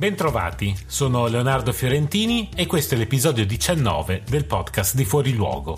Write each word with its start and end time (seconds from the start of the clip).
Bentrovati, 0.00 0.74
sono 0.86 1.26
Leonardo 1.26 1.74
Fiorentini 1.74 2.48
e 2.56 2.64
questo 2.64 2.94
è 2.94 2.96
l'episodio 2.96 3.44
19 3.44 4.22
del 4.26 4.46
podcast 4.46 4.94
di 4.94 5.04
Fuori 5.04 5.34
Luogo. 5.34 5.76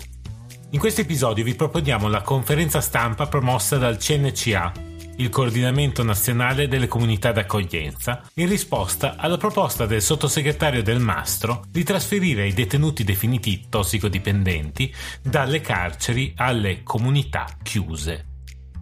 In 0.69 0.79
questo 0.79 1.01
episodio 1.01 1.43
vi 1.43 1.55
proponiamo 1.55 2.07
la 2.07 2.21
conferenza 2.21 2.79
stampa 2.79 3.27
promossa 3.27 3.77
dal 3.77 3.97
CNCA, 3.97 4.71
il 5.17 5.27
Coordinamento 5.27 6.03
Nazionale 6.03 6.69
delle 6.69 6.87
Comunità 6.87 7.33
d'Accoglienza, 7.33 8.21
in 8.35 8.47
risposta 8.47 9.17
alla 9.17 9.35
proposta 9.35 9.85
del 9.85 10.01
sottosegretario 10.01 10.81
del 10.81 11.01
Mastro 11.01 11.65
di 11.67 11.83
trasferire 11.83 12.47
i 12.47 12.53
detenuti 12.53 13.03
definiti 13.03 13.65
tossicodipendenti 13.67 14.95
dalle 15.21 15.59
carceri 15.59 16.31
alle 16.37 16.81
comunità 16.81 17.57
chiuse. 17.61 18.25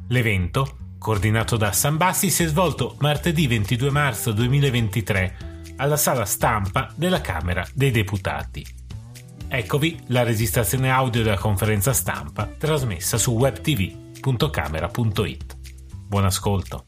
L'evento 0.10 0.76
coordinato 1.02 1.58
da 1.58 1.72
San 1.72 1.98
Bassi, 1.98 2.30
si 2.30 2.44
è 2.44 2.48
svolto 2.48 2.96
martedì 3.00 3.48
22 3.48 3.90
marzo 3.90 4.32
2023 4.34 5.36
alla 5.78 5.98
sala 5.98 6.26
stampa 6.26 6.94
della 6.96 7.22
Camera 7.22 7.66
dei 7.74 7.90
Deputati. 7.90 8.64
Eccovi 9.48 10.00
la 10.10 10.22
registrazione 10.22 10.92
audio 10.92 11.24
della 11.24 11.40
conferenza 11.40 11.92
stampa 11.92 12.46
trasmessa 12.46 13.18
su 13.18 13.32
webtv.camera.it. 13.32 15.58
Buon 16.08 16.26
ascolto. 16.26 16.86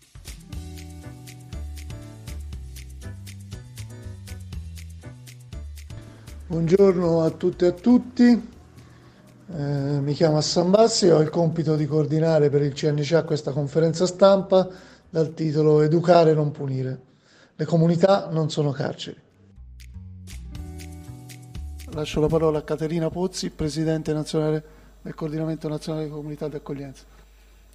Buongiorno 6.46 7.24
a 7.24 7.32
tutte 7.32 7.66
e 7.66 7.70
a 7.70 7.72
tutti. 7.72 8.53
Eh, 9.56 10.00
mi 10.00 10.14
chiamo 10.14 10.38
Hassan 10.38 10.72
Bassi 10.72 11.10
ho 11.10 11.20
il 11.20 11.30
compito 11.30 11.76
di 11.76 11.86
coordinare 11.86 12.50
per 12.50 12.64
il 12.64 12.74
CNCA 12.74 13.22
questa 13.24 13.52
conferenza 13.52 14.08
stampa 14.08 14.68
dal 15.08 15.36
titolo 15.36 15.82
Educare 15.82 16.34
non 16.34 16.50
punire. 16.50 17.00
Le 17.56 17.66
comunità 17.66 18.30
non 18.32 18.50
sono 18.50 18.72
carceri. 18.72 19.22
Lascio 21.92 22.20
la 22.20 22.26
parola 22.26 22.58
a 22.58 22.62
Caterina 22.64 23.12
Pozzi, 23.12 23.52
Presidente 23.52 24.12
nazionale 24.12 24.64
del 25.04 25.14
Coordinamento 25.14 25.68
Nazionale 25.68 26.06
delle 26.06 26.16
Comunità 26.16 26.48
di 26.48 26.56
Accoglienza. 26.56 27.04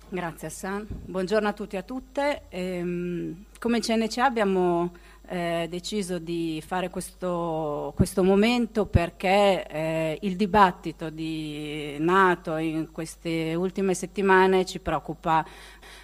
Grazie 0.08 0.48
Hassan, 0.48 0.84
buongiorno 1.04 1.46
a 1.46 1.52
tutti 1.52 1.76
e 1.76 1.78
a 1.78 1.82
tutte. 1.82 2.42
Ehm, 2.48 3.44
come 3.60 3.78
CNCA 3.78 4.24
abbiamo 4.24 4.90
eh, 5.28 5.66
deciso 5.68 6.18
di 6.18 6.62
fare 6.66 6.88
questo, 6.88 7.92
questo 7.94 8.24
momento 8.24 8.86
perché 8.86 9.66
eh, 9.66 10.18
il 10.22 10.36
dibattito 10.36 11.10
di 11.10 11.96
nato 11.98 12.56
in 12.56 12.90
queste 12.90 13.54
ultime 13.54 13.92
settimane 13.92 14.64
ci 14.64 14.78
preoccupa 14.78 15.44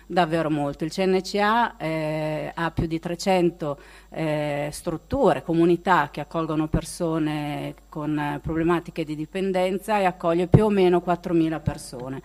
davvero 0.06 0.50
molto. 0.50 0.84
Il 0.84 0.92
CNCA 0.92 1.76
eh, 1.78 2.52
ha 2.54 2.70
più 2.70 2.86
di 2.86 2.98
300 2.98 3.78
eh, 4.10 4.68
strutture, 4.70 5.42
comunità 5.42 6.10
che 6.10 6.20
accolgono 6.20 6.68
persone 6.68 7.74
con 7.88 8.38
problematiche 8.42 9.04
di 9.04 9.16
dipendenza 9.16 9.98
e 9.98 10.04
accoglie 10.04 10.48
più 10.48 10.64
o 10.66 10.68
meno 10.68 11.02
4.000 11.04 11.62
persone. 11.62 12.22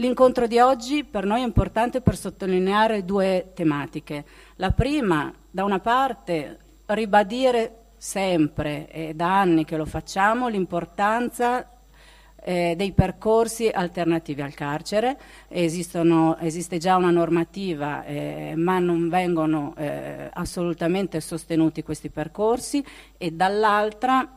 L'incontro 0.00 0.46
di 0.46 0.60
oggi 0.60 1.02
per 1.02 1.24
noi 1.24 1.40
è 1.40 1.44
importante 1.44 2.00
per 2.00 2.16
sottolineare 2.16 3.04
due 3.04 3.50
tematiche. 3.52 4.24
La 4.60 4.72
prima, 4.72 5.32
da 5.48 5.62
una 5.62 5.78
parte, 5.78 6.58
ribadire 6.86 7.90
sempre, 7.96 8.90
e 8.90 9.14
da 9.14 9.38
anni 9.38 9.64
che 9.64 9.76
lo 9.76 9.84
facciamo, 9.84 10.48
l'importanza 10.48 11.64
eh, 12.42 12.74
dei 12.76 12.90
percorsi 12.90 13.68
alternativi 13.68 14.42
al 14.42 14.54
carcere. 14.54 15.16
Esistono, 15.46 16.36
esiste 16.38 16.78
già 16.78 16.96
una 16.96 17.12
normativa, 17.12 18.04
eh, 18.04 18.54
ma 18.56 18.80
non 18.80 19.08
vengono 19.08 19.74
eh, 19.76 20.28
assolutamente 20.32 21.20
sostenuti 21.20 21.84
questi 21.84 22.10
percorsi 22.10 22.84
e 23.16 23.30
dall'altra 23.30 24.28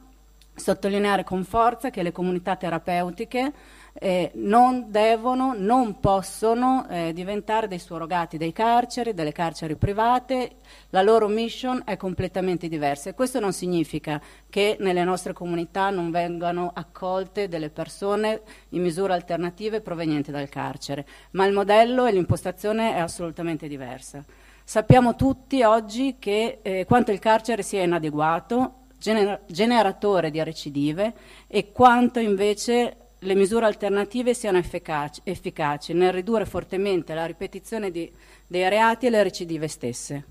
sottolineare 0.53 1.23
con 1.23 1.43
forza 1.43 1.89
che 1.89 2.03
le 2.03 2.11
comunità 2.11 2.55
terapeutiche 2.55 3.53
eh, 3.93 4.31
non 4.35 4.85
devono, 4.89 5.53
non 5.55 5.99
possono 5.99 6.87
eh, 6.89 7.11
diventare 7.13 7.67
dei 7.67 7.79
surrogati 7.79 8.37
dei 8.37 8.53
carceri, 8.53 9.13
delle 9.13 9.31
carceri 9.31 9.75
private, 9.75 10.57
la 10.89 11.01
loro 11.01 11.27
mission 11.27 11.81
è 11.85 11.97
completamente 11.97 12.67
diversa. 12.67 13.09
E 13.09 13.13
questo 13.13 13.39
non 13.39 13.53
significa 13.53 14.21
che 14.49 14.77
nelle 14.79 15.03
nostre 15.03 15.33
comunità 15.33 15.89
non 15.89 16.11
vengano 16.11 16.71
accolte 16.73 17.47
delle 17.47 17.69
persone 17.69 18.41
in 18.69 18.81
misure 18.81 19.13
alternative 19.13 19.81
provenienti 19.81 20.31
dal 20.31 20.49
carcere, 20.49 21.05
ma 21.31 21.45
il 21.45 21.53
modello 21.53 22.05
e 22.05 22.11
l'impostazione 22.11 22.95
è 22.95 22.99
assolutamente 22.99 23.67
diversa. 23.67 24.23
Sappiamo 24.63 25.15
tutti 25.15 25.63
oggi 25.63 26.15
che 26.17 26.59
eh, 26.61 26.85
quanto 26.85 27.11
il 27.11 27.19
carcere 27.19 27.61
sia 27.61 27.83
inadeguato, 27.83 28.75
gener- 28.97 29.41
generatore 29.47 30.31
di 30.31 30.41
recidive 30.41 31.13
e 31.47 31.71
quanto 31.71 32.19
invece 32.19 32.95
le 33.23 33.35
misure 33.35 33.65
alternative 33.65 34.33
siano 34.33 34.57
efficaci, 34.57 35.21
efficaci 35.23 35.93
nel 35.93 36.11
ridurre 36.11 36.45
fortemente 36.45 37.13
la 37.13 37.25
ripetizione 37.25 37.91
di, 37.91 38.11
dei 38.47 38.67
reati 38.67 39.05
e 39.05 39.09
le 39.11 39.21
recidive 39.21 39.67
stesse. 39.67 40.25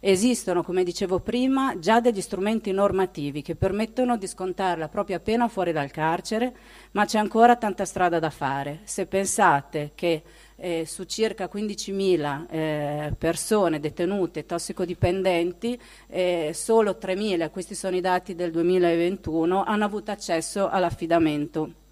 Esistono, 0.00 0.62
come 0.62 0.84
dicevo 0.84 1.18
prima, 1.18 1.76
già 1.80 1.98
degli 1.98 2.20
strumenti 2.20 2.70
normativi 2.70 3.42
che 3.42 3.56
permettono 3.56 4.16
di 4.16 4.28
scontare 4.28 4.78
la 4.78 4.88
propria 4.88 5.18
pena 5.18 5.48
fuori 5.48 5.72
dal 5.72 5.90
carcere, 5.90 6.54
ma 6.92 7.04
c'è 7.04 7.18
ancora 7.18 7.56
tanta 7.56 7.84
strada 7.84 8.20
da 8.20 8.30
fare. 8.30 8.82
Se 8.84 9.06
pensate 9.06 9.90
che 9.96 10.22
eh, 10.54 10.84
su 10.86 11.02
circa 11.02 11.50
15.000 11.52 12.46
eh, 12.48 13.14
persone 13.18 13.80
detenute 13.80 14.46
tossicodipendenti, 14.46 15.76
eh, 16.06 16.52
solo 16.54 16.98
3.000, 17.00 17.50
questi 17.50 17.74
sono 17.74 17.96
i 17.96 18.00
dati 18.00 18.36
del 18.36 18.52
2021, 18.52 19.64
hanno 19.64 19.84
avuto 19.84 20.12
accesso 20.12 20.68
all'affidamento 20.68 21.86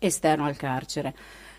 esterno 0.00 0.46
al 0.46 0.56
carcere. 0.56 1.14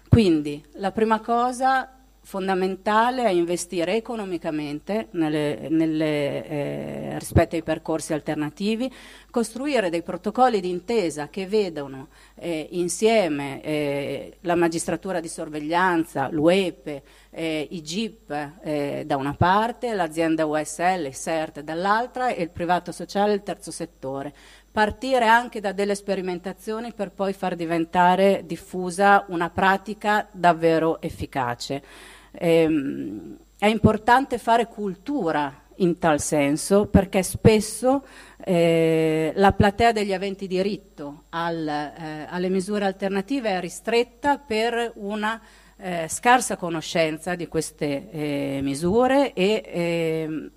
Quindi 0.09 0.62
la 0.74 0.91
prima 0.91 1.22
cosa 1.22 2.02
fondamentale 2.24 3.24
è 3.24 3.29
investire 3.29 3.96
economicamente 3.96 5.07
nelle, 5.12 5.68
nelle, 5.69 6.47
eh, 6.47 7.19
rispetto 7.19 7.55
ai 7.55 7.64
percorsi 7.64 8.14
alternativi, 8.14 8.91
costruire 9.29 9.90
dei 9.90 10.03
protocolli 10.03 10.59
di 10.59 10.70
intesa 10.70 11.29
che 11.29 11.47
vedano 11.47 12.09
eh, 12.35 12.67
insieme 12.72 13.61
eh, 13.64 14.38
la 14.41 14.55
magistratura 14.55 15.20
di 15.20 15.28
sorveglianza, 15.28 16.29
l'UEPE, 16.29 17.03
eh, 17.32 17.67
i 17.72 17.82
GIP 17.82 18.52
eh, 18.61 19.03
da 19.05 19.17
una 19.17 19.34
parte, 19.34 19.94
l'azienda 19.94 20.46
USL, 20.46 21.05
il 21.08 21.16
CERT 21.16 21.61
dall'altra 21.61 22.29
e 22.29 22.44
il 22.44 22.49
privato 22.49 22.91
sociale, 22.91 23.34
il 23.34 23.44
terzo 23.44 23.72
settore 23.72 24.34
partire 24.72 25.26
anche 25.28 25.59
da 25.59 25.72
delle 25.73 25.96
sperimentazioni 25.96 26.94
per 26.94 27.12
poi 27.12 27.34
far 27.34 27.56
diventare 27.56 28.44
diffusa 28.46 29.26
una 29.28 29.50
pratica 29.50 30.28
davvero 30.32 31.02
efficace. 31.02 31.84
Ehm, 32.32 33.38
è 33.58 33.68
importante 33.68 34.38
fare 34.38 34.68
cultura 34.68 35.62
in 35.76 35.97
tal 36.00 36.20
senso 36.20 36.88
perché 36.88 37.23
spesso 37.23 38.06
eh, 38.44 39.32
la 39.35 39.52
platea 39.52 39.91
degli 39.91 40.14
aventi 40.14 40.47
diritto 40.47 41.23
al, 41.29 41.68
eh, 41.68 42.28
alle 42.29 42.50
misure 42.50 42.85
alternative 42.85 43.50
è 43.50 43.59
ristretta 43.59 44.38
per 44.38 44.94
una 44.96 45.41
eh, 45.78 46.08
scarsa 46.08 46.58
conoscenza 46.58 47.35
di 47.35 47.47
queste 47.47 48.09
eh, 48.12 48.59
misure 48.62 49.34
e 49.34 49.64
ehm, 49.66 50.52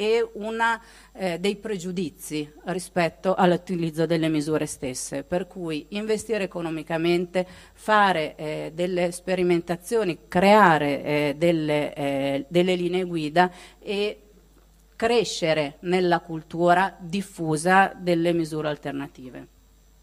e 0.00 0.26
una, 0.32 0.80
eh, 1.12 1.38
dei 1.38 1.56
pregiudizi 1.56 2.50
rispetto 2.64 3.34
all'utilizzo 3.34 4.06
delle 4.06 4.28
misure 4.28 4.64
stesse, 4.64 5.24
per 5.24 5.46
cui 5.46 5.88
investire 5.90 6.44
economicamente, 6.44 7.46
fare 7.74 8.34
eh, 8.36 8.72
delle 8.74 9.10
sperimentazioni, 9.10 10.20
creare 10.26 11.04
eh, 11.04 11.34
delle, 11.36 11.92
eh, 11.92 12.46
delle 12.48 12.76
linee 12.76 13.04
guida 13.04 13.52
e 13.78 14.22
crescere 14.96 15.76
nella 15.80 16.20
cultura 16.20 16.96
diffusa 16.98 17.92
delle 17.94 18.32
misure 18.32 18.68
alternative. 18.68 19.59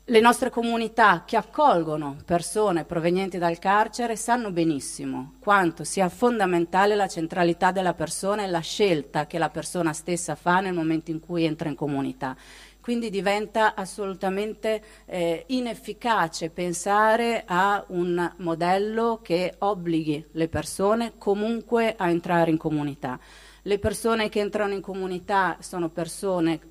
Le 0.09 0.21
nostre 0.21 0.50
comunità 0.50 1.24
che 1.25 1.36
accolgono 1.36 2.15
persone 2.24 2.86
provenienti 2.86 3.38
dal 3.38 3.59
carcere 3.59 4.15
sanno 4.15 4.51
benissimo 4.51 5.33
quanto 5.42 5.83
sia 5.83 6.07
fondamentale 6.07 6.95
la 6.95 7.09
centralità 7.09 7.74
della 7.74 7.94
persona 7.94 8.44
e 8.44 8.48
la 8.48 8.62
scelta 8.62 9.27
che 9.27 9.38
la 9.38 9.50
persona 9.50 9.92
stessa 9.92 10.36
fa 10.36 10.62
nel 10.62 10.74
momento 10.74 11.12
in 11.12 11.19
cui 11.19 11.44
entra 11.44 11.68
in 11.68 11.75
comunità. 11.75 12.38
Quindi 12.80 13.09
diventa 13.09 13.75
assolutamente 13.75 14.81
eh, 15.07 15.44
inefficace 15.48 16.51
pensare 16.51 17.44
a 17.45 17.83
un 17.89 18.33
modello 18.38 19.19
che 19.21 19.56
obblighi 19.57 20.27
le 20.31 20.48
persone 20.48 21.15
comunque 21.18 21.95
a 21.98 22.10
entrare 22.10 22.50
in 22.50 22.57
comunità. 22.57 23.19
Le 23.63 23.77
persone 23.77 24.30
che 24.30 24.39
entrano 24.39 24.71
in 24.71 24.80
comunità 24.80 25.57
sono 25.60 25.89
persone 25.89 26.62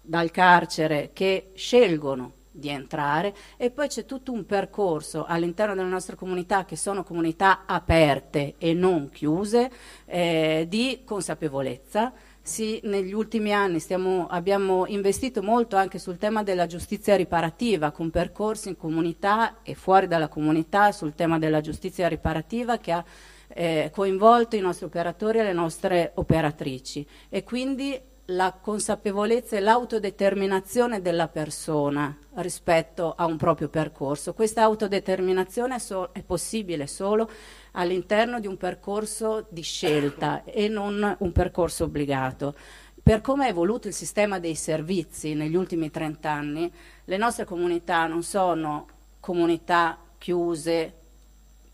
dal 0.00 0.30
carcere 0.30 1.10
che 1.12 1.50
scelgono 1.56 2.36
di 2.56 2.68
entrare 2.68 3.34
e 3.56 3.70
poi 3.70 3.88
c'è 3.88 4.04
tutto 4.04 4.32
un 4.32 4.46
percorso 4.46 5.24
all'interno 5.24 5.74
delle 5.74 5.88
nostre 5.88 6.16
comunità 6.16 6.64
che 6.64 6.76
sono 6.76 7.04
comunità 7.04 7.64
aperte 7.66 8.54
e 8.58 8.72
non 8.72 9.10
chiuse 9.10 9.70
eh, 10.06 10.66
di 10.68 11.02
consapevolezza. 11.04 12.12
Sì, 12.40 12.80
negli 12.84 13.12
ultimi 13.12 13.52
anni 13.52 13.80
stiamo, 13.80 14.28
abbiamo 14.28 14.86
investito 14.86 15.42
molto 15.42 15.74
anche 15.74 15.98
sul 15.98 16.16
tema 16.16 16.44
della 16.44 16.66
giustizia 16.66 17.16
riparativa, 17.16 17.90
con 17.90 18.10
percorsi 18.10 18.68
in 18.68 18.76
comunità 18.76 19.62
e 19.62 19.74
fuori 19.74 20.06
dalla 20.06 20.28
comunità 20.28 20.92
sul 20.92 21.14
tema 21.16 21.40
della 21.40 21.60
giustizia 21.60 22.06
riparativa 22.06 22.78
che 22.78 22.92
ha 22.92 23.04
eh, 23.48 23.90
coinvolto 23.92 24.54
i 24.54 24.60
nostri 24.60 24.86
operatori 24.86 25.38
e 25.38 25.42
le 25.42 25.52
nostre 25.52 26.12
operatrici 26.14 27.06
e 27.28 27.42
quindi 27.42 28.00
la 28.30 28.52
consapevolezza 28.60 29.56
e 29.56 29.60
l'autodeterminazione 29.60 31.00
della 31.00 31.28
persona 31.28 32.16
rispetto 32.34 33.14
a 33.16 33.24
un 33.24 33.36
proprio 33.36 33.68
percorso. 33.68 34.34
Questa 34.34 34.62
autodeterminazione 34.62 35.76
è 36.12 36.22
possibile 36.22 36.86
solo 36.86 37.30
all'interno 37.72 38.40
di 38.40 38.46
un 38.46 38.56
percorso 38.56 39.46
di 39.48 39.62
scelta 39.62 40.42
e 40.44 40.68
non 40.68 41.16
un 41.18 41.32
percorso 41.32 41.84
obbligato. 41.84 42.54
Per 43.00 43.20
come 43.20 43.46
è 43.46 43.50
evoluto 43.50 43.86
il 43.86 43.94
sistema 43.94 44.40
dei 44.40 44.56
servizi 44.56 45.34
negli 45.34 45.54
ultimi 45.54 45.90
30 45.90 46.28
anni, 46.28 46.72
le 47.04 47.16
nostre 47.16 47.44
comunità 47.44 48.06
non 48.06 48.24
sono 48.24 48.88
comunità 49.20 49.98
chiuse, 50.18 50.94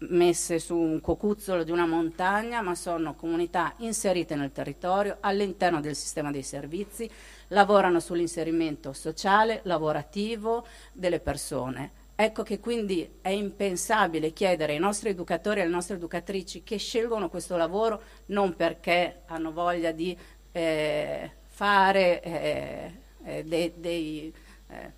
messe 0.09 0.59
su 0.59 0.77
un 0.77 1.01
cocuzzolo 1.01 1.65
di 1.65 1.71
una 1.71 1.87
montagna, 1.87 2.61
ma 2.63 2.75
sono 2.75 3.15
comunità 3.15 3.75
inserite 3.79 4.35
nel 4.35 4.53
territorio, 4.53 5.19
all'interno 5.21 5.81
del 5.81 5.97
sistema 5.97 6.31
dei 6.31 6.43
servizi, 6.43 7.11
lavorano 7.49 8.01
sull'inserimento 8.01 8.93
sociale, 8.93 9.61
lavorativo 9.65 10.67
delle 10.93 11.21
persone. 11.21 12.01
Ecco 12.15 12.43
che 12.43 12.61
quindi 12.61 13.19
è 13.21 13.31
impensabile 13.31 14.33
chiedere 14.33 14.75
ai 14.75 14.79
nostri 14.79 15.09
educatori 15.09 15.61
e 15.61 15.63
alle 15.63 15.73
nostre 15.73 15.97
educatrici 15.97 16.63
che 16.63 16.77
scelgono 16.77 17.29
questo 17.29 17.57
lavoro 17.57 18.03
non 18.27 18.55
perché 18.55 19.23
hanno 19.27 19.51
voglia 19.51 19.93
di 19.93 20.17
eh, 20.53 21.31
fare 21.47 22.23
eh, 22.23 22.93
eh, 23.25 23.45
dei, 23.45 23.73
dei, 23.77 24.35
eh, 24.69 24.93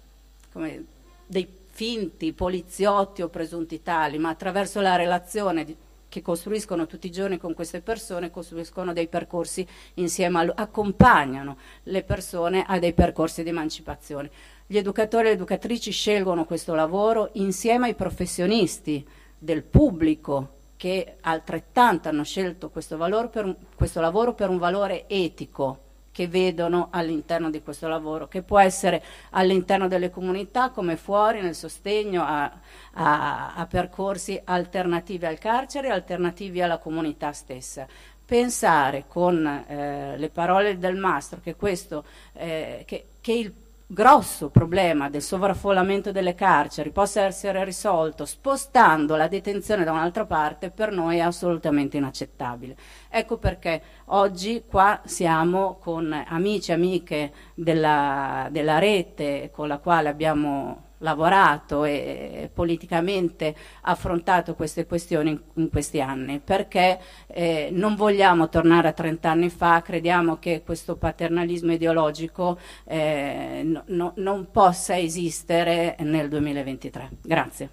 come, 0.53 0.85
dei 1.27 1.64
finti 1.75 2.33
poliziotti 2.33 3.21
o 3.21 3.29
presunti 3.29 3.83
tali, 3.83 4.17
ma 4.19 4.29
attraverso 4.29 4.81
la 4.81 4.95
relazione 4.95 5.65
di, 5.65 5.77
che 6.09 6.23
costruiscono 6.23 6.87
tutti 6.87 7.09
i 7.09 7.11
giorni 7.11 7.37
con 7.37 7.53
queste 7.53 7.81
persone, 7.81 8.31
costruiscono 8.31 8.93
dei 8.93 9.09
percorsi 9.09 9.67
insieme, 9.95 10.39
a, 10.39 10.53
accompagnano 10.55 11.57
le 11.85 12.05
persone 12.05 12.65
a 12.65 12.79
dei 12.79 12.93
percorsi 12.93 13.43
di 13.43 13.49
emancipazione. 13.49 14.31
Gli 14.69 14.77
educatori 14.77 15.25
e 15.25 15.29
le 15.31 15.35
educatrici 15.35 15.91
scelgono 15.91 16.45
questo 16.45 16.77
lavoro 16.77 17.31
insieme 17.33 17.89
ai 17.89 17.95
professionisti 17.97 19.05
del 19.37 19.65
pubblico 19.65 20.51
che 20.77 21.17
altrettanto 21.23 22.09
hanno 22.09 22.23
scelto 22.23 22.71
questo, 22.71 22.97
un, 22.97 23.57
questo 23.75 24.01
lavoro 24.01 24.35
per 24.35 24.49
un 24.49 24.59
valore 24.59 25.09
etico, 25.09 25.81
che 26.15 26.29
vedono 26.29 26.91
all'interno 26.93 27.51
di 27.51 27.61
questo 27.61 27.89
lavoro, 27.89 28.29
che 28.29 28.43
può 28.43 28.61
essere 28.61 29.03
all'interno 29.31 29.89
delle 29.89 30.11
comunità 30.11 30.71
come 30.71 30.95
fuori 30.95 31.41
nel 31.41 31.57
sostegno 31.57 32.23
a, 32.23 32.45
a, 32.93 33.55
a 33.57 33.67
percorsi 33.67 34.41
alternativi 34.45 35.27
al 35.27 35.39
carcere, 35.39 35.89
alternativi 35.89 36.63
alla 36.63 36.79
comunità 36.79 37.33
stessa. 37.33 37.89
Pensare 38.25 39.07
con 39.09 39.45
eh, 39.45 40.17
le 40.17 40.31
parole 40.31 40.79
del 40.79 40.95
mastro 40.95 41.41
che, 41.41 41.57
questo, 41.57 42.05
eh, 42.35 42.85
che, 42.87 43.07
che 43.21 43.33
il 43.33 43.53
grosso 43.87 44.49
problema 44.49 45.11
del 45.11 45.21
sovraffollamento 45.21 46.11
delle 46.11 46.35
carceri 46.35 46.91
possa 46.91 47.23
essere 47.23 47.65
risolto 47.65 48.25
spostando 48.25 49.15
la 49.15 49.29
detenzione 49.29 49.85
da 49.85 49.93
un'altra 49.93 50.25
parte 50.25 50.71
per 50.71 50.91
noi 50.91 51.19
è 51.19 51.21
assolutamente 51.21 51.97
inaccettabile. 51.97 52.77
Ecco 53.09 53.37
perché 53.37 53.83
oggi 54.07 54.65
qua 54.67 55.01
siamo 55.05 55.77
con 55.79 56.13
amici 56.13 56.71
e 56.71 56.75
amiche 56.75 57.33
della, 57.55 58.49
della 58.51 58.79
rete 58.79 59.51
con 59.53 59.69
la 59.69 59.79
quale 59.79 60.09
abbiamo 60.09 60.93
lavorato 61.05 61.85
e 61.85 62.51
politicamente 62.53 63.55
affrontato 63.83 64.55
queste 64.55 64.87
questioni 64.87 65.31
in, 65.31 65.41
in 65.55 65.71
questi 65.71 66.01
anni, 66.01 66.41
perché 66.41 66.99
eh, 67.29 67.69
non 67.71 67.95
vogliamo 67.95 68.49
tornare 68.49 68.89
a 68.89 68.93
30 68.93 69.31
anni 69.31 69.51
fa, 69.51 69.83
crediamo 69.83 70.39
che 70.39 70.63
questo 70.65 70.97
paternalismo 70.97 71.73
ideologico 71.73 72.59
eh, 72.85 73.61
no, 73.65 73.85
no, 73.87 74.13
non 74.17 74.51
possa 74.51 74.99
esistere 74.99 75.97
nel 76.01 76.29
2023. 76.29 77.11
Grazie. 77.23 77.69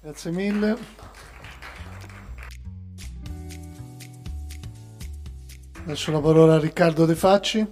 Grazie 0.00 0.30
mille. 0.30 0.76
Adesso 5.84 6.12
la 6.12 6.20
parola 6.20 6.54
a 6.54 6.58
Riccardo 6.58 7.06
De 7.06 7.14
Facci. 7.14 7.66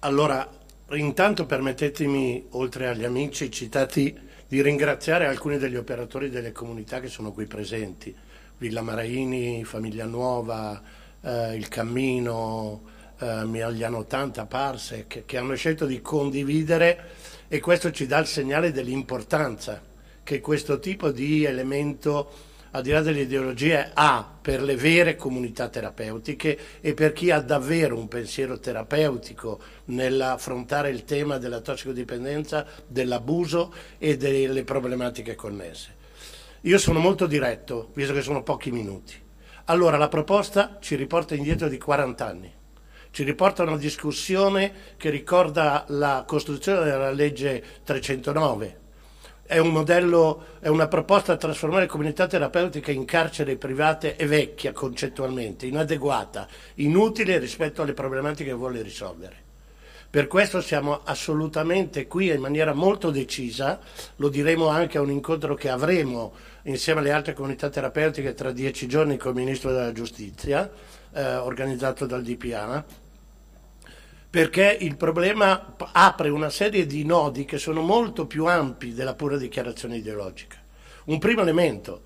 Allora, 0.00 0.48
Intanto 0.92 1.44
permettetemi, 1.44 2.46
oltre 2.52 2.88
agli 2.88 3.04
amici 3.04 3.50
citati, 3.50 4.18
di 4.48 4.62
ringraziare 4.62 5.26
alcuni 5.26 5.58
degli 5.58 5.76
operatori 5.76 6.30
delle 6.30 6.50
comunità 6.50 6.98
che 6.98 7.08
sono 7.08 7.30
qui 7.30 7.44
presenti, 7.44 8.14
Villa 8.56 8.80
Maraini, 8.80 9.64
Famiglia 9.64 10.06
Nuova, 10.06 10.80
eh, 11.20 11.54
Il 11.56 11.68
Cammino, 11.68 12.80
eh, 13.18 13.44
Miagliano 13.44 13.98
80, 13.98 14.46
Parse, 14.46 15.04
che 15.06 15.36
hanno 15.36 15.54
scelto 15.56 15.84
di 15.84 16.00
condividere 16.00 17.10
e 17.48 17.60
questo 17.60 17.90
ci 17.90 18.06
dà 18.06 18.20
il 18.20 18.26
segnale 18.26 18.72
dell'importanza 18.72 19.82
che 20.22 20.40
questo 20.40 20.78
tipo 20.78 21.10
di 21.10 21.44
elemento 21.44 22.47
al 22.72 22.82
di 22.82 22.90
là 22.90 23.00
delle 23.00 23.20
ideologie, 23.20 23.90
ha 23.94 24.28
per 24.40 24.62
le 24.62 24.76
vere 24.76 25.16
comunità 25.16 25.68
terapeutiche 25.68 26.58
e 26.80 26.94
per 26.94 27.12
chi 27.12 27.30
ha 27.30 27.40
davvero 27.40 27.96
un 27.96 28.08
pensiero 28.08 28.58
terapeutico 28.58 29.60
nell'affrontare 29.86 30.90
il 30.90 31.04
tema 31.04 31.38
della 31.38 31.60
tossicodipendenza, 31.60 32.66
dell'abuso 32.86 33.72
e 33.98 34.16
delle 34.16 34.64
problematiche 34.64 35.34
connesse. 35.34 35.96
Io 36.62 36.78
sono 36.78 36.98
molto 36.98 37.26
diretto, 37.26 37.90
visto 37.94 38.12
che 38.12 38.22
sono 38.22 38.42
pochi 38.42 38.70
minuti. 38.70 39.14
Allora, 39.66 39.96
la 39.96 40.08
proposta 40.08 40.78
ci 40.80 40.96
riporta 40.96 41.34
indietro 41.34 41.68
di 41.68 41.78
40 41.78 42.26
anni 42.26 42.56
ci 43.10 43.24
riporta 43.24 43.62
a 43.62 43.66
una 43.66 43.78
discussione 43.78 44.72
che 44.96 45.10
ricorda 45.10 45.84
la 45.88 46.24
costruzione 46.26 46.84
della 46.84 47.10
legge 47.10 47.64
309 47.82 48.86
è 49.48 49.56
un 49.56 49.70
modello, 49.70 50.58
è 50.60 50.68
una 50.68 50.88
proposta 50.88 51.32
a 51.32 51.36
trasformare 51.38 51.86
comunità 51.86 52.26
terapeutiche 52.26 52.92
in 52.92 53.06
carcere 53.06 53.56
private 53.56 54.14
e 54.16 54.26
vecchia 54.26 54.72
concettualmente, 54.72 55.64
inadeguata, 55.64 56.46
inutile 56.74 57.38
rispetto 57.38 57.80
alle 57.80 57.94
problematiche 57.94 58.50
che 58.50 58.54
vuole 58.54 58.82
risolvere. 58.82 59.46
Per 60.10 60.26
questo 60.26 60.60
siamo 60.60 61.00
assolutamente 61.02 62.06
qui 62.06 62.28
in 62.28 62.42
maniera 62.42 62.74
molto 62.74 63.10
decisa, 63.10 63.80
lo 64.16 64.28
diremo 64.28 64.68
anche 64.68 64.98
a 64.98 65.00
un 65.00 65.10
incontro 65.10 65.54
che 65.54 65.70
avremo 65.70 66.34
insieme 66.64 67.00
alle 67.00 67.12
altre 67.12 67.32
comunità 67.32 67.70
terapeutiche 67.70 68.34
tra 68.34 68.52
dieci 68.52 68.86
giorni 68.86 69.16
con 69.16 69.32
il 69.32 69.38
Ministro 69.38 69.72
della 69.72 69.92
Giustizia, 69.92 70.70
eh, 71.14 71.36
organizzato 71.36 72.04
dal 72.04 72.22
DPA, 72.22 72.84
perché 74.30 74.76
il 74.80 74.96
problema 74.96 75.74
apre 75.92 76.28
una 76.28 76.50
serie 76.50 76.86
di 76.86 77.04
nodi 77.04 77.44
che 77.44 77.58
sono 77.58 77.80
molto 77.80 78.26
più 78.26 78.46
ampi 78.46 78.92
della 78.92 79.14
pura 79.14 79.38
dichiarazione 79.38 79.96
ideologica. 79.96 80.56
Un 81.06 81.18
primo 81.18 81.40
elemento, 81.40 82.02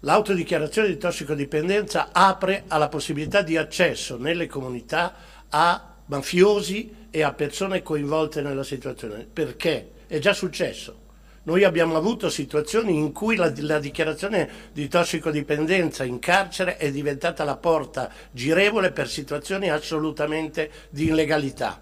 l'autodichiarazione 0.00 0.88
di 0.88 0.96
tossicodipendenza 0.96 2.10
apre 2.12 2.64
alla 2.68 2.88
possibilità 2.88 3.42
di 3.42 3.56
accesso 3.56 4.16
nelle 4.16 4.46
comunità 4.46 5.14
a 5.48 5.96
mafiosi 6.06 6.94
e 7.10 7.22
a 7.22 7.32
persone 7.32 7.82
coinvolte 7.82 8.40
nella 8.40 8.62
situazione. 8.62 9.26
Perché? 9.30 9.90
È 10.06 10.18
già 10.18 10.32
successo. 10.32 11.06
Noi 11.48 11.64
abbiamo 11.64 11.96
avuto 11.96 12.28
situazioni 12.28 12.94
in 12.94 13.10
cui 13.10 13.34
la, 13.34 13.50
la, 13.60 13.78
dichiarazione 13.78 14.50
di 14.70 14.86
tossicodipendenza 14.86 16.04
in 16.04 16.18
carcere 16.18 16.76
è 16.76 16.90
diventata 16.90 17.42
la 17.42 17.56
porta 17.56 18.12
girevole 18.30 18.92
per 18.92 19.08
situazioni 19.08 19.70
assolutamente 19.70 20.70
di 20.90 21.06
illegalità. 21.06 21.80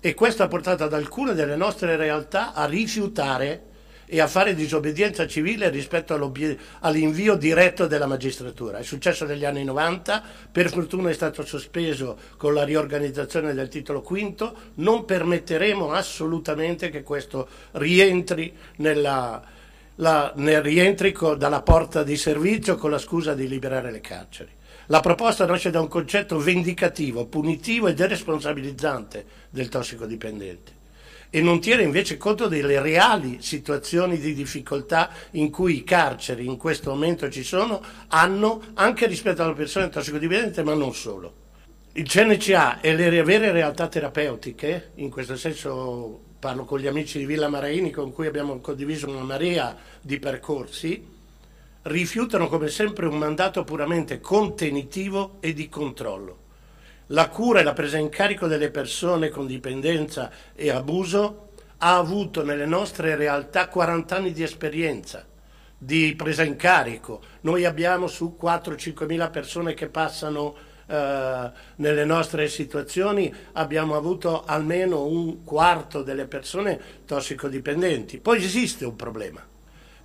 E 0.00 0.12
questo 0.12 0.42
ha 0.42 0.48
portato 0.48 0.84
ad 0.84 0.92
alcune 0.92 1.32
delle 1.32 1.56
nostre 1.56 1.96
realtà 1.96 2.52
a 2.52 2.66
rifiutare 2.66 3.62
e 4.06 4.20
a 4.20 4.28
fare 4.28 4.54
disobbedienza 4.54 5.26
civile 5.26 5.68
rispetto 5.68 6.14
all'invio 6.80 7.34
diretto 7.34 7.86
della 7.86 8.06
magistratura. 8.06 8.78
È 8.78 8.82
successo 8.82 9.24
negli 9.24 9.44
anni 9.44 9.64
90, 9.64 10.22
per 10.50 10.70
fortuna 10.70 11.10
è 11.10 11.12
stato 11.12 11.44
sospeso 11.44 12.16
con 12.36 12.54
la 12.54 12.64
riorganizzazione 12.64 13.52
del 13.52 13.68
titolo 13.68 14.02
quinto, 14.02 14.54
non 14.74 15.04
permetteremo 15.04 15.90
assolutamente 15.90 16.88
che 16.88 17.02
questo 17.02 17.48
rientri 17.72 18.54
nella, 18.76 19.42
la, 19.96 20.32
nel 20.36 20.62
rientrico 20.62 21.34
dalla 21.34 21.62
porta 21.62 22.04
di 22.04 22.16
servizio 22.16 22.76
con 22.76 22.90
la 22.90 22.98
scusa 22.98 23.34
di 23.34 23.48
liberare 23.48 23.90
le 23.90 24.00
carceri. 24.00 24.54
La 24.86 25.00
proposta 25.00 25.44
nasce 25.46 25.70
da 25.70 25.80
un 25.80 25.88
concetto 25.88 26.38
vendicativo, 26.38 27.26
punitivo 27.26 27.88
e 27.88 27.94
deresponsabilizzante 27.94 29.24
del 29.50 29.68
tossicodipendente 29.68 30.75
e 31.36 31.42
non 31.42 31.60
tiene 31.60 31.82
invece 31.82 32.16
conto 32.16 32.48
delle 32.48 32.80
reali 32.80 33.42
situazioni 33.42 34.16
di 34.16 34.32
difficoltà 34.32 35.10
in 35.32 35.50
cui 35.50 35.76
i 35.76 35.84
carceri 35.84 36.46
in 36.46 36.56
questo 36.56 36.88
momento 36.88 37.28
ci 37.28 37.42
sono, 37.42 37.82
hanno 38.08 38.62
anche 38.72 39.06
rispetto 39.06 39.42
alle 39.42 39.52
persone 39.52 39.90
tossicodipendenti, 39.90 40.62
ma 40.62 40.72
non 40.72 40.94
solo. 40.94 41.34
Il 41.92 42.08
CNCA 42.08 42.80
e 42.80 42.96
le 42.96 43.22
vere 43.22 43.52
realtà 43.52 43.86
terapeutiche, 43.86 44.92
in 44.94 45.10
questo 45.10 45.36
senso 45.36 46.22
parlo 46.38 46.64
con 46.64 46.78
gli 46.78 46.86
amici 46.86 47.18
di 47.18 47.26
Villa 47.26 47.48
Maraini 47.48 47.90
con 47.90 48.14
cui 48.14 48.26
abbiamo 48.26 48.58
condiviso 48.60 49.06
una 49.06 49.20
marea 49.20 49.76
di 50.00 50.18
percorsi, 50.18 51.06
rifiutano 51.82 52.48
come 52.48 52.68
sempre 52.68 53.04
un 53.04 53.18
mandato 53.18 53.62
puramente 53.62 54.20
contenitivo 54.20 55.36
e 55.40 55.52
di 55.52 55.68
controllo 55.68 56.44
la 57.08 57.28
cura 57.28 57.60
e 57.60 57.62
la 57.62 57.72
presa 57.72 57.98
in 57.98 58.08
carico 58.08 58.46
delle 58.46 58.70
persone 58.70 59.28
con 59.28 59.46
dipendenza 59.46 60.30
e 60.54 60.70
abuso 60.70 61.50
ha 61.78 61.96
avuto 61.96 62.44
nelle 62.44 62.66
nostre 62.66 63.16
realtà 63.16 63.68
40 63.68 64.16
anni 64.16 64.32
di 64.32 64.42
esperienza 64.42 65.24
di 65.78 66.14
presa 66.16 66.42
in 66.42 66.56
carico. 66.56 67.20
Noi 67.42 67.64
abbiamo 67.64 68.06
su 68.06 68.36
4-5 68.40 69.06
mila 69.06 69.28
persone 69.28 69.74
che 69.74 69.88
passano 69.88 70.56
eh, 70.86 71.50
nelle 71.76 72.04
nostre 72.04 72.48
situazioni, 72.48 73.32
abbiamo 73.52 73.94
avuto 73.94 74.44
almeno 74.44 75.04
un 75.04 75.44
quarto 75.44 76.02
delle 76.02 76.26
persone 76.26 76.80
tossicodipendenti. 77.04 78.18
Poi 78.18 78.42
esiste 78.42 78.84
un 78.84 78.96
problema 78.96 79.54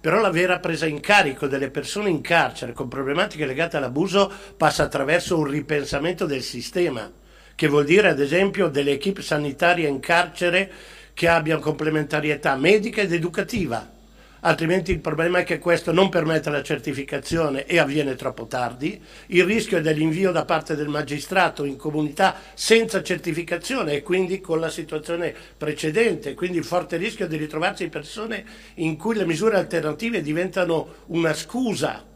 però 0.01 0.19
la 0.19 0.31
vera 0.31 0.59
presa 0.59 0.87
in 0.87 0.99
carico 0.99 1.47
delle 1.47 1.69
persone 1.69 2.09
in 2.09 2.21
carcere 2.21 2.73
con 2.73 2.87
problematiche 2.87 3.45
legate 3.45 3.77
all'abuso 3.77 4.31
passa 4.57 4.83
attraverso 4.83 5.37
un 5.37 5.45
ripensamento 5.45 6.25
del 6.25 6.41
sistema, 6.41 7.09
che 7.55 7.67
vuol 7.67 7.85
dire 7.85 8.09
ad 8.09 8.19
esempio 8.19 8.67
delle 8.67 8.93
equip 8.93 9.19
sanitarie 9.19 9.87
in 9.87 9.99
carcere 9.99 10.71
che 11.13 11.27
abbiano 11.27 11.61
complementarietà 11.61 12.55
medica 12.55 13.01
ed 13.01 13.13
educativa 13.13 13.99
altrimenti 14.41 14.91
il 14.91 14.99
problema 14.99 15.39
è 15.39 15.43
che 15.43 15.59
questo 15.59 15.91
non 15.91 16.09
permette 16.09 16.49
la 16.49 16.63
certificazione 16.63 17.65
e 17.65 17.79
avviene 17.79 18.15
troppo 18.15 18.47
tardi, 18.47 19.01
il 19.27 19.43
rischio 19.43 19.77
è 19.77 19.81
dell'invio 19.81 20.31
da 20.31 20.45
parte 20.45 20.75
del 20.75 20.87
magistrato 20.87 21.63
in 21.65 21.77
comunità 21.77 22.35
senza 22.53 23.03
certificazione 23.03 23.93
e 23.93 24.03
quindi 24.03 24.39
con 24.39 24.59
la 24.59 24.69
situazione 24.69 25.33
precedente, 25.57 26.33
quindi 26.33 26.57
il 26.57 26.63
forte 26.63 26.97
rischio 26.97 27.27
di 27.27 27.37
ritrovarsi 27.37 27.89
persone 27.89 28.43
in 28.75 28.97
cui 28.97 29.15
le 29.15 29.25
misure 29.25 29.57
alternative 29.57 30.21
diventano 30.21 31.05
una 31.07 31.33
scusa 31.33 32.09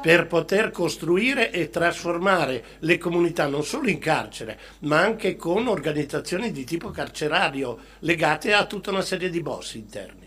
per 0.00 0.26
poter 0.26 0.70
costruire 0.70 1.50
e 1.50 1.70
trasformare 1.70 2.64
le 2.80 2.98
comunità 2.98 3.46
non 3.46 3.64
solo 3.64 3.88
in 3.88 3.98
carcere, 3.98 4.58
ma 4.80 5.00
anche 5.00 5.36
con 5.36 5.66
organizzazioni 5.66 6.52
di 6.52 6.64
tipo 6.64 6.90
carcerario 6.90 7.78
legate 8.00 8.52
a 8.52 8.66
tutta 8.66 8.90
una 8.90 9.02
serie 9.02 9.30
di 9.30 9.40
boss 9.40 9.74
interni. 9.74 10.25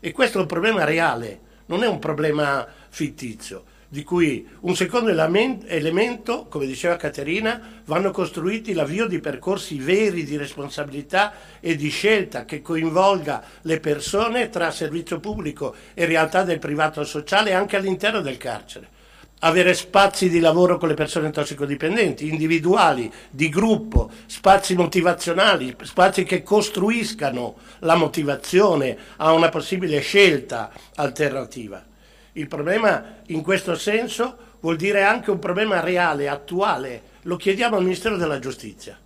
E 0.00 0.12
questo 0.12 0.38
è 0.38 0.40
un 0.40 0.46
problema 0.46 0.84
reale, 0.84 1.40
non 1.66 1.82
è 1.82 1.86
un 1.86 1.98
problema 1.98 2.66
fittizio, 2.88 3.64
di 3.86 4.02
cui 4.02 4.48
un 4.60 4.74
secondo 4.74 5.10
elemento, 5.10 6.46
come 6.46 6.64
diceva 6.64 6.96
Caterina, 6.96 7.82
vanno 7.84 8.10
costruiti 8.10 8.72
l'avvio 8.72 9.06
di 9.06 9.20
percorsi 9.20 9.78
veri 9.78 10.24
di 10.24 10.38
responsabilità 10.38 11.34
e 11.60 11.76
di 11.76 11.90
scelta 11.90 12.46
che 12.46 12.62
coinvolga 12.62 13.42
le 13.62 13.78
persone 13.78 14.48
tra 14.48 14.70
servizio 14.70 15.20
pubblico 15.20 15.74
e 15.92 16.06
realtà 16.06 16.44
del 16.44 16.58
privato 16.58 17.04
sociale 17.04 17.52
anche 17.52 17.76
all'interno 17.76 18.22
del 18.22 18.38
carcere 18.38 18.98
avere 19.40 19.74
spazi 19.74 20.28
di 20.28 20.40
lavoro 20.40 20.76
con 20.76 20.88
le 20.88 20.94
persone 20.94 21.30
tossicodipendenti, 21.30 22.28
individuali, 22.28 23.10
di 23.30 23.48
gruppo, 23.48 24.10
spazi 24.26 24.74
motivazionali, 24.74 25.74
spazi 25.82 26.24
che 26.24 26.42
costruiscano 26.42 27.56
la 27.80 27.94
motivazione 27.94 28.96
a 29.16 29.32
una 29.32 29.48
possibile 29.48 30.00
scelta 30.00 30.70
alternativa. 30.96 31.84
Il 32.32 32.48
problema 32.48 33.16
in 33.26 33.42
questo 33.42 33.74
senso 33.76 34.48
vuol 34.60 34.76
dire 34.76 35.02
anche 35.02 35.30
un 35.30 35.38
problema 35.38 35.80
reale, 35.80 36.28
attuale, 36.28 37.02
lo 37.22 37.36
chiediamo 37.36 37.76
al 37.76 37.82
Ministero 37.82 38.16
della 38.16 38.38
Giustizia. 38.38 38.98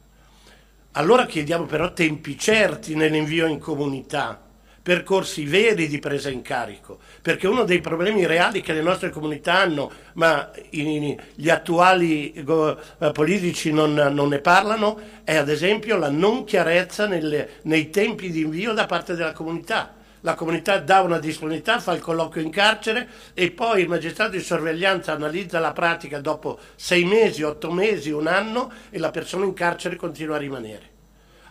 Allora 0.92 1.26
chiediamo 1.26 1.64
però 1.64 1.92
tempi 1.92 2.38
certi 2.38 2.94
nell'invio 2.94 3.46
in 3.46 3.58
comunità, 3.58 4.43
percorsi 4.84 5.46
veri 5.46 5.88
di 5.88 5.98
presa 5.98 6.28
in 6.28 6.42
carico, 6.42 6.98
perché 7.22 7.46
uno 7.46 7.64
dei 7.64 7.80
problemi 7.80 8.26
reali 8.26 8.60
che 8.60 8.74
le 8.74 8.82
nostre 8.82 9.08
comunità 9.08 9.54
hanno, 9.54 9.90
ma 10.12 10.50
gli 10.68 11.48
attuali 11.48 12.34
eh, 12.34 13.10
politici 13.14 13.72
non, 13.72 13.94
non, 13.94 14.28
ne 14.28 14.40
parlano, 14.40 15.00
è 15.24 15.36
ad 15.36 15.48
esempio 15.48 15.96
la 15.96 16.10
non 16.10 16.44
chiarezza 16.44 17.06
nelle, 17.06 17.60
nei 17.62 17.88
tempi 17.88 18.30
di 18.30 18.42
invio 18.42 18.74
da 18.74 18.84
parte 18.84 19.14
della 19.14 19.32
comunità. 19.32 19.94
La 20.20 20.34
comunità 20.34 20.78
dà 20.78 21.00
una 21.00 21.18
disponibilità, 21.18 21.80
fa 21.80 21.94
il 21.94 22.00
colloquio 22.00 22.44
in 22.44 22.50
carcere 22.50 23.08
e 23.32 23.52
poi 23.52 23.82
il 23.82 23.88
magistrato 23.88 24.32
di 24.32 24.40
sorveglianza 24.40 25.12
analizza 25.12 25.60
la 25.60 25.72
pratica 25.72 26.20
dopo 26.20 26.58
sei 26.76 27.04
mesi, 27.04 27.42
otto 27.42 27.72
mesi, 27.72 28.10
un 28.10 28.26
anno 28.26 28.70
e 28.90 28.98
la 28.98 29.10
persona 29.10 29.46
in 29.46 29.54
carcere 29.54 29.96
continua 29.96 30.36
a 30.36 30.40
rimanere. 30.40 30.92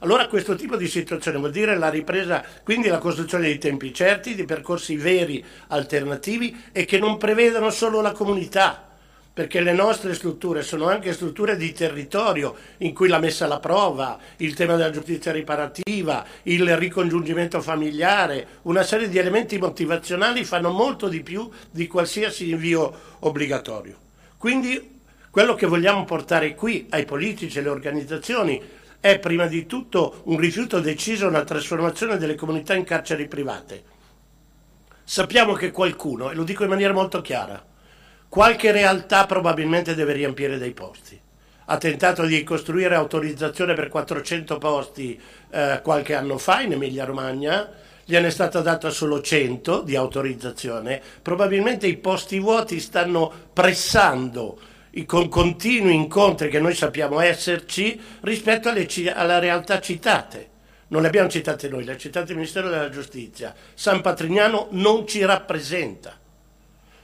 Allora 0.03 0.27
questo 0.27 0.55
tipo 0.55 0.75
di 0.75 0.89
situazione 0.89 1.37
vuol 1.37 1.51
dire 1.51 1.77
la 1.77 1.89
ripresa, 1.89 2.43
quindi 2.61 2.89
la 2.89 2.97
costruzione 2.97 3.47
di 3.47 3.57
tempi 3.57 3.93
certi, 3.93 4.35
di 4.35 4.43
percorsi 4.43 4.97
veri, 4.97 5.41
alternativi 5.67 6.63
e 6.73 6.83
che 6.83 6.99
non 6.99 7.17
prevedano 7.17 7.69
solo 7.69 8.01
la 8.01 8.11
comunità, 8.11 8.85
perché 9.33 9.61
le 9.61 9.71
nostre 9.71 10.13
strutture 10.13 10.61
sono 10.61 10.89
anche 10.89 11.13
strutture 11.13 11.55
di 11.55 11.71
territorio 11.71 12.53
in 12.79 12.93
cui 12.93 13.07
la 13.07 13.17
messa 13.17 13.45
alla 13.45 13.61
prova, 13.61 14.19
il 14.37 14.53
tema 14.55 14.75
della 14.75 14.89
giustizia 14.89 15.31
riparativa, 15.31 16.25
il 16.43 16.75
ricongiungimento 16.75 17.61
familiare, 17.61 18.45
una 18.63 18.83
serie 18.83 19.07
di 19.07 19.17
elementi 19.17 19.57
motivazionali 19.57 20.43
fanno 20.43 20.71
molto 20.71 21.07
di 21.07 21.21
più 21.21 21.49
di 21.71 21.87
qualsiasi 21.87 22.49
invio 22.49 22.93
obbligatorio. 23.19 23.95
Quindi 24.37 24.99
quello 25.29 25.55
che 25.55 25.65
vogliamo 25.65 26.03
portare 26.03 26.55
qui 26.55 26.87
ai 26.89 27.05
politici 27.05 27.57
e 27.57 27.61
alle 27.61 27.69
organizzazioni 27.69 28.81
è 29.03 29.19
prima 29.19 29.47
di 29.47 29.65
tutto 29.65 30.21
un 30.27 30.37
rifiuto 30.37 30.79
deciso 30.79 31.27
alla 31.27 31.43
trasformazione 31.43 32.15
delle 32.15 32.35
comunità 32.35 32.73
in 32.73 32.85
carceri 32.85 33.27
private. 33.27 33.83
Sappiamo 35.03 35.51
che 35.51 35.71
qualcuno, 35.71 36.31
e 36.31 36.35
lo 36.35 36.45
dico 36.45 36.63
in 36.63 36.69
maniera 36.69 36.93
molto 36.93 37.19
chiara, 37.19 37.61
qualche 38.29 38.71
realtà 38.71 39.25
probabilmente 39.25 39.93
deve 39.93 40.13
riempire 40.13 40.57
dei 40.57 40.71
posti. 40.71 41.19
Ha 41.65 41.77
tentato 41.77 42.23
di 42.23 42.41
costruire 42.43 42.95
autorizzazione 42.95 43.73
per 43.73 43.89
400 43.89 44.57
posti 44.57 45.19
eh, 45.49 45.81
qualche 45.83 46.15
anno 46.15 46.37
fa 46.37 46.61
in 46.61 46.71
Emilia-Romagna, 46.71 47.71
gliene 48.05 48.27
è 48.27 48.31
stata 48.31 48.61
data 48.61 48.89
solo 48.89 49.19
100 49.19 49.81
di 49.81 49.97
autorizzazione, 49.97 51.01
probabilmente 51.21 51.87
i 51.87 51.97
posti 51.97 52.39
vuoti 52.39 52.79
stanno 52.79 53.29
pressando 53.51 54.57
con 55.05 55.27
continui 55.27 55.95
incontri 55.95 56.49
che 56.49 56.59
noi 56.59 56.75
sappiamo 56.75 57.19
esserci 57.19 57.99
rispetto 58.21 58.69
alle, 58.69 58.87
alla 59.11 59.39
realtà 59.39 59.79
citate. 59.79 60.49
Non 60.89 61.01
le 61.01 61.07
abbiamo 61.07 61.29
citate 61.29 61.67
noi, 61.67 61.83
le 61.83 61.93
ha 61.93 61.97
citate 61.97 62.31
il 62.31 62.37
Ministero 62.37 62.69
della 62.69 62.89
Giustizia. 62.89 63.55
San 63.73 64.01
Patrignano 64.01 64.67
non 64.71 65.07
ci 65.07 65.25
rappresenta, 65.25 66.15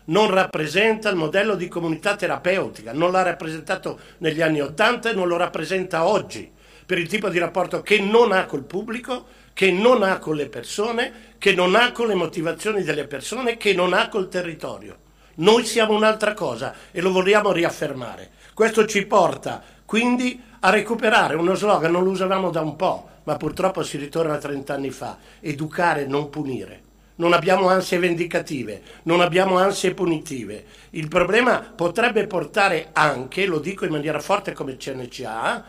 non 0.05 0.29
rappresenta 0.29 1.09
il 1.09 1.15
modello 1.15 1.55
di 1.55 1.67
comunità 1.67 2.15
terapeutica, 2.15 2.93
non 2.93 3.11
l'ha 3.11 3.23
rappresentato 3.23 3.99
negli 4.19 4.41
anni 4.41 4.61
Ottanta 4.61 5.09
e 5.09 5.13
non 5.13 5.27
lo 5.27 5.37
rappresenta 5.37 6.05
oggi, 6.05 6.49
per 6.85 6.99
il 6.99 7.07
tipo 7.07 7.29
di 7.29 7.39
rapporto 7.39 7.81
che 7.81 7.99
non 7.99 8.31
ha 8.31 8.45
col 8.45 8.63
pubblico, 8.63 9.25
che 9.53 9.71
non 9.71 10.03
ha 10.03 10.19
con 10.19 10.35
le 10.35 10.47
persone, 10.47 11.33
che 11.39 11.53
non 11.53 11.73
ha 11.73 11.91
con 11.91 12.07
le 12.07 12.15
motivazioni 12.15 12.83
delle 12.83 13.07
persone, 13.07 13.57
che 13.57 13.73
non 13.73 13.93
ha 13.93 14.07
col 14.09 14.29
territorio. 14.29 14.97
Noi 15.39 15.65
siamo 15.65 15.93
un'altra 15.93 16.33
cosa 16.33 16.73
e 16.91 16.99
lo 16.99 17.11
vogliamo 17.13 17.53
riaffermare. 17.53 18.31
Questo 18.53 18.85
ci 18.85 19.05
porta 19.05 19.63
quindi 19.85 20.41
a 20.59 20.69
recuperare 20.69 21.35
uno 21.35 21.55
slogan, 21.55 21.91
non 21.91 22.03
lo 22.03 22.09
usavamo 22.09 22.49
da 22.49 22.59
un 22.59 22.75
po', 22.75 23.07
ma 23.23 23.37
purtroppo 23.37 23.81
si 23.81 23.97
ritorna 23.97 24.33
a 24.33 24.37
30 24.37 24.73
anni 24.73 24.89
fa, 24.89 25.17
educare, 25.39 26.05
non 26.05 26.29
punire. 26.29 26.81
Non 27.15 27.31
abbiamo 27.31 27.69
ansie 27.69 27.99
vendicative, 27.99 28.81
non 29.03 29.21
abbiamo 29.21 29.57
ansie 29.57 29.93
punitive. 29.93 30.65
Il 30.91 31.07
problema 31.07 31.59
potrebbe 31.59 32.27
portare 32.27 32.89
anche, 32.91 33.45
lo 33.45 33.59
dico 33.59 33.85
in 33.85 33.91
maniera 33.91 34.19
forte 34.19 34.51
come 34.51 34.75
CNCA, 34.75 35.63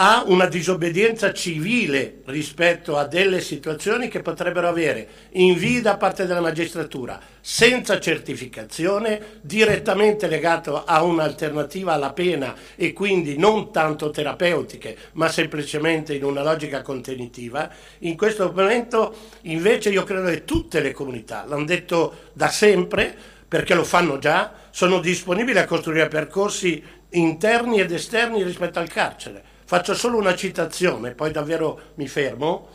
ha 0.00 0.22
una 0.26 0.46
disobbedienza 0.46 1.32
civile 1.32 2.20
rispetto 2.26 2.96
a 2.96 3.06
delle 3.06 3.40
situazioni 3.40 4.06
che 4.06 4.22
potrebbero 4.22 4.68
avere 4.68 5.08
invii 5.30 5.80
da 5.80 5.96
parte 5.96 6.24
della 6.24 6.40
magistratura 6.40 7.18
senza 7.40 7.98
certificazione, 7.98 9.40
direttamente 9.40 10.28
legato 10.28 10.84
a 10.84 11.02
un'alternativa 11.02 11.94
alla 11.94 12.12
pena 12.12 12.54
e 12.76 12.92
quindi 12.92 13.38
non 13.38 13.72
tanto 13.72 14.10
terapeutiche, 14.10 14.96
ma 15.14 15.28
semplicemente 15.28 16.14
in 16.14 16.22
una 16.22 16.44
logica 16.44 16.80
contenitiva, 16.82 17.68
in 18.00 18.16
questo 18.16 18.52
momento 18.54 19.12
invece 19.42 19.90
io 19.90 20.04
credo 20.04 20.28
che 20.28 20.44
tutte 20.44 20.80
le 20.80 20.92
comunità, 20.92 21.44
l'hanno 21.44 21.64
detto 21.64 22.28
da 22.34 22.48
sempre, 22.48 23.12
perché 23.48 23.74
lo 23.74 23.82
fanno 23.82 24.18
già, 24.18 24.52
sono 24.70 25.00
disponibili 25.00 25.58
a 25.58 25.64
costruire 25.64 26.06
percorsi 26.06 26.80
interni 27.10 27.80
ed 27.80 27.90
esterni 27.90 28.44
rispetto 28.44 28.78
al 28.78 28.88
carcere 28.88 29.47
Faccio 29.68 29.92
solo 29.92 30.16
una 30.16 30.34
citazione, 30.34 31.10
poi 31.10 31.30
davvero 31.30 31.92
mi 31.96 32.08
fermo. 32.08 32.68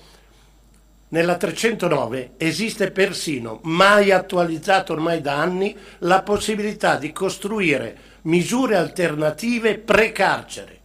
Nella 1.07 1.37
309 1.37 2.33
esiste 2.37 2.91
persino, 2.91 3.61
mai 3.63 4.11
attualizzato 4.11 4.93
ormai 4.93 5.19
da 5.19 5.39
anni, 5.39 5.75
la 6.01 6.21
possibilità 6.21 6.97
di 6.97 7.11
costruire 7.11 7.97
misure 8.25 8.75
alternative 8.75 9.79
pre-carcere, 9.79 10.79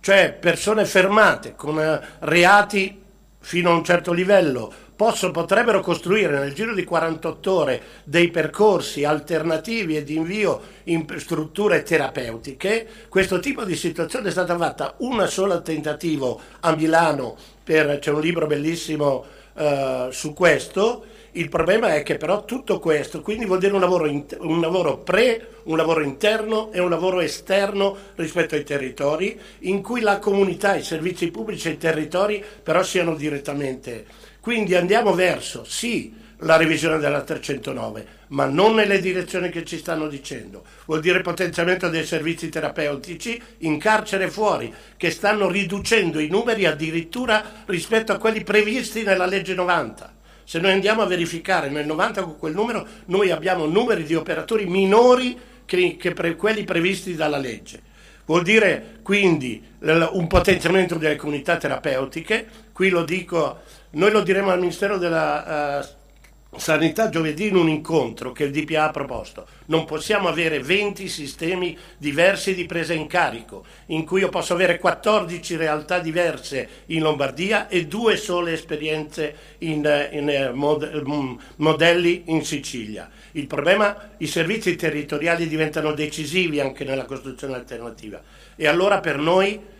cioè 0.00 0.32
persone 0.32 0.84
fermate 0.84 1.54
con 1.54 1.78
eh, 1.78 2.00
reati 2.22 3.00
fino 3.38 3.70
a 3.70 3.74
un 3.74 3.84
certo 3.84 4.12
livello 4.12 4.72
possono, 5.02 5.32
potrebbero 5.32 5.80
costruire 5.80 6.38
nel 6.38 6.52
giro 6.52 6.72
di 6.74 6.84
48 6.84 7.52
ore 7.52 7.82
dei 8.04 8.30
percorsi 8.30 9.02
alternativi 9.02 9.96
e 9.96 10.04
di 10.04 10.14
invio 10.14 10.60
in 10.84 11.04
strutture 11.16 11.82
terapeutiche, 11.82 12.86
questo 13.08 13.40
tipo 13.40 13.64
di 13.64 13.74
situazione 13.74 14.28
è 14.28 14.30
stata 14.30 14.56
fatta 14.56 14.94
una 14.98 15.26
sola 15.26 15.60
tentativo 15.60 16.40
a 16.60 16.76
Milano, 16.76 17.36
per, 17.64 17.98
c'è 17.98 18.12
un 18.12 18.20
libro 18.20 18.46
bellissimo 18.46 19.24
uh, 19.54 20.10
su 20.10 20.32
questo, 20.34 21.04
il 21.32 21.48
problema 21.48 21.94
è 21.96 22.04
che 22.04 22.16
però 22.16 22.44
tutto 22.44 22.78
questo, 22.78 23.22
quindi 23.22 23.44
vuol 23.44 23.58
dire 23.58 23.72
un 23.72 23.80
lavoro, 23.80 24.06
in, 24.06 24.24
un 24.38 24.60
lavoro, 24.60 24.98
pre, 24.98 25.48
un 25.64 25.78
lavoro 25.78 26.02
interno 26.02 26.70
e 26.70 26.78
un 26.78 26.90
lavoro 26.90 27.18
esterno 27.18 27.96
rispetto 28.14 28.54
ai 28.54 28.62
territori, 28.62 29.36
in 29.60 29.82
cui 29.82 30.00
la 30.00 30.20
comunità, 30.20 30.76
i 30.76 30.84
servizi 30.84 31.28
pubblici 31.32 31.66
e 31.66 31.72
i 31.72 31.78
territori 31.78 32.44
però 32.62 32.84
siano 32.84 33.16
direttamente 33.16 34.21
quindi 34.42 34.74
andiamo 34.74 35.14
verso, 35.14 35.62
sì, 35.62 36.12
la 36.38 36.56
revisione 36.56 36.98
della 36.98 37.22
309, 37.22 38.06
ma 38.30 38.46
non 38.46 38.74
nelle 38.74 38.98
direzioni 38.98 39.50
che 39.50 39.64
ci 39.64 39.78
stanno 39.78 40.08
dicendo. 40.08 40.64
Vuol 40.86 40.98
dire 40.98 41.20
potenziamento 41.20 41.88
dei 41.88 42.04
servizi 42.04 42.48
terapeutici 42.48 43.40
in 43.58 43.78
carcere 43.78 44.28
fuori, 44.28 44.74
che 44.96 45.12
stanno 45.12 45.48
riducendo 45.48 46.18
i 46.18 46.26
numeri 46.26 46.66
addirittura 46.66 47.62
rispetto 47.66 48.10
a 48.10 48.18
quelli 48.18 48.42
previsti 48.42 49.04
nella 49.04 49.26
legge 49.26 49.54
90. 49.54 50.12
Se 50.42 50.58
noi 50.58 50.72
andiamo 50.72 51.02
a 51.02 51.06
verificare 51.06 51.70
nel 51.70 51.86
90 51.86 52.22
con 52.24 52.36
quel 52.36 52.54
numero, 52.54 52.84
noi 53.04 53.30
abbiamo 53.30 53.66
numeri 53.66 54.02
di 54.02 54.16
operatori 54.16 54.66
minori 54.66 55.38
che, 55.64 55.96
che 55.96 56.12
pre, 56.14 56.34
quelli 56.34 56.64
previsti 56.64 57.14
dalla 57.14 57.38
legge. 57.38 57.80
Vuol 58.24 58.42
dire 58.42 58.98
quindi 59.02 59.62
un 59.80 60.26
potenziamento 60.26 60.96
delle 60.96 61.14
comunità 61.14 61.58
terapeutiche, 61.58 62.46
qui 62.72 62.88
lo 62.88 63.04
dico 63.04 63.60
noi 63.92 64.10
lo 64.10 64.22
diremo 64.22 64.50
al 64.50 64.60
Ministero 64.60 64.96
della 64.96 65.80
uh, 65.80 66.58
Sanità 66.58 67.08
giovedì 67.08 67.48
in 67.48 67.56
un 67.56 67.68
incontro 67.68 68.32
che 68.32 68.44
il 68.44 68.50
DPA 68.50 68.84
ha 68.84 68.90
proposto. 68.90 69.46
Non 69.66 69.84
possiamo 69.84 70.28
avere 70.28 70.60
20 70.60 71.08
sistemi 71.08 71.76
diversi 71.98 72.54
di 72.54 72.66
presa 72.66 72.92
in 72.94 73.06
carico, 73.06 73.64
in 73.86 74.04
cui 74.04 74.20
io 74.20 74.28
posso 74.28 74.52
avere 74.54 74.78
14 74.78 75.56
realtà 75.56 75.98
diverse 75.98 76.68
in 76.86 77.02
Lombardia 77.02 77.68
e 77.68 77.86
due 77.86 78.16
sole 78.16 78.52
esperienze 78.52 79.34
in, 79.58 80.08
in 80.12 80.50
uh, 80.52 80.56
mod, 80.56 81.02
um, 81.04 81.38
modelli 81.56 82.24
in 82.26 82.44
Sicilia. 82.44 83.10
Il 83.32 83.46
problema, 83.46 84.10
i 84.18 84.26
servizi 84.26 84.74
territoriali 84.76 85.48
diventano 85.48 85.92
decisivi 85.92 86.60
anche 86.60 86.84
nella 86.84 87.04
costruzione 87.04 87.54
alternativa. 87.54 88.20
E 88.56 88.66
allora 88.66 89.00
per 89.00 89.18
noi 89.18 89.71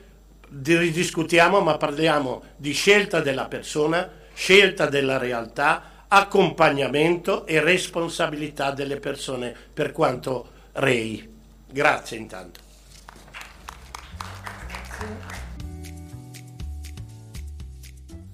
ridiscutiamo, 0.63 1.61
ma 1.61 1.77
parliamo 1.77 2.43
di 2.57 2.73
scelta 2.73 3.21
della 3.21 3.47
persona, 3.47 4.09
scelta 4.35 4.87
della 4.87 5.19
realtà, 5.19 6.05
accompagnamento 6.09 7.47
e 7.47 7.61
responsabilità 7.61 8.71
delle 8.71 8.99
persone 8.99 9.55
per 9.73 9.93
quanto 9.93 10.51
rei. 10.73 11.31
Grazie 11.71 12.19
intanto. 12.19 12.61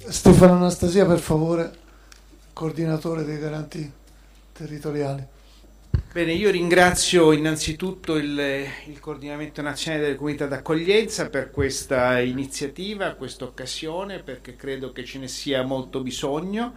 Stefano 0.08 0.54
Anastasia, 0.54 1.04
per 1.06 1.18
favore, 1.18 1.76
coordinatore 2.52 3.24
dei 3.24 3.38
garanti 3.38 3.92
territoriali. 4.52 5.36
Bene, 6.12 6.32
io 6.32 6.50
ringrazio 6.50 7.32
innanzitutto 7.32 8.16
il, 8.16 8.38
il, 8.86 8.98
Coordinamento 9.00 9.62
Nazionale 9.62 10.04
delle 10.04 10.16
Comunità 10.16 10.46
d'Accoglienza 10.46 11.28
per 11.28 11.50
questa 11.50 12.20
iniziativa, 12.20 13.14
questa 13.14 13.44
occasione, 13.44 14.20
perché 14.20 14.56
credo 14.56 14.92
che 14.92 15.04
ce 15.04 15.18
ne 15.18 15.28
sia 15.28 15.62
molto 15.62 16.00
bisogno. 16.00 16.74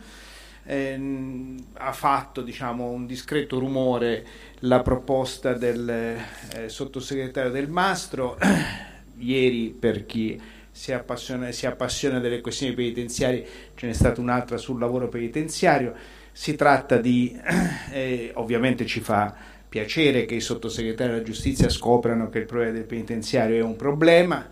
Eh, 0.64 1.56
ha 1.74 1.92
fatto 1.92 2.42
diciamo, 2.42 2.90
un 2.90 3.06
discreto 3.06 3.58
rumore 3.58 4.26
la 4.60 4.82
proposta 4.82 5.54
del 5.54 5.90
eh, 5.90 6.70
sottosegretario 6.70 7.52
Del 7.52 7.70
Mastro. 7.70 8.38
Ieri, 9.18 9.76
per 9.78 10.06
chi 10.06 10.40
si 10.72 10.94
appassiona, 10.94 11.52
si 11.52 11.66
appassiona 11.66 12.20
delle 12.20 12.42
questioni 12.42 12.74
penitenziarie, 12.74 13.46
ce 13.76 13.88
n'è 13.88 13.94
stata 13.94 14.22
un'altra 14.22 14.58
sul 14.58 14.80
lavoro 14.80 15.10
penitenziario 15.10 16.20
si 16.32 16.56
tratta 16.56 16.98
di, 16.98 17.38
eh, 17.92 18.32
ovviamente 18.36 18.86
ci 18.86 19.00
fa 19.00 19.34
piacere 19.68 20.26
che 20.26 20.36
i 20.36 20.42
sottosegretari 20.42 21.12
della 21.12 21.24
giustizia 21.24 21.70
scoprano 21.70 22.30
che 22.30 22.40
il 22.40 22.46
problema 22.46 22.72
del 22.72 22.84
penitenziario 22.84 23.58
è 23.58 23.64
un 23.64 23.76
problema, 23.78 24.46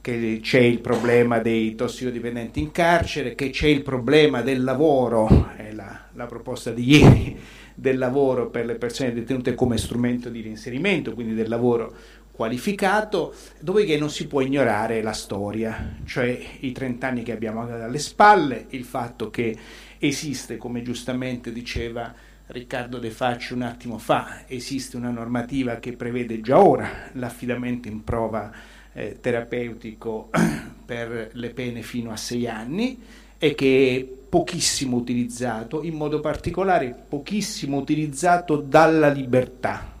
che 0.00 0.38
c'è 0.42 0.60
il 0.60 0.80
problema 0.80 1.38
dei 1.38 1.74
tossicodipendenti 1.74 2.60
in 2.60 2.70
carcere, 2.70 3.34
che 3.34 3.50
c'è 3.50 3.68
il 3.68 3.82
problema 3.82 4.42
del 4.42 4.62
lavoro, 4.62 5.50
è 5.56 5.72
la, 5.72 6.08
la 6.12 6.26
proposta 6.26 6.70
di 6.70 6.96
ieri, 6.96 7.38
del 7.74 7.98
lavoro 7.98 8.48
per 8.50 8.66
le 8.66 8.76
persone 8.76 9.12
detenute 9.12 9.54
come 9.54 9.78
strumento 9.78 10.28
di 10.28 10.42
reinserimento, 10.42 11.12
quindi 11.12 11.34
del 11.34 11.48
lavoro 11.48 11.94
qualificato, 12.30 13.34
dopodiché 13.60 13.96
non 13.96 14.10
si 14.10 14.26
può 14.26 14.42
ignorare 14.42 15.00
la 15.00 15.12
storia, 15.12 15.96
cioè 16.04 16.38
i 16.60 16.70
30 16.70 17.06
anni 17.06 17.22
che 17.22 17.32
abbiamo 17.32 17.62
alle 17.62 17.98
spalle, 17.98 18.66
il 18.70 18.84
fatto 18.84 19.30
che 19.30 19.56
esiste, 19.98 20.56
come 20.56 20.82
giustamente 20.82 21.52
diceva 21.52 22.14
Riccardo 22.48 22.98
De 22.98 23.10
Facci 23.10 23.54
un 23.54 23.62
attimo 23.62 23.98
fa, 23.98 24.44
esiste 24.46 24.96
una 24.96 25.10
normativa 25.10 25.76
che 25.76 25.94
prevede 25.94 26.40
già 26.40 26.62
ora 26.62 27.10
l'affidamento 27.12 27.88
in 27.88 28.04
prova 28.04 28.52
eh, 28.92 29.18
terapeutico 29.20 30.30
per 30.86 31.30
le 31.32 31.50
pene 31.50 31.82
fino 31.82 32.12
a 32.12 32.16
sei 32.16 32.46
anni 32.46 33.00
e 33.38 33.54
che 33.54 33.96
è 33.96 34.04
pochissimo 34.04 34.96
utilizzato, 34.96 35.82
in 35.82 35.94
modo 35.94 36.20
particolare 36.20 36.94
pochissimo 37.08 37.78
utilizzato 37.78 38.56
dalla 38.56 39.08
libertà. 39.08 39.94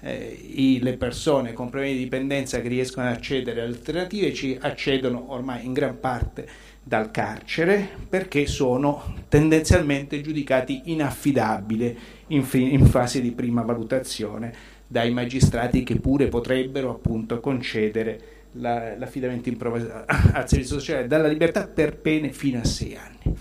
Eh, 0.00 0.50
i, 0.54 0.78
le 0.82 0.96
persone 0.96 1.52
con 1.52 1.70
problemi 1.70 1.94
di 1.94 2.04
dipendenza 2.04 2.60
che 2.60 2.68
riescono 2.68 3.08
ad 3.08 3.14
accedere 3.14 3.62
alle 3.62 3.74
alternative 3.74 4.32
ci 4.34 4.56
accedono 4.60 5.32
ormai 5.32 5.64
in 5.64 5.72
gran 5.72 5.98
parte 5.98 6.46
dal 6.86 7.10
carcere 7.10 7.88
perché 8.08 8.46
sono 8.46 9.16
tendenzialmente 9.28 10.20
giudicati 10.20 10.82
inaffidabili 10.84 11.98
in, 12.28 12.44
fi- 12.44 12.72
in, 12.72 12.86
fase 12.86 13.20
di 13.20 13.32
prima 13.32 13.62
valutazione 13.62 14.54
dai 14.86 15.10
magistrati 15.10 15.82
che 15.82 15.96
pure 15.96 16.28
potrebbero 16.28 16.90
appunto 16.90 17.40
concedere 17.40 18.20
la, 18.52 18.96
l'affidamento 18.96 19.48
in 19.48 19.56
prova 19.56 20.04
al 20.06 20.48
servizio 20.48 20.78
sociale 20.78 21.08
dalla 21.08 21.26
libertà 21.26 21.66
per 21.66 21.96
pene 21.96 22.30
fino 22.30 22.60
a 22.60 22.64
sei 22.64 22.96
anni. 22.96 23.36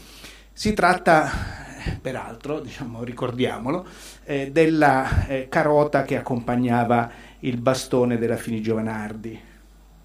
Si 0.52 0.74
tratta 0.74 1.30
peraltro, 2.02 2.62
diciamo, 2.62 3.04
ricordiamolo, 3.04 3.86
eh, 4.24 4.50
della 4.52 5.28
eh, 5.28 5.50
carota 5.50 6.02
che 6.02 6.18
accompagnava 6.18 7.12
il 7.42 7.58
bastone 7.58 8.18
della 8.18 8.38
Fini 8.38 8.60
Giovanardi, 8.60 9.40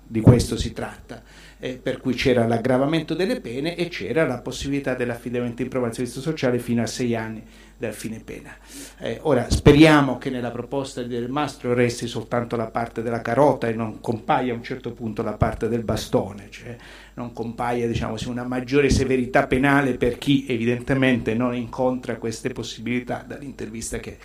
di 0.07 0.21
questo 0.21 0.59
si 0.59 0.75
tratta 0.75 1.23
eh, 1.61 1.79
per 1.81 2.01
cui 2.01 2.15
c'era 2.15 2.47
l'aggravamento 2.47 3.15
delle 3.15 3.41
pene 3.41 3.77
e 3.77 3.89
c'era 3.89 4.27
la 4.27 4.39
possibilità 4.39 4.95
dell'affidamento 4.95 5.63
in 5.63 5.69
prova 5.69 5.87
al 5.87 5.95
servizio 5.95 6.21
sociale 6.21 6.59
fino 6.59 6.83
a 6.83 6.87
sei 6.87 7.15
anni 7.15 7.43
dal 7.77 7.95
fine 7.95 8.21
pena. 8.21 8.55
Eh, 8.99 9.19
ora 9.23 9.49
speriamo 9.49 10.19
che 10.19 10.29
nella 10.29 10.51
proposta 10.51 11.03
del 11.03 11.31
mastro 11.31 11.73
resti 11.73 12.07
soltanto 12.07 12.57
la 12.57 12.67
parte 12.67 13.03
della 13.03 13.23
carota 13.23 13.69
e 13.69 13.73
non 13.73 14.01
compaia 14.01 14.53
a 14.53 14.57
un 14.57 14.63
certo 14.63 14.93
punto 14.93 15.23
la 15.23 15.33
parte 15.33 15.69
del 15.69 15.83
bastone, 15.83 16.49
cioè 16.51 16.77
non 17.15 17.33
compaia 17.33 17.87
diciamo, 17.87 18.17
una 18.27 18.45
maggiore 18.45 18.91
severità 18.91 19.47
penale 19.47 19.95
per 19.95 20.19
chi 20.19 20.45
evidentemente 20.49 21.35
non 21.35 21.55
incontra 21.55 22.17
queste 22.17 22.51
possibilità 22.51 23.25
dall'intervista 23.27 23.99
che, 23.99 24.19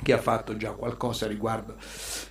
che 0.00 0.12
ha 0.12 0.18
fatto 0.18 0.56
già 0.56 0.70
qualcosa 0.70 1.26
riguardo 1.26 1.76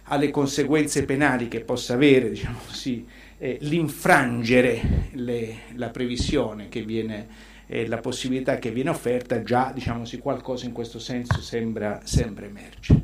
alle 0.03 0.31
conseguenze 0.31 1.03
penali 1.03 1.49
che 1.49 1.61
possa 1.61 1.93
avere 1.95 2.29
diciamo, 2.29 2.59
sì, 2.69 3.05
eh, 3.43 3.57
l'infrangere 3.61 5.09
le, 5.13 5.55
la 5.73 5.89
previsione 5.89 6.69
che 6.69 6.83
viene, 6.83 7.27
eh, 7.65 7.87
la 7.87 7.97
possibilità 7.97 8.59
che 8.59 8.69
viene 8.69 8.91
offerta, 8.91 9.41
già 9.41 9.71
diciamo 9.73 10.05
sì, 10.05 10.19
qualcosa 10.19 10.67
in 10.67 10.73
questo 10.73 10.99
senso 10.99 11.41
sembra, 11.41 12.01
sembra 12.03 12.45
emergere. 12.45 13.01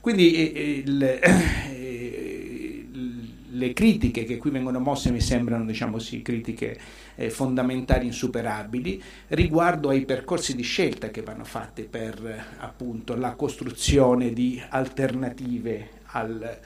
Quindi 0.00 0.52
eh, 0.52 0.82
il, 0.84 1.02
eh, 1.02 2.86
le 3.50 3.72
critiche 3.72 4.24
che 4.24 4.36
qui 4.36 4.50
vengono 4.50 4.78
mosse 4.78 5.10
mi 5.10 5.22
sembrano 5.22 5.64
diciamo 5.64 5.98
sì, 5.98 6.20
critiche 6.20 6.78
eh, 7.14 7.30
fondamentali 7.30 8.04
insuperabili 8.04 9.02
riguardo 9.28 9.88
ai 9.88 10.04
percorsi 10.04 10.54
di 10.54 10.62
scelta 10.62 11.08
che 11.08 11.22
vanno 11.22 11.44
fatti 11.44 11.84
per 11.84 12.56
appunto 12.58 13.16
la 13.16 13.32
costruzione 13.32 14.34
di 14.34 14.62
alternative 14.68 15.88
al, 16.08 16.58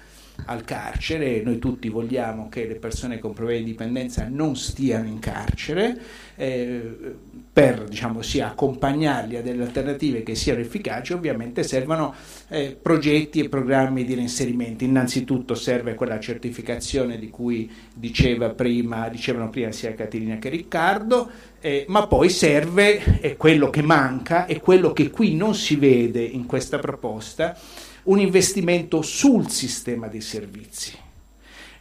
al 0.46 0.64
carcere, 0.64 1.40
noi 1.42 1.58
tutti 1.58 1.88
vogliamo 1.88 2.48
che 2.48 2.66
le 2.66 2.74
persone 2.74 3.18
con 3.18 3.32
problemi 3.32 3.64
di 3.64 3.70
dipendenza 3.70 4.26
non 4.28 4.56
stiano 4.56 5.06
in 5.06 5.18
carcere, 5.18 5.98
eh, 6.36 7.14
per 7.52 7.84
diciamo, 7.84 8.22
sia 8.22 8.48
accompagnarli 8.48 9.36
a 9.36 9.42
delle 9.42 9.62
alternative 9.62 10.22
che 10.22 10.34
siano 10.34 10.60
efficaci, 10.60 11.12
ovviamente 11.12 11.62
servono 11.62 12.14
eh, 12.48 12.76
progetti 12.80 13.40
e 13.40 13.48
programmi 13.48 14.04
di 14.04 14.14
reinserimento. 14.14 14.84
Innanzitutto 14.84 15.54
serve 15.54 15.94
quella 15.94 16.18
certificazione 16.18 17.18
di 17.18 17.28
cui 17.28 17.70
diceva 17.94 18.50
prima, 18.50 19.08
dicevano 19.08 19.50
prima 19.50 19.70
sia 19.70 19.94
Caterina 19.94 20.38
che 20.38 20.48
Riccardo, 20.48 21.30
eh, 21.60 21.84
ma 21.88 22.06
poi 22.06 22.28
serve, 22.28 23.20
e 23.20 23.36
quello 23.36 23.70
che 23.70 23.82
manca, 23.82 24.46
e 24.46 24.60
quello 24.60 24.92
che 24.92 25.10
qui 25.10 25.36
non 25.36 25.54
si 25.54 25.76
vede 25.76 26.22
in 26.22 26.46
questa 26.46 26.78
proposta, 26.78 27.56
un 28.04 28.18
investimento 28.18 29.02
sul 29.02 29.48
sistema 29.48 30.08
dei 30.08 30.20
servizi, 30.20 30.92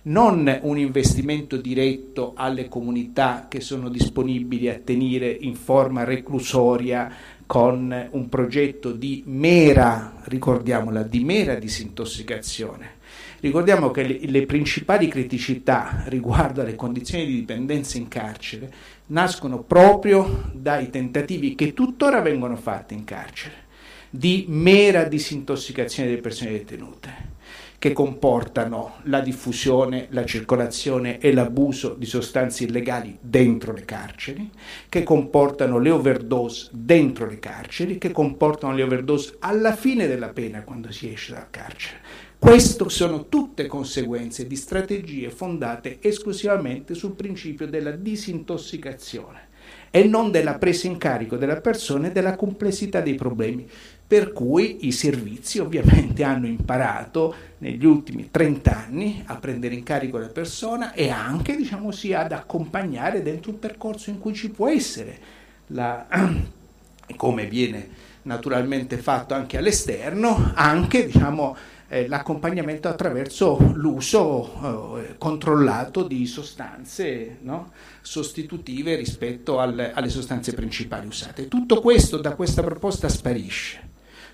non 0.03 0.59
un 0.61 0.77
investimento 0.77 1.57
diretto 1.57 2.33
alle 2.35 2.67
comunità 2.67 3.47
che 3.49 3.59
sono 3.59 3.89
disponibili 3.89 4.69
a 4.69 4.79
tenere 4.83 5.29
in 5.29 5.55
forma 5.55 6.03
reclusoria 6.03 7.11
con 7.47 8.09
un 8.11 8.29
progetto 8.29 8.91
di 8.91 9.23
mera, 9.25 10.21
ricordiamola, 10.23 11.03
di 11.03 11.23
mera 11.23 11.55
disintossicazione. 11.55 12.99
Ricordiamo 13.39 13.89
che 13.89 14.03
le, 14.03 14.19
le, 14.21 14.45
principali 14.45 15.07
criticità 15.07 16.03
riguardo 16.05 16.61
alle 16.61 16.75
condizioni 16.75 17.25
di 17.25 17.33
dipendenza 17.33 17.97
in 17.97 18.07
carcere 18.07 18.71
nascono 19.07 19.63
proprio 19.63 20.51
dai 20.53 20.91
tentativi 20.91 21.55
che 21.55 21.73
tuttora 21.73 22.21
vengono 22.21 22.55
fatti 22.55 22.93
in 22.93 23.03
carcere 23.03 23.60
di 24.13 24.45
mera 24.49 25.05
disintossicazione 25.05 26.09
delle 26.09 26.21
persone 26.21 26.51
detenute 26.51 27.29
che 27.81 27.93
comportano 27.93 28.97
la 29.05 29.21
diffusione, 29.21 30.05
la 30.11 30.23
circolazione 30.23 31.17
e 31.17 31.33
l'abuso 31.33 31.95
di 31.95 32.05
sostanze 32.05 32.65
illegali 32.65 33.17
dentro 33.19 33.73
le 33.73 33.85
carceri, 33.85 34.51
che 34.87 35.01
comportano 35.01 35.79
le 35.79 35.89
overdose 35.89 36.69
dentro 36.73 37.25
le 37.25 37.39
carceri, 37.39 37.97
che 37.97 38.11
comportano 38.11 38.75
le 38.75 38.83
overdose 38.83 39.37
alla 39.39 39.75
fine 39.75 40.05
della 40.05 40.29
pena 40.29 40.61
quando 40.61 40.91
si 40.91 41.11
esce 41.11 41.33
dal 41.33 41.49
carcere. 41.49 42.01
Queste 42.37 42.87
sono 42.89 43.27
tutte 43.27 43.65
conseguenze 43.65 44.45
di 44.45 44.55
strategie 44.55 45.31
fondate 45.31 45.97
esclusivamente 46.01 46.93
sul 46.93 47.15
principio 47.15 47.65
della 47.65 47.91
disintossicazione 47.91 49.49
e 49.91 50.05
non 50.05 50.31
della 50.31 50.55
presa 50.55 50.87
in 50.87 50.97
carico 50.97 51.35
della 51.35 51.59
persona 51.59 52.07
e 52.07 52.11
della 52.11 52.35
complessità 52.35 53.01
dei 53.01 53.15
problemi 53.15 53.67
per 54.11 54.33
cui 54.33 54.87
i 54.87 54.91
servizi 54.91 55.59
ovviamente 55.59 56.21
hanno 56.27 56.45
imparato 56.45 57.33
negli 57.59 57.85
ultimi 57.85 58.27
30 58.29 58.85
anni 58.85 59.23
a 59.25 59.37
prendere 59.37 59.73
in 59.73 59.83
carico 59.83 60.17
la 60.17 60.27
persona 60.27 60.91
e 60.91 61.07
anche, 61.07 61.55
diciamo 61.55 61.91
sì, 61.91 62.11
ad 62.11 62.33
accompagnare 62.33 63.21
dentro 63.21 63.51
un 63.51 63.59
percorso 63.59 64.09
in 64.09 64.19
cui 64.19 64.33
ci 64.33 64.49
può 64.49 64.67
essere 64.67 65.17
la, 65.67 66.07
come 67.15 67.45
viene 67.45 67.87
naturalmente 68.23 68.97
fatto 68.97 69.33
anche 69.33 69.57
all'esterno, 69.57 70.51
anche 70.55 71.05
diciamo, 71.05 71.55
eh, 71.87 72.09
l'accompagnamento 72.09 72.89
attraverso 72.89 73.71
l'uso 73.75 74.97
eh, 74.99 75.15
controllato 75.17 76.03
di 76.03 76.25
sostanze 76.25 77.37
no? 77.43 77.71
sostitutive 78.01 78.95
rispetto 78.95 79.59
al, 79.59 79.91
alle 79.93 80.09
sostanze 80.09 80.51
principali 80.51 81.07
usate. 81.07 81.47
Tutto 81.47 81.79
questo 81.79 82.17
da 82.17 82.35
questa 82.35 82.61
proposta 82.61 83.07
sparisce. 83.07 83.90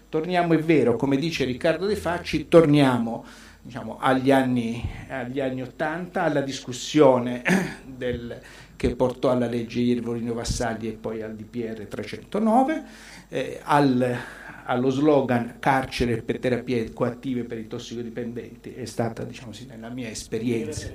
Torniamo, 0.10 0.54
è 0.54 0.60
vero, 0.60 0.96
come 0.96 1.17
dice 1.17 1.43
Riccardo 1.43 1.86
De 1.86 1.96
Facci, 1.96 2.48
torniamo 2.48 3.26
diciamo, 3.67 3.98
agli, 4.00 4.32
anni, 4.32 4.82
agli 5.10 5.41
anni 5.41 5.62
80, 5.62 6.24
alla 6.24 6.41
discussione 6.41 7.43
del, 7.86 8.39
che 8.78 8.96
portò 8.96 9.30
alla 9.30 9.48
legge 9.48 9.82
Irvolino 9.82 10.34
Vassalli 10.34 10.88
e 10.88 10.93
poi 10.93 11.22
al 11.22 11.36
DPR 11.36 11.86
309, 11.86 12.84
eh, 13.28 13.60
al, 13.62 14.17
allo 14.63 14.89
slogan 14.89 15.58
carcere 15.60 16.22
per 16.22 16.39
terapie 16.39 16.93
coattive 16.93 17.43
per 17.43 17.58
i 17.58 17.67
tossicodipendenti, 17.67 18.74
è 18.74 18.86
stata, 18.86 19.24
diciamo 19.24 19.52
sì, 19.52 19.65
nella 19.65 19.89
mia 19.89 20.08
esperienza 20.08 20.89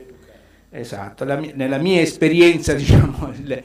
Esatto, 0.75 1.27
mia, 1.27 1.53
nella 1.55 1.77
mia 1.77 2.01
esperienza, 2.01 2.73
diciamo, 2.73 3.31
le, 3.45 3.63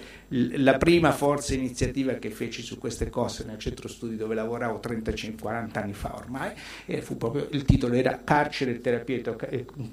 la 0.58 0.78
prima 0.78 1.14
forza 1.14 1.54
iniziativa 1.54 2.16
che 2.16 2.30
feci 2.30 2.62
su 2.62 2.78
queste 2.78 3.10
cose 3.10 3.46
nel 3.46 3.58
centro 3.58 3.88
studi 3.88 4.18
dove 4.18 4.36
lavoravo 4.36 4.82
35-40 4.84 5.70
anni 5.80 5.94
fa 5.94 6.14
ormai, 6.18 6.52
fu 7.00 7.16
proprio, 7.16 7.48
il 7.52 7.64
titolo 7.64 7.94
era 7.94 8.20
Carcere 8.22 8.82
terapie 8.82 9.24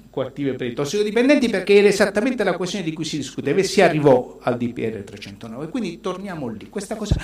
coattive 0.09 0.55
per 0.55 0.67
i 0.67 0.73
tossicodipendenti 0.73 1.47
perché 1.47 1.75
era 1.75 1.87
esattamente 1.87 2.43
la 2.43 2.57
questione 2.57 2.83
di 2.83 2.91
cui 2.91 3.05
si 3.05 3.15
discuteva 3.15 3.61
e 3.61 3.63
si 3.63 3.79
arrivò 3.79 4.37
al 4.41 4.57
DPR 4.57 5.01
309. 5.05 5.69
Quindi 5.69 6.01
torniamo 6.01 6.49
lì, 6.49 6.67
questa 6.67 6.97
cosa, 6.97 7.15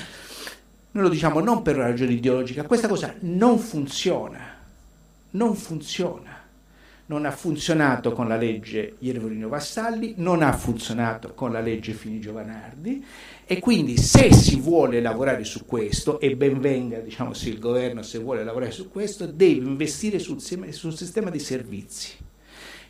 noi 0.92 1.04
lo 1.04 1.10
diciamo 1.10 1.42
non 1.42 1.62
per 1.64 1.76
ragione 1.76 2.14
ideologica, 2.14 2.64
questa 2.64 2.88
cosa 2.88 3.14
non 3.20 3.60
funziona, 3.60 4.56
non 5.32 5.54
funziona 5.54 6.41
non 7.12 7.26
ha 7.26 7.32
funzionato 7.32 8.14
con 8.14 8.30
la 8.30 8.38
legge 8.38 8.96
Iervolino 9.00 9.50
Vassalli, 9.50 10.14
non 10.18 10.42
ha 10.42 10.54
funzionato 10.54 11.34
con 11.34 11.52
la 11.52 11.60
legge 11.60 11.92
Fini 11.92 12.22
Giovanardi. 12.22 13.04
E 13.46 13.60
quindi 13.60 13.98
se 13.98 14.32
si 14.32 14.62
vuole 14.62 15.02
lavorare 15.02 15.44
su 15.44 15.66
questo, 15.66 16.22
e 16.22 16.34
ben 16.38 16.62
venga 16.62 17.00
diciamo, 17.00 17.34
se 17.34 17.50
il 17.50 17.60
governo 17.60 18.02
se 18.02 18.20
vuole 18.20 18.46
lavorare 18.46 18.72
su 18.72 18.90
questo, 18.90 19.26
deve 19.26 19.66
investire 19.66 20.20
sul, 20.20 20.40
sul 20.40 20.96
sistema 20.96 21.30
dei 21.30 21.42
servizi. 21.42 22.14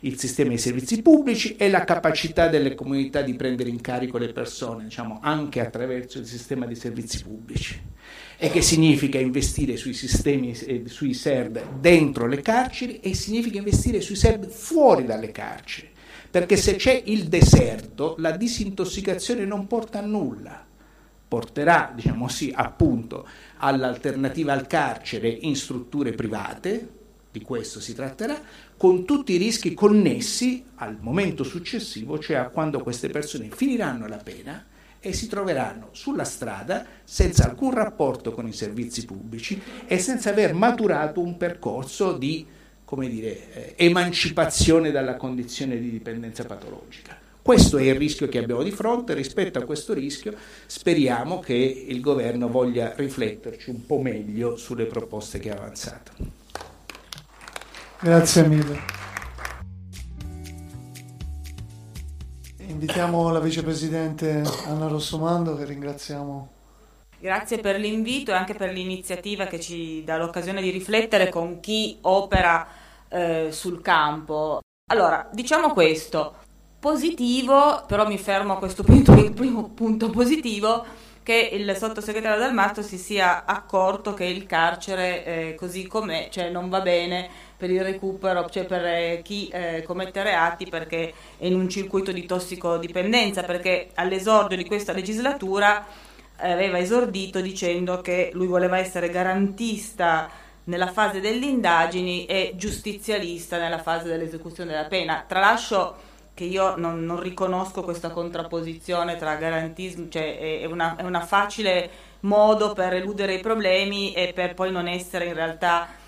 Il 0.04 0.16
sistema 0.16 0.50
dei 0.50 0.58
servizi 0.58 1.02
pubblici 1.02 1.56
e 1.56 1.68
la 1.68 1.82
capacità 1.82 2.46
delle 2.46 2.76
comunità 2.76 3.22
di 3.22 3.34
prendere 3.34 3.70
in 3.70 3.80
carico 3.80 4.18
le 4.18 4.32
persone, 4.32 4.84
diciamo, 4.84 5.18
anche 5.20 5.58
attraverso 5.58 6.18
il 6.18 6.26
sistema 6.26 6.64
dei 6.64 6.76
servizi 6.76 7.24
pubblici 7.24 7.91
e 8.42 8.50
che 8.50 8.60
significa 8.60 9.20
investire 9.20 9.76
sui 9.76 9.92
sistemi, 9.92 10.52
sui 10.86 11.14
SERD 11.14 11.78
dentro 11.78 12.26
le 12.26 12.42
carceri 12.42 12.98
e 12.98 13.14
significa 13.14 13.58
investire 13.58 14.00
sui 14.00 14.16
SERD 14.16 14.48
fuori 14.48 15.04
dalle 15.04 15.30
carceri, 15.30 15.88
perché 16.28 16.56
se 16.56 16.74
c'è 16.74 17.02
il 17.04 17.28
deserto 17.28 18.16
la 18.18 18.32
disintossicazione 18.32 19.44
non 19.44 19.68
porta 19.68 20.00
a 20.00 20.04
nulla, 20.04 20.66
porterà, 21.28 21.92
diciamo 21.94 22.26
sì, 22.26 22.52
appunto 22.52 23.28
all'alternativa 23.58 24.52
al 24.52 24.66
carcere 24.66 25.28
in 25.28 25.54
strutture 25.54 26.10
private, 26.10 26.88
di 27.30 27.42
questo 27.42 27.78
si 27.78 27.94
tratterà, 27.94 28.42
con 28.76 29.04
tutti 29.04 29.34
i 29.34 29.38
rischi 29.38 29.72
connessi 29.72 30.64
al 30.74 30.96
momento 30.98 31.44
successivo, 31.44 32.18
cioè 32.18 32.38
a 32.38 32.48
quando 32.48 32.80
queste 32.80 33.08
persone 33.08 33.50
finiranno 33.52 34.08
la 34.08 34.16
pena 34.16 34.66
e 35.04 35.12
si 35.12 35.26
troveranno 35.26 35.88
sulla 35.90 36.24
strada 36.24 36.86
senza 37.02 37.44
alcun 37.44 37.74
rapporto 37.74 38.32
con 38.32 38.46
i 38.46 38.52
servizi 38.52 39.04
pubblici 39.04 39.60
e 39.84 39.98
senza 39.98 40.30
aver 40.30 40.54
maturato 40.54 41.20
un 41.20 41.36
percorso 41.36 42.12
di 42.12 42.46
come 42.84 43.08
dire, 43.08 43.52
eh, 43.52 43.86
emancipazione 43.86 44.90
dalla 44.90 45.16
condizione 45.16 45.80
di 45.80 45.90
dipendenza 45.90 46.44
patologica. 46.44 47.18
Questo 47.42 47.78
è 47.78 47.82
il 47.82 47.96
rischio 47.96 48.28
che 48.28 48.38
abbiamo 48.38 48.62
di 48.62 48.70
fronte, 48.70 49.14
rispetto 49.14 49.58
a 49.58 49.64
questo 49.64 49.92
rischio 49.94 50.32
speriamo 50.66 51.40
che 51.40 51.54
il 51.54 52.00
governo 52.00 52.48
voglia 52.48 52.92
rifletterci 52.94 53.70
un 53.70 53.84
po' 53.84 53.98
meglio 53.98 54.56
sulle 54.56 54.84
proposte 54.84 55.40
che 55.40 55.50
ha 55.50 55.56
avanzato. 55.56 56.12
Grazie 57.98 58.46
mille. 58.46 59.11
Invitiamo 62.72 63.30
la 63.30 63.38
vicepresidente 63.38 64.42
Anna 64.66 64.86
Rossomando 64.88 65.54
che 65.56 65.66
ringraziamo. 65.66 66.50
Grazie 67.18 67.58
per 67.58 67.78
l'invito 67.78 68.30
e 68.30 68.34
anche 68.34 68.54
per 68.54 68.72
l'iniziativa 68.72 69.44
che 69.44 69.60
ci 69.60 70.02
dà 70.04 70.16
l'occasione 70.16 70.62
di 70.62 70.70
riflettere 70.70 71.28
con 71.28 71.60
chi 71.60 71.98
opera 72.00 72.66
eh, 73.10 73.48
sul 73.52 73.82
campo. 73.82 74.60
Allora, 74.90 75.28
diciamo 75.30 75.74
questo, 75.74 76.34
positivo, 76.80 77.84
però 77.86 78.08
mi 78.08 78.16
fermo 78.16 78.54
a 78.54 78.58
questo 78.58 78.82
punto, 78.84 79.12
il 79.12 79.32
primo 79.32 79.68
punto 79.68 80.08
positivo, 80.08 80.82
che 81.22 81.50
il 81.52 81.76
sottosegretario 81.76 82.40
Dalmato 82.40 82.80
si 82.80 82.96
sia 82.96 83.44
accorto 83.44 84.14
che 84.14 84.24
il 84.24 84.46
carcere 84.46 85.24
eh, 85.24 85.54
così 85.56 85.86
com'è, 85.86 86.28
cioè 86.30 86.48
non 86.48 86.70
va 86.70 86.80
bene 86.80 87.28
per 87.62 87.70
il 87.70 87.84
recupero, 87.84 88.50
cioè 88.50 88.64
per 88.64 88.84
eh, 88.84 89.20
chi 89.22 89.46
eh, 89.46 89.84
commette 89.86 90.24
reati 90.24 90.66
perché 90.66 91.14
è 91.38 91.46
in 91.46 91.54
un 91.54 91.68
circuito 91.68 92.10
di 92.10 92.26
tossicodipendenza, 92.26 93.44
perché 93.44 93.90
all'esordio 93.94 94.56
di 94.56 94.64
questa 94.64 94.92
legislatura 94.92 95.86
eh, 96.40 96.50
aveva 96.50 96.78
esordito 96.78 97.40
dicendo 97.40 98.00
che 98.00 98.30
lui 98.32 98.48
voleva 98.48 98.78
essere 98.78 99.10
garantista 99.10 100.28
nella 100.64 100.88
fase 100.88 101.20
delle 101.20 101.46
indagini 101.46 102.26
e 102.26 102.54
giustizialista 102.56 103.58
nella 103.58 103.78
fase 103.78 104.08
dell'esecuzione 104.08 104.72
della 104.72 104.86
pena. 104.86 105.24
Tralascio 105.24 105.94
che 106.34 106.42
io 106.42 106.74
non, 106.74 107.04
non 107.04 107.20
riconosco 107.20 107.82
questa 107.82 108.10
contrapposizione 108.10 109.16
tra 109.16 109.36
garantismo, 109.36 110.08
cioè 110.08 110.60
è 110.62 110.64
una 110.64 111.20
facile 111.24 111.90
modo 112.22 112.72
per 112.72 112.94
eludere 112.94 113.34
i 113.34 113.40
problemi 113.40 114.12
e 114.14 114.32
per 114.32 114.54
poi 114.54 114.72
non 114.72 114.88
essere 114.88 115.26
in 115.26 115.34
realtà 115.34 116.00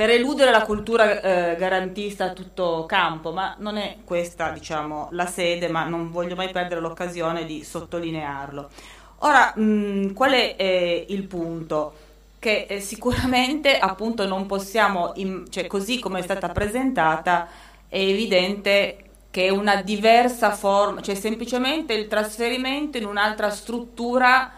per 0.00 0.08
eludere 0.08 0.50
la 0.50 0.62
cultura 0.62 1.20
eh, 1.20 1.56
garantista 1.56 2.24
a 2.24 2.32
tutto 2.32 2.86
campo, 2.86 3.32
ma 3.32 3.54
non 3.58 3.76
è 3.76 3.98
questa 4.02 4.48
diciamo, 4.48 5.08
la 5.10 5.26
sede, 5.26 5.68
ma 5.68 5.84
non 5.84 6.10
voglio 6.10 6.34
mai 6.36 6.48
perdere 6.48 6.80
l'occasione 6.80 7.44
di 7.44 7.62
sottolinearlo. 7.62 8.70
Ora, 9.18 9.52
mh, 9.54 10.14
qual 10.14 10.30
è 10.32 10.54
eh, 10.56 11.04
il 11.10 11.24
punto? 11.24 11.92
Che 12.38 12.64
eh, 12.66 12.80
sicuramente 12.80 13.76
appunto 13.76 14.26
non 14.26 14.46
possiamo, 14.46 15.12
in, 15.16 15.44
cioè 15.50 15.66
così 15.66 15.98
come 15.98 16.20
è 16.20 16.22
stata 16.22 16.48
presentata, 16.48 17.46
è 17.86 17.98
evidente 17.98 18.96
che 19.30 19.48
è 19.48 19.50
una 19.50 19.82
diversa 19.82 20.50
forma, 20.52 21.02
cioè 21.02 21.14
semplicemente 21.14 21.92
il 21.92 22.08
trasferimento 22.08 22.96
in 22.96 23.04
un'altra 23.04 23.50
struttura 23.50 24.50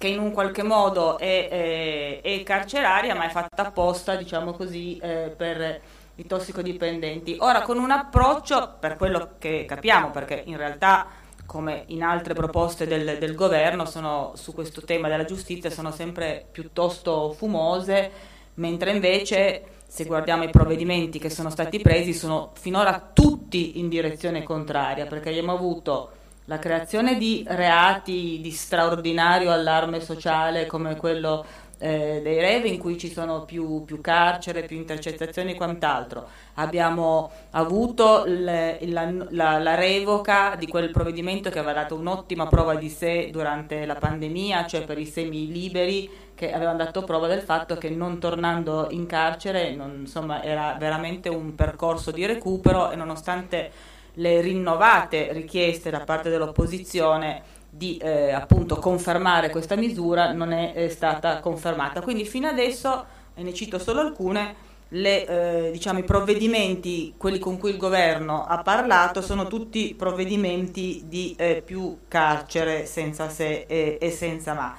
che 0.00 0.08
in 0.08 0.18
un 0.18 0.32
qualche 0.32 0.62
modo 0.62 1.18
è, 1.18 1.50
è, 1.50 2.20
è 2.22 2.42
carceraria 2.42 3.14
ma 3.14 3.26
è 3.26 3.28
fatta 3.28 3.66
apposta, 3.66 4.16
diciamo 4.16 4.52
così, 4.52 4.96
eh, 4.96 5.30
per 5.36 5.78
i 6.14 6.26
tossicodipendenti. 6.26 7.36
Ora 7.40 7.60
con 7.60 7.76
un 7.76 7.90
approccio, 7.90 8.76
per 8.80 8.96
quello 8.96 9.32
che 9.38 9.66
capiamo, 9.68 10.10
perché 10.10 10.42
in 10.46 10.56
realtà 10.56 11.06
come 11.44 11.82
in 11.88 12.02
altre 12.02 12.32
proposte 12.32 12.86
del, 12.86 13.18
del 13.18 13.34
governo 13.34 13.84
sono, 13.84 14.32
su 14.36 14.54
questo 14.54 14.80
tema 14.80 15.08
della 15.08 15.26
giustizia 15.26 15.68
sono 15.68 15.90
sempre 15.90 16.46
piuttosto 16.50 17.32
fumose, 17.32 18.10
mentre 18.54 18.92
invece 18.92 19.64
se 19.86 20.04
guardiamo 20.06 20.44
i 20.44 20.50
provvedimenti 20.50 21.18
che 21.18 21.28
sono 21.28 21.50
stati 21.50 21.78
presi 21.78 22.14
sono 22.14 22.52
finora 22.54 23.10
tutti 23.12 23.78
in 23.78 23.90
direzione 23.90 24.44
contraria, 24.44 25.04
perché 25.04 25.28
abbiamo 25.28 25.52
avuto 25.52 26.12
la 26.50 26.58
creazione 26.58 27.16
di 27.16 27.44
reati 27.46 28.40
di 28.42 28.50
straordinario 28.50 29.52
allarme 29.52 30.00
sociale 30.00 30.66
come 30.66 30.96
quello 30.96 31.46
eh, 31.78 32.18
dei 32.24 32.40
rave 32.40 32.66
in 32.66 32.76
cui 32.76 32.98
ci 32.98 33.08
sono 33.08 33.44
più, 33.44 33.84
più, 33.84 34.00
carcere, 34.00 34.64
più 34.64 34.76
intercettazioni 34.76 35.52
e 35.52 35.54
quant'altro. 35.54 36.26
Abbiamo 36.54 37.30
avuto 37.50 38.24
le, 38.26 38.80
la, 38.86 39.08
la, 39.28 39.58
la, 39.60 39.74
revoca 39.76 40.56
di 40.58 40.66
quel 40.66 40.90
provvedimento 40.90 41.50
che 41.50 41.60
aveva 41.60 41.72
dato 41.82 41.94
un'ottima 41.94 42.48
prova 42.48 42.74
di 42.74 42.88
sé 42.88 43.28
durante 43.30 43.86
la 43.86 43.94
pandemia, 43.94 44.66
cioè 44.66 44.84
per 44.84 44.98
i 44.98 45.06
semi 45.06 45.52
liberi 45.52 46.10
che 46.34 46.52
avevano 46.52 46.78
dato 46.78 47.04
prova 47.04 47.28
del 47.28 47.42
fatto 47.42 47.76
che 47.76 47.90
non 47.90 48.18
tornando 48.18 48.88
in 48.90 49.06
carcere 49.06 49.72
non, 49.72 49.98
insomma, 50.00 50.42
era 50.42 50.74
veramente 50.76 51.28
un 51.28 51.54
percorso 51.54 52.10
di 52.10 52.26
recupero 52.26 52.90
e 52.90 52.96
nonostante 52.96 53.98
le 54.20 54.40
rinnovate 54.40 55.32
richieste 55.32 55.90
da 55.90 56.00
parte 56.00 56.28
dell'opposizione 56.28 57.42
di 57.70 57.96
eh, 57.98 58.32
appunto 58.32 58.76
confermare 58.76 59.50
questa 59.50 59.76
misura 59.76 60.32
non 60.32 60.52
è, 60.52 60.72
è, 60.72 60.88
stata 60.88 61.40
confermata. 61.40 62.02
Quindi 62.02 62.24
fino 62.24 62.48
adesso, 62.48 63.04
e 63.34 63.42
ne 63.42 63.54
cito 63.54 63.78
solo 63.78 64.00
alcune, 64.00 64.68
le, 64.88 65.26
eh, 65.26 65.70
diciamo, 65.70 66.00
i 66.00 66.04
provvedimenti, 66.04 67.14
quelli 67.16 67.38
con 67.38 67.58
cui 67.58 67.70
il 67.70 67.76
governo 67.76 68.44
ha 68.44 68.58
parlato, 68.62 69.22
sono 69.22 69.46
tutti 69.46 69.94
provvedimenti 69.94 71.04
di 71.06 71.34
eh, 71.38 71.62
più 71.64 72.00
carcere 72.08 72.86
senza 72.86 73.28
se 73.28 73.66
e, 73.68 73.98
e 74.00 74.10
senza 74.10 74.52
ma. 74.52 74.76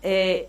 E 0.00 0.48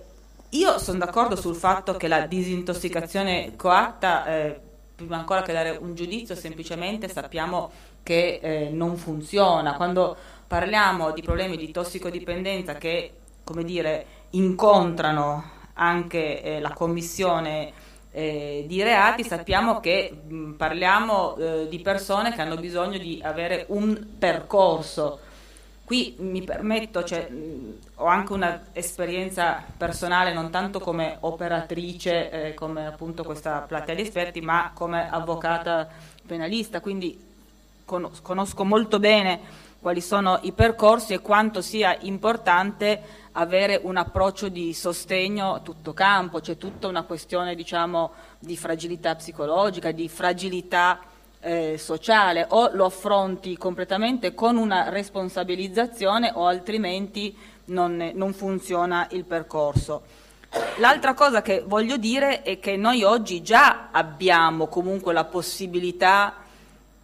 io 0.49 0.77
sono 0.79 0.99
d'accordo 0.99 1.35
sul 1.35 1.55
fatto 1.55 1.93
che 1.93 2.07
la 2.07 2.27
disintossicazione 2.27 3.53
coatta, 3.55 4.25
eh, 4.27 4.59
prima 4.95 5.17
ancora 5.17 5.43
che 5.43 5.53
dare 5.53 5.77
un 5.79 5.95
giudizio, 5.95 6.35
semplicemente 6.35 7.07
sappiamo 7.07 7.71
che 8.03 8.39
eh, 8.41 8.69
non 8.71 8.97
funziona. 8.97 9.75
Quando 9.75 10.15
parliamo 10.47 11.11
di 11.11 11.21
problemi 11.21 11.57
di 11.57 11.71
tossicodipendenza 11.71 12.73
che, 12.75 13.11
come 13.43 13.63
dire, 13.63 14.05
incontrano 14.31 15.57
anche 15.73 16.41
eh, 16.41 16.59
la 16.59 16.73
commissione 16.73 17.71
eh, 18.11 18.65
di 18.67 18.81
reati, 18.81 19.23
sappiamo 19.23 19.79
che 19.79 20.11
mh, 20.11 20.51
parliamo 20.53 21.37
eh, 21.37 21.67
di 21.69 21.79
persone 21.79 22.33
che 22.33 22.41
hanno 22.41 22.57
bisogno 22.57 22.97
di 22.97 23.21
avere 23.23 23.65
un 23.69 24.07
percorso. 24.17 25.19
Qui 25.85 26.15
mi 26.19 26.43
permetto, 26.43 27.03
cioè, 27.03 27.29
mh, 27.29 27.77
ho 27.95 28.05
anche 28.05 28.33
un'esperienza 28.33 29.63
personale 29.77 30.33
non 30.33 30.49
tanto 30.49 30.79
come 30.79 31.17
operatrice, 31.21 32.29
eh, 32.29 32.53
come 32.53 32.85
appunto 32.85 33.23
questa 33.23 33.59
platea 33.61 33.95
di 33.95 34.01
esperti, 34.01 34.41
ma 34.41 34.71
come 34.73 35.09
avvocata 35.09 35.87
penalista, 36.25 36.81
quindi 36.81 37.28
conosco 38.21 38.63
molto 38.63 38.99
bene 38.99 39.67
quali 39.79 40.01
sono 40.01 40.39
i 40.41 40.51
percorsi 40.51 41.13
e 41.13 41.19
quanto 41.19 41.61
sia 41.61 41.97
importante 42.01 43.01
avere 43.33 43.79
un 43.81 43.95
approccio 43.95 44.49
di 44.49 44.73
sostegno 44.73 45.55
a 45.55 45.59
tutto 45.59 45.93
campo, 45.93 46.41
c'è 46.41 46.57
tutta 46.57 46.87
una 46.87 47.03
questione 47.03 47.55
diciamo, 47.55 48.11
di 48.39 48.57
fragilità 48.57 49.15
psicologica, 49.15 49.91
di 49.91 50.09
fragilità 50.09 50.99
eh, 51.39 51.77
sociale, 51.77 52.45
o 52.49 52.69
lo 52.73 52.85
affronti 52.85 53.55
completamente 53.57 54.33
con 54.33 54.57
una 54.57 54.89
responsabilizzazione 54.89 56.31
o 56.33 56.45
altrimenti 56.45 57.35
non, 57.65 58.11
non 58.13 58.33
funziona 58.33 59.07
il 59.11 59.23
percorso. 59.23 60.01
L'altra 60.77 61.13
cosa 61.13 61.41
che 61.41 61.63
voglio 61.65 61.95
dire 61.95 62.41
è 62.41 62.59
che 62.59 62.75
noi 62.75 63.03
oggi 63.03 63.41
già 63.41 63.89
abbiamo 63.91 64.67
comunque 64.67 65.13
la 65.13 65.25
possibilità 65.25 66.35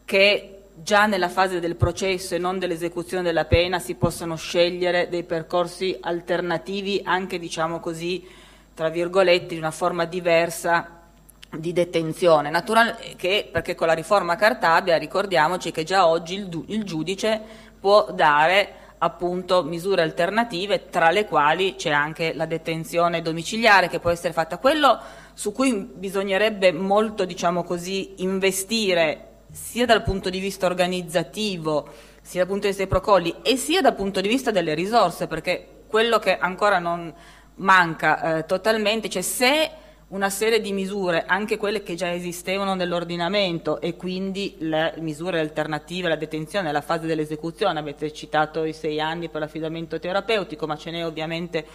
che 0.03 0.54
già 0.75 1.05
nella 1.05 1.29
fase 1.29 1.59
del 1.59 1.75
processo 1.75 2.35
e 2.35 2.37
non 2.37 2.59
dell'esecuzione 2.59 3.23
della 3.23 3.45
pena 3.45 3.79
si 3.79 3.95
possano 3.95 4.35
scegliere 4.35 5.07
dei 5.09 5.23
percorsi 5.23 5.97
alternativi 5.99 7.01
anche 7.03 7.39
diciamo 7.39 7.79
così 7.79 8.27
tra 8.73 8.89
virgolette 8.89 9.47
di 9.47 9.57
una 9.57 9.71
forma 9.71 10.05
diversa 10.05 11.01
di 11.49 11.71
detenzione. 11.71 12.49
Naturalmente 12.49 13.47
perché 13.49 13.73
con 13.73 13.87
la 13.87 13.93
riforma 13.93 14.35
Cartabia 14.35 14.97
ricordiamoci 14.97 15.71
che 15.71 15.83
già 15.83 16.07
oggi 16.07 16.35
il, 16.35 16.63
il 16.67 16.83
giudice 16.83 17.41
può 17.79 18.11
dare 18.11 18.83
appunto 18.97 19.63
misure 19.63 20.01
alternative 20.01 20.89
tra 20.89 21.11
le 21.11 21.25
quali 21.25 21.75
c'è 21.75 21.91
anche 21.91 22.33
la 22.33 22.45
detenzione 22.45 23.21
domiciliare 23.21 23.87
che 23.87 23.99
può 23.99 24.09
essere 24.09 24.33
fatta. 24.33 24.57
Quello 24.57 24.99
su 25.33 25.53
cui 25.53 25.73
bisognerebbe 25.73 26.73
molto 26.73 27.23
diciamo 27.23 27.63
così 27.63 28.15
investire 28.17 29.34
sia 29.55 29.85
dal 29.85 30.03
punto 30.03 30.29
di 30.29 30.39
vista 30.39 30.65
organizzativo, 30.65 31.87
sia 32.21 32.41
dal 32.41 32.47
punto 32.49 32.63
di 32.63 32.67
vista 32.67 32.83
dei 32.83 32.91
procolli 32.91 33.35
e 33.41 33.55
sia 33.55 33.79
dal 33.79 33.95
punto 33.95 34.19
di 34.19 34.27
vista 34.27 34.51
delle 34.51 34.73
risorse, 34.73 35.27
perché 35.27 35.83
quello 35.87 36.19
che 36.19 36.37
ancora 36.37 36.77
non 36.77 37.13
manca 37.55 38.39
eh, 38.39 38.45
totalmente, 38.45 39.07
cioè 39.07 39.21
se 39.21 39.71
una 40.07 40.29
serie 40.29 40.59
di 40.59 40.73
misure, 40.73 41.23
anche 41.25 41.57
quelle 41.57 41.83
che 41.83 41.95
già 41.95 42.13
esistevano 42.13 42.75
nell'ordinamento 42.75 43.79
e 43.79 43.95
quindi 43.95 44.55
le 44.59 44.93
misure 44.97 45.39
alternative 45.39 46.07
alla 46.07 46.15
detenzione, 46.17 46.69
alla 46.69 46.81
fase 46.81 47.07
dell'esecuzione, 47.07 47.79
avete 47.79 48.11
citato 48.11 48.65
i 48.65 48.73
sei 48.73 48.99
anni 48.99 49.29
per 49.29 49.39
l'affidamento 49.39 49.97
terapeutico, 49.99 50.67
ma 50.67 50.75
ce 50.75 50.91
n'è 50.91 51.05
ovviamente 51.05 51.65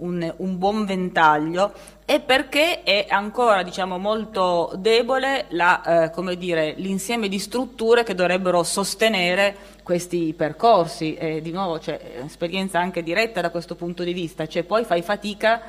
un, 0.00 0.34
un, 0.38 0.58
buon 0.58 0.84
ventaglio 0.84 1.72
e 2.04 2.20
perché 2.20 2.82
è 2.82 3.06
ancora 3.08 3.62
diciamo, 3.62 3.98
molto 3.98 4.72
debole 4.76 5.46
la, 5.50 6.10
eh, 6.12 6.36
dire, 6.36 6.74
l'insieme 6.76 7.28
di 7.28 7.38
strutture 7.38 8.02
che 8.02 8.14
dovrebbero 8.14 8.62
sostenere 8.62 9.56
questi 9.82 10.34
percorsi. 10.36 11.14
E 11.14 11.40
di 11.40 11.52
nuovo 11.52 11.78
c'è 11.78 11.98
esperienza 12.24 12.78
anche 12.78 13.02
diretta 13.02 13.40
da 13.40 13.50
questo 13.50 13.74
punto 13.74 14.02
di 14.02 14.12
vista, 14.12 14.46
cioè 14.46 14.64
poi 14.64 14.84
fai 14.84 15.02
fatica 15.02 15.60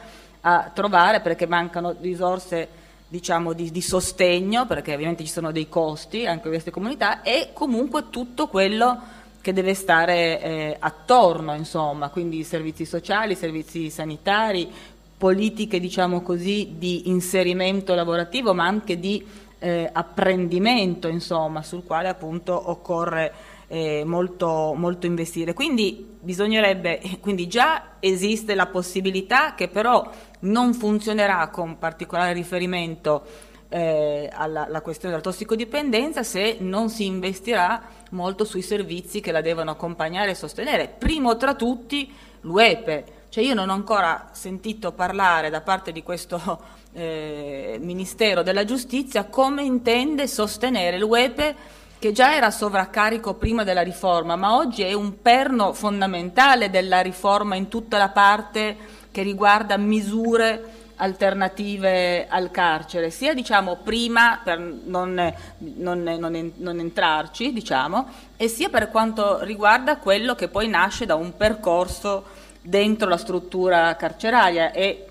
a 0.42 0.72
trovare 0.74 1.22
perché 1.22 1.46
mancano 1.46 1.96
risorse 2.00 2.80
diciamo, 3.08 3.54
di, 3.54 3.72
di, 3.72 3.82
sostegno, 3.82 4.66
perché 4.66 4.94
ovviamente 4.94 5.26
ci 5.26 5.32
sono 5.32 5.52
dei 5.52 5.68
costi 5.68 6.26
anche 6.26 6.46
in 6.46 6.54
queste 6.54 6.72
comunità, 6.72 7.22
e 7.24 7.50
comunque 7.52 8.10
tutto 8.10 8.48
quello 8.48 9.20
che 9.42 9.54
deve 9.54 9.74
stare 9.74 10.42
eh, 10.42 10.78
attorno, 10.80 11.56
insomma, 11.56 12.10
quindi 12.10 12.44
servizi 12.44 12.86
sociali, 12.86 13.36
servizi 13.36 13.90
sanitari, 13.90 14.70
politiche, 15.18 15.80
diciamo 15.80 16.22
così, 16.22 16.76
di 16.78 17.10
inserimento 17.10 17.94
lavorativo, 17.94 18.54
ma 18.54 18.66
anche 18.66 19.00
di 19.00 19.26
eh, 19.60 19.90
apprendimento, 19.92 21.08
insomma, 21.08 21.62
sul 21.64 21.84
quale 21.84 22.08
appunto 22.08 22.70
occorre 22.70 23.34
eh, 23.68 24.04
molto, 24.06 24.74
molto 24.76 25.06
investire. 25.06 25.54
Quindi 25.54 26.18
bisognerebbe, 26.20 27.00
quindi 27.20 27.48
già 27.48 27.94
esiste 28.00 28.54
la 28.54 28.68
possibilità 28.68 29.56
che 29.56 29.68
però 29.68 30.10
non 30.42 30.74
funzionerà 30.74 31.48
con 31.50 31.78
particolare 31.78 32.34
riferimento 32.34 33.50
eh, 33.74 34.30
alla, 34.34 34.66
alla, 34.66 34.82
questione 34.82 35.16
della 35.16 35.24
tossicodipendenza 35.24 36.24
se 36.24 36.58
non 36.60 36.90
si 36.90 37.06
investirà 37.06 37.82
molto 38.10 38.44
sui 38.44 38.62
servizi 38.62 39.22
che 39.22 39.32
la 39.32 39.40
devono 39.40 39.72
accompagnare 39.72 40.32
e 40.32 40.36
sostenere. 40.36 40.90
Primo 40.90 41.38
tra 41.38 41.56
tutti 41.56 42.14
l'UEPE. 42.42 43.20
Cioè 43.30 43.42
io 43.42 43.54
non 43.54 43.70
ho 43.70 43.74
ancora 43.74 44.28
sentito 44.34 44.92
parlare 44.92 45.50
da 45.50 45.62
parte 45.62 45.94
di 45.94 46.04
questo 46.04 46.62
eh, 46.92 47.78
Ministero 47.80 48.44
della 48.44 48.66
Giustizia 48.66 49.24
come 49.24 49.64
intende 49.64 50.28
sostenere 50.28 51.00
l'UEPE 51.00 51.56
che 51.98 52.12
già 52.12 52.36
era 52.36 52.52
sovraccarico 52.52 53.36
prima 53.36 53.64
della 53.64 53.84
riforma, 53.84 54.36
ma 54.36 54.58
oggi 54.58 54.82
è 54.82 54.92
un 54.92 55.22
perno 55.22 55.72
fondamentale 55.72 56.70
della 56.70 57.00
riforma 57.00 57.56
in 57.56 57.70
tutta 57.70 57.98
la 57.98 58.10
parte 58.10 58.76
che 59.12 59.22
riguarda 59.22 59.78
misure 59.78 60.81
alternative 61.02 62.28
al 62.28 62.52
carcere, 62.52 63.10
sia 63.10 63.34
diciamo, 63.34 63.78
prima 63.78 64.40
per 64.44 64.60
non, 64.60 65.34
non, 65.58 66.04
non, 66.04 66.52
non 66.56 66.80
entrarci, 66.80 67.52
diciamo, 67.52 68.08
e 68.38 68.48
sia 68.48 68.70
per 68.70 68.90
quanto 68.90 69.44
riguarda 69.44 69.98
quello 69.98 70.36
che 70.36 70.48
poi 70.48 70.68
nasce 70.68 71.08
da 71.08 71.16
un 71.16 71.36
percorso 71.36 72.24
dentro 72.62 73.10
la 73.10 73.18
struttura 73.18 73.96
carceraria 73.96 74.72
e 74.72 75.08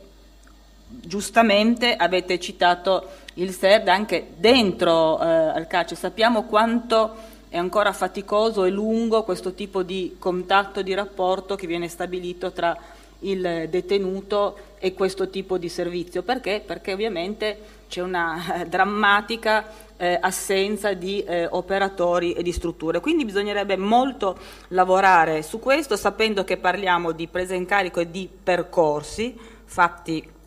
giustamente 0.86 1.96
avete 1.96 2.38
citato 2.38 3.08
il 3.34 3.52
SERD 3.52 3.88
anche 3.88 4.28
dentro 4.36 5.20
eh, 5.20 5.26
al 5.26 5.66
carcere, 5.66 5.98
sappiamo 5.98 6.44
quanto 6.44 7.38
è 7.48 7.58
ancora 7.58 7.92
faticoso 7.92 8.64
e 8.64 8.70
lungo 8.70 9.24
questo 9.24 9.54
tipo 9.54 9.82
di 9.82 10.14
contatto, 10.20 10.82
di 10.82 10.94
rapporto 10.94 11.56
che 11.56 11.66
viene 11.66 11.88
stabilito 11.88 12.52
tra 12.52 12.76
il 13.20 13.66
detenuto 13.68 14.56
e 14.78 14.94
questo 14.94 15.28
tipo 15.28 15.58
di 15.58 15.68
servizio. 15.68 16.22
Perché? 16.22 16.62
Perché 16.64 16.92
ovviamente 16.92 17.58
c'è 17.88 18.00
una 18.00 18.64
drammatica 18.68 19.66
eh, 19.96 20.18
assenza 20.20 20.94
di 20.94 21.22
eh, 21.22 21.46
operatori 21.50 22.32
e 22.32 22.42
di 22.42 22.52
strutture. 22.52 23.00
Quindi 23.00 23.24
bisognerebbe 23.24 23.76
molto 23.76 24.38
lavorare 24.68 25.42
su 25.42 25.58
questo, 25.58 25.96
sapendo 25.96 26.44
che 26.44 26.56
parliamo 26.56 27.12
di 27.12 27.26
presa 27.26 27.54
in 27.54 27.66
carico 27.66 28.00
e 28.00 28.10
di 28.10 28.28
percorsi 28.42 29.36
fatti 29.64 30.38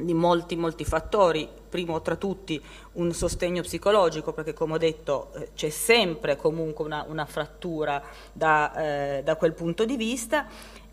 di 0.00 0.14
molti, 0.14 0.56
molti 0.56 0.84
fattori, 0.84 1.48
primo 1.68 2.00
tra 2.00 2.16
tutti 2.16 2.60
un 2.92 3.12
sostegno 3.12 3.62
psicologico, 3.62 4.32
perché 4.32 4.52
come 4.52 4.74
ho 4.74 4.78
detto 4.78 5.30
eh, 5.34 5.50
c'è 5.54 5.70
sempre 5.70 6.36
comunque 6.36 6.84
una, 6.84 7.04
una 7.08 7.24
frattura 7.24 8.02
da, 8.32 8.74
eh, 8.74 9.22
da 9.22 9.36
quel 9.36 9.52
punto 9.52 9.84
di 9.84 9.96
vista 9.96 10.46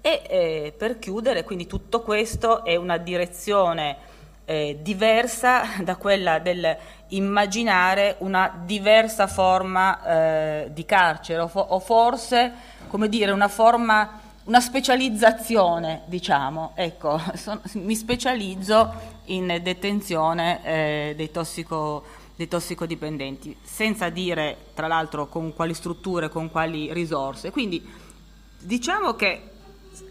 e 0.06 0.22
eh, 0.28 0.74
per 0.78 1.00
chiudere, 1.00 1.44
quindi 1.44 1.66
tutto 1.66 2.04
questo 2.04 2.64
è 2.64 2.76
una 2.76 2.98
direzione 2.98 3.98
eh, 4.46 4.78
diversa 4.80 5.64
da 5.82 5.96
quella 5.96 6.38
del 6.38 6.78
immaginare 7.08 8.18
una 8.20 8.62
diversa 8.66 9.26
forma 9.26 10.04
eh, 10.06 10.70
di 10.72 10.86
carcere 10.86 11.42
o, 11.42 11.48
fo- 11.48 11.66
o, 11.70 11.80
forse, 11.80 12.54
come 12.88 13.10
dire, 13.10 13.32
una 13.32 13.48
forma, 13.48 14.20
una 14.44 14.62
specializzazione, 14.62 16.04
diciamo. 16.06 16.74
Ecco, 16.76 17.20
son, 17.34 17.60
mi 17.74 17.96
specializzo 17.96 18.94
in 19.26 19.60
detenzione 19.64 20.64
eh, 20.64 21.14
dei, 21.16 21.32
tossico, 21.32 22.04
dei 22.36 22.48
tossicodipendenti, 22.48 23.58
senza 23.64 24.10
dire, 24.10 24.56
tra 24.76 24.86
l'altro, 24.86 25.26
con 25.26 25.52
quali 25.56 25.74
strutture, 25.74 26.30
con 26.30 26.52
quali 26.52 26.94
risorse. 26.94 27.50
Quindi 27.50 27.84
diciamo 28.60 29.16
che 29.16 29.54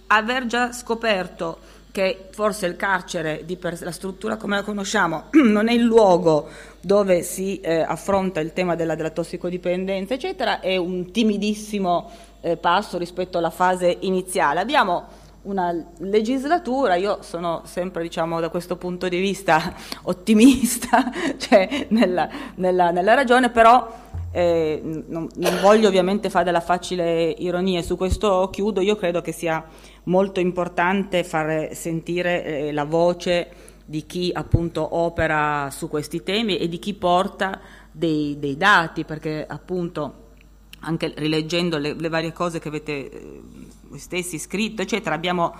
aver 0.09 0.47
già 0.47 0.73
scoperto 0.73 1.59
che 1.95 2.27
forse 2.33 2.67
il 2.67 2.75
carcere, 2.75 3.45
per, 3.57 3.81
la 3.81 3.93
struttura 3.93 4.37
come 4.37 4.57
la 4.57 4.63
conosciamo, 4.65 5.27
non 5.45 5.69
è 5.69 5.73
il 5.73 5.83
luogo 5.83 6.49
dove 6.81 7.23
si 7.23 7.61
eh, 7.61 7.83
affronta 7.83 8.41
il 8.41 8.53
tema 8.53 8.75
della, 8.75 8.97
della, 8.97 9.11
tossicodipendenza, 9.11 10.15
eccetera, 10.15 10.59
è 10.59 10.77
un 10.77 11.13
timidissimo 11.13 12.11
eh, 12.41 12.57
passo 12.57 12.99
rispetto 12.99 13.39
alla 13.39 13.51
fase 13.51 13.97
iniziale. 14.01 14.59
Abbiamo 14.59 15.05
una 15.43 15.73
legislatura, 15.99 16.97
io 16.97 17.19
sono 17.23 17.63
sempre 17.65 18.03
diciamo, 18.03 18.41
da 18.41 18.49
questo 18.49 18.77
punto 18.77 19.09
di 19.09 19.21
vista 19.21 19.75
ottimista 20.03 21.13
cioè, 21.39 21.87
nella, 21.91 22.29
nella, 22.57 22.91
nella 22.91 23.15
ragione, 23.15 23.51
però 23.51 24.03
eh, 24.37 24.81
non, 24.83 25.29
non, 25.37 25.61
voglio 25.61 25.87
ovviamente 25.87 26.29
fare 26.29 26.45
della 26.45 26.61
facile 26.61 27.31
ironia, 27.31 27.83
su 27.83 27.97
questo 27.97 28.51
chiudo, 28.51 28.81
io 28.81 28.97
credo 28.97 29.23
che 29.23 29.31
sia 29.31 29.65
molto 30.05 30.41
importante 30.41 31.23
far 31.23 31.73
sentire 31.73 32.45
eh, 32.45 32.73
la 32.73 32.83
voce 32.83 33.49
di 33.85 34.05
chi 34.07 34.33
appunto 34.35 34.97
opera 34.97 35.69
su 35.71 35.89
questi 35.89 36.25
temi 36.25 36.57
e 36.57 36.67
di 36.67 36.81
chi 36.81 36.95
porta 36.95 37.61
dei, 37.93 38.37
dei 38.41 38.57
dati, 38.57 39.05
perché 39.05 39.47
appunto 39.47 40.23
anche 40.81 41.13
rileggendo 41.15 41.79
le, 41.79 41.95
le 41.95 42.09
varie 42.09 42.33
cose 42.33 42.59
che 42.59 42.67
avete 42.67 43.11
eh, 43.11 43.43
voi 43.89 43.99
stessi 44.01 44.41
scritto, 44.41 44.83
eccetera, 44.83 45.15
abbiamo 45.15 45.55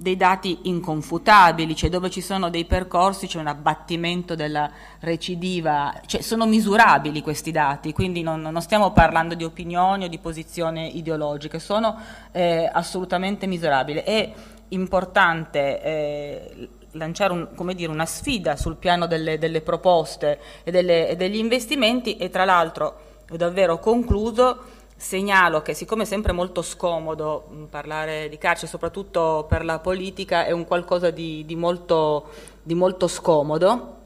dei 0.00 0.16
dati 0.16 0.60
inconfutabili, 0.62 1.76
cioè 1.76 1.90
dove 1.90 2.08
ci 2.08 2.22
sono 2.22 2.48
dei 2.48 2.64
percorsi 2.64 3.26
c'è 3.26 3.38
un 3.38 3.48
abbattimento 3.48 4.34
della 4.34 4.70
recidiva, 5.00 5.92
cioè 6.06 6.22
sono 6.22 6.46
misurabili 6.46 7.20
questi 7.20 7.50
dati, 7.50 7.92
quindi 7.92 8.22
non, 8.22 8.40
non, 8.40 8.62
stiamo 8.62 8.92
parlando 8.92 9.34
di 9.34 9.44
opinioni 9.44 10.04
o 10.04 10.08
di 10.08 10.16
posizioni 10.16 10.96
ideologiche, 10.96 11.58
sono 11.58 11.98
eh, 12.32 12.66
assolutamente 12.72 13.46
misurabili. 13.46 13.98
È 13.98 14.32
importante 14.68 15.82
eh, 15.82 16.68
lanciare 16.92 17.34
un, 17.34 17.74
dire, 17.74 17.92
una 17.92 18.06
sfida 18.06 18.56
sul 18.56 18.76
piano 18.76 19.06
delle, 19.06 19.36
delle 19.36 19.60
proposte 19.60 20.40
e, 20.64 20.70
delle, 20.70 21.10
e 21.10 21.16
degli 21.16 21.36
investimenti 21.36 22.16
e 22.16 22.30
tra 22.30 22.46
l'altro, 22.46 23.00
ho 23.28 23.36
davvero 23.36 23.78
concluso, 23.78 24.79
segnalo 25.00 25.62
che 25.62 25.72
siccome 25.72 26.02
è 26.02 26.06
sempre 26.06 26.32
molto 26.32 26.60
scomodo 26.60 27.66
parlare 27.70 28.28
di 28.28 28.36
carcere, 28.36 28.66
soprattutto 28.66 29.46
per 29.48 29.64
la 29.64 29.78
politica, 29.78 30.44
è 30.44 30.50
un 30.50 30.66
qualcosa 30.66 31.10
di, 31.10 31.44
di, 31.46 31.56
molto, 31.56 32.28
di 32.62 32.74
molto, 32.74 33.08
scomodo. 33.08 33.96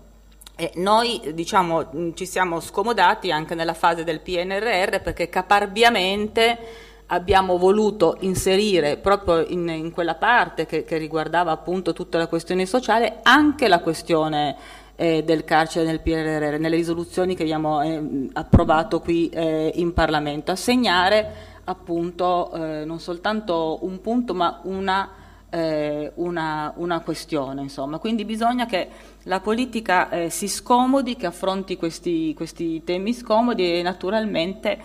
E 0.56 0.70
noi 0.76 1.32
diciamo, 1.34 2.14
ci 2.14 2.26
siamo 2.26 2.60
scomodati 2.60 3.32
anche 3.32 3.56
nella 3.56 3.74
fase 3.74 4.04
del 4.04 4.20
PNRR 4.20 5.00
perché 5.00 5.28
caparbiamente 5.28 6.58
abbiamo 7.06 7.58
voluto 7.58 8.16
inserire 8.20 8.96
proprio 8.96 9.44
in, 9.44 9.68
in 9.68 9.90
quella 9.90 10.14
parte 10.14 10.64
che, 10.64 10.84
che 10.84 10.96
riguardava 10.96 11.50
appunto 11.50 11.92
tutta 11.92 12.18
la 12.18 12.28
questione 12.28 12.66
sociale 12.66 13.18
anche 13.22 13.68
la 13.68 13.80
questione 13.80 14.56
eh, 14.96 15.24
del 15.24 15.44
carcere 15.44 15.86
nel 15.86 16.00
PRR, 16.00 16.58
nelle 16.58 16.76
risoluzioni 16.76 17.34
che 17.34 17.42
abbiamo 17.42 17.82
eh, 17.82 18.28
approvato 18.32 19.00
qui 19.00 19.28
eh, 19.28 19.72
in 19.74 19.92
Parlamento, 19.92 20.50
assegnare 20.50 21.52
appunto 21.64 22.52
eh, 22.52 22.84
non 22.84 23.00
soltanto 23.00 23.78
un 23.82 24.00
punto 24.00 24.34
ma 24.34 24.60
una, 24.64 25.10
eh, 25.50 26.12
una, 26.16 26.72
una 26.76 27.00
questione. 27.00 27.62
Insomma. 27.62 27.98
Quindi 27.98 28.24
bisogna 28.24 28.66
che 28.66 28.88
la 29.24 29.40
politica 29.40 30.10
eh, 30.10 30.30
si 30.30 30.48
scomodi, 30.48 31.16
che 31.16 31.26
affronti 31.26 31.76
questi, 31.76 32.34
questi 32.34 32.84
temi 32.84 33.12
scomodi 33.12 33.78
e 33.78 33.82
naturalmente 33.82 34.78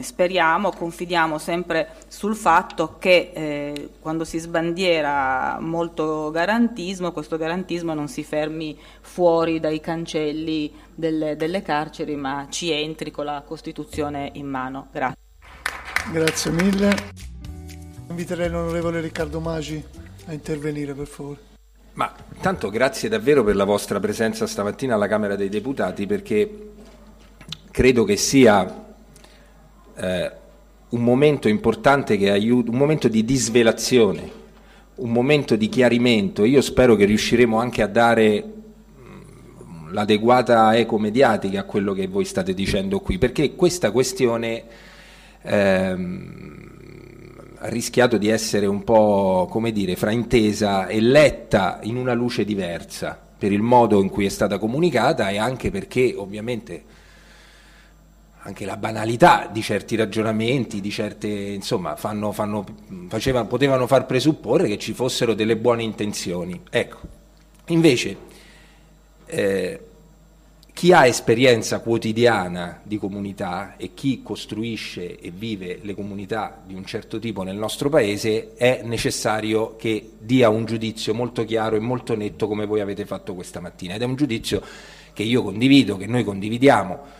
speriamo, 0.00 0.70
confidiamo 0.70 1.38
sempre 1.38 1.88
sul 2.08 2.36
fatto 2.36 2.96
che 2.98 3.30
eh, 3.34 3.88
quando 4.00 4.24
si 4.24 4.38
sbandiera 4.38 5.58
molto 5.60 6.30
garantismo, 6.30 7.12
questo 7.12 7.36
garantismo 7.36 7.94
non 7.94 8.08
si 8.08 8.22
fermi 8.22 8.78
fuori 9.00 9.60
dai 9.60 9.80
cancelli 9.80 10.72
delle, 10.94 11.36
delle 11.36 11.62
carceri, 11.62 12.14
ma 12.16 12.46
ci 12.50 12.70
entri 12.70 13.10
con 13.10 13.24
la 13.24 13.42
Costituzione 13.46 14.30
in 14.34 14.46
mano. 14.46 14.88
Grazie. 14.92 15.16
Grazie 16.12 16.50
mille. 16.50 16.94
Inviterei 18.08 18.50
l'onorevole 18.50 19.00
Riccardo 19.00 19.40
Magi 19.40 19.82
a 20.26 20.32
intervenire, 20.32 20.94
per 20.94 21.06
favore. 21.06 21.48
Ma 21.92 22.12
intanto 22.34 22.70
grazie 22.70 23.08
davvero 23.08 23.42
per 23.42 23.56
la 23.56 23.64
vostra 23.64 24.00
presenza 24.00 24.46
stamattina 24.46 24.94
alla 24.94 25.08
Camera 25.08 25.36
dei 25.36 25.48
Deputati 25.48 26.06
perché 26.06 26.72
credo 27.70 28.04
che 28.04 28.16
sia 28.16 28.89
eh, 30.00 30.32
un 30.90 31.02
momento 31.02 31.48
importante 31.48 32.16
che 32.16 32.30
aiuta, 32.30 32.70
un 32.70 32.76
momento 32.76 33.08
di 33.08 33.24
disvelazione, 33.24 34.38
un 34.96 35.10
momento 35.10 35.56
di 35.56 35.68
chiarimento. 35.68 36.44
Io 36.44 36.60
spero 36.60 36.96
che 36.96 37.04
riusciremo 37.04 37.58
anche 37.58 37.82
a 37.82 37.86
dare 37.86 38.42
mm, 38.42 39.92
l'adeguata 39.92 40.76
eco 40.76 40.98
mediatica 40.98 41.60
a 41.60 41.64
quello 41.64 41.92
che 41.92 42.08
voi 42.08 42.24
state 42.24 42.54
dicendo 42.54 43.00
qui, 43.00 43.18
perché 43.18 43.54
questa 43.54 43.90
questione 43.90 44.64
ehm, 45.42 46.68
ha 47.58 47.68
rischiato 47.68 48.16
di 48.16 48.28
essere 48.28 48.66
un 48.66 48.82
po', 48.82 49.46
come 49.50 49.70
dire, 49.70 49.94
fraintesa 49.96 50.86
e 50.86 51.00
letta 51.00 51.78
in 51.82 51.96
una 51.96 52.14
luce 52.14 52.44
diversa 52.44 53.28
per 53.40 53.52
il 53.52 53.62
modo 53.62 54.02
in 54.02 54.10
cui 54.10 54.26
è 54.26 54.28
stata 54.28 54.58
comunicata 54.58 55.30
e 55.30 55.38
anche 55.38 55.70
perché 55.70 56.14
ovviamente 56.14 56.84
anche 58.42 58.64
la 58.64 58.76
banalità 58.76 59.48
di 59.52 59.60
certi 59.62 59.96
ragionamenti, 59.96 60.80
di 60.80 60.90
certe, 60.90 61.28
insomma, 61.28 61.96
fanno, 61.96 62.32
fanno, 62.32 62.64
faceva, 63.08 63.44
potevano 63.44 63.86
far 63.86 64.06
presupporre 64.06 64.68
che 64.68 64.78
ci 64.78 64.94
fossero 64.94 65.34
delle 65.34 65.56
buone 65.56 65.82
intenzioni. 65.82 66.60
Ecco, 66.70 66.98
invece, 67.66 68.16
eh, 69.26 69.80
chi 70.72 70.94
ha 70.94 71.06
esperienza 71.06 71.80
quotidiana 71.80 72.80
di 72.82 72.96
comunità 72.96 73.76
e 73.76 73.92
chi 73.92 74.22
costruisce 74.22 75.18
e 75.18 75.30
vive 75.30 75.78
le 75.82 75.94
comunità 75.94 76.62
di 76.64 76.72
un 76.72 76.86
certo 76.86 77.18
tipo 77.18 77.42
nel 77.42 77.56
nostro 77.56 77.90
paese 77.90 78.54
è 78.54 78.80
necessario 78.84 79.76
che 79.76 80.12
dia 80.18 80.48
un 80.48 80.64
giudizio 80.64 81.12
molto 81.12 81.44
chiaro 81.44 81.76
e 81.76 81.80
molto 81.80 82.16
netto 82.16 82.48
come 82.48 82.64
voi 82.64 82.80
avete 82.80 83.04
fatto 83.04 83.34
questa 83.34 83.60
mattina. 83.60 83.92
Ed 83.92 84.00
è 84.00 84.06
un 84.06 84.16
giudizio 84.16 84.62
che 85.12 85.22
io 85.22 85.42
condivido, 85.42 85.98
che 85.98 86.06
noi 86.06 86.24
condividiamo, 86.24 87.19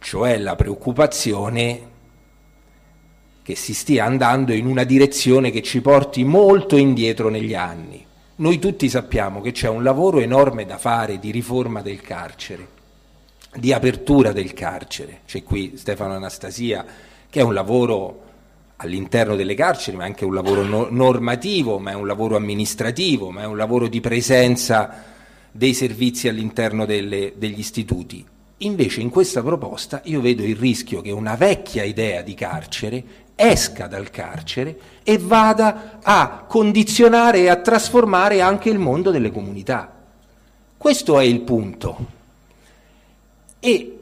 cioè 0.00 0.38
la 0.38 0.56
preoccupazione 0.56 1.88
che 3.42 3.54
si 3.54 3.74
stia 3.74 4.04
andando 4.04 4.52
in 4.52 4.66
una 4.66 4.84
direzione 4.84 5.50
che 5.50 5.62
ci 5.62 5.80
porti 5.80 6.24
molto 6.24 6.76
indietro 6.76 7.28
negli 7.28 7.54
anni. 7.54 8.04
Noi 8.36 8.58
tutti 8.58 8.88
sappiamo 8.88 9.40
che 9.40 9.52
c'è 9.52 9.68
un 9.68 9.82
lavoro 9.82 10.20
enorme 10.20 10.64
da 10.64 10.78
fare 10.78 11.18
di 11.18 11.30
riforma 11.30 11.82
del 11.82 12.00
carcere, 12.00 12.66
di 13.54 13.72
apertura 13.72 14.32
del 14.32 14.52
carcere. 14.52 15.20
C'è 15.26 15.42
qui 15.42 15.74
Stefano 15.76 16.14
Anastasia 16.14 16.84
che 17.28 17.40
è 17.40 17.42
un 17.42 17.54
lavoro 17.54 18.28
all'interno 18.76 19.36
delle 19.36 19.54
carceri, 19.54 19.96
ma 19.96 20.04
è 20.04 20.06
anche 20.06 20.24
un 20.24 20.34
lavoro 20.34 20.62
no- 20.62 20.88
normativo, 20.90 21.78
ma 21.78 21.90
è 21.90 21.94
un 21.94 22.06
lavoro 22.06 22.36
amministrativo, 22.36 23.30
ma 23.30 23.42
è 23.42 23.46
un 23.46 23.56
lavoro 23.56 23.88
di 23.88 24.00
presenza 24.00 25.04
dei 25.52 25.74
servizi 25.74 26.28
all'interno 26.28 26.86
delle, 26.86 27.34
degli 27.36 27.58
istituti. 27.58 28.24
Invece 28.62 29.00
in 29.00 29.08
questa 29.08 29.42
proposta 29.42 30.02
io 30.04 30.20
vedo 30.20 30.42
il 30.42 30.54
rischio 30.54 31.00
che 31.00 31.10
una 31.10 31.34
vecchia 31.34 31.82
idea 31.82 32.20
di 32.20 32.34
carcere 32.34 33.04
esca 33.34 33.86
dal 33.86 34.10
carcere 34.10 34.78
e 35.02 35.16
vada 35.16 36.00
a 36.02 36.44
condizionare 36.46 37.38
e 37.40 37.48
a 37.48 37.56
trasformare 37.56 38.42
anche 38.42 38.68
il 38.68 38.78
mondo 38.78 39.10
delle 39.10 39.30
comunità. 39.30 39.90
Questo 40.76 41.18
è 41.18 41.24
il 41.24 41.40
punto. 41.40 42.06
E, 43.60 43.98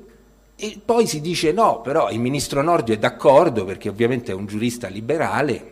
e 0.56 0.80
poi 0.84 1.06
si 1.06 1.20
dice 1.20 1.52
no, 1.52 1.80
però 1.80 2.10
il 2.10 2.18
ministro 2.18 2.60
Nordio 2.60 2.94
è 2.94 2.98
d'accordo 2.98 3.64
perché 3.64 3.88
ovviamente 3.88 4.32
è 4.32 4.34
un 4.34 4.46
giurista 4.46 4.88
liberale. 4.88 5.70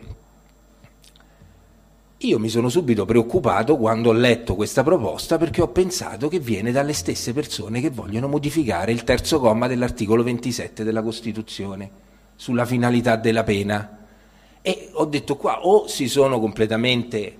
Io 2.21 2.39
mi 2.39 2.49
sono 2.49 2.67
subito 2.67 3.05
preoccupato 3.05 3.77
quando 3.77 4.09
ho 4.09 4.13
letto 4.13 4.55
questa 4.55 4.81
proposta 4.81 5.37
perché 5.37 5.61
ho 5.61 5.67
pensato 5.67 6.27
che 6.29 6.39
viene 6.39 6.71
dalle 6.71 6.93
stesse 6.93 7.31
persone 7.31 7.79
che 7.79 7.91
vogliono 7.91 8.27
modificare 8.27 8.91
il 8.91 9.03
terzo 9.03 9.39
comma 9.39 9.67
dell'articolo 9.67 10.23
27 10.23 10.83
della 10.83 11.03
Costituzione 11.03 11.91
sulla 12.35 12.65
finalità 12.65 13.17
della 13.17 13.43
pena. 13.43 13.99
E 14.63 14.89
ho 14.93 15.05
detto 15.05 15.37
qua 15.37 15.63
o 15.63 15.87
si 15.87 16.07
sono 16.07 16.39
completamente 16.39 17.37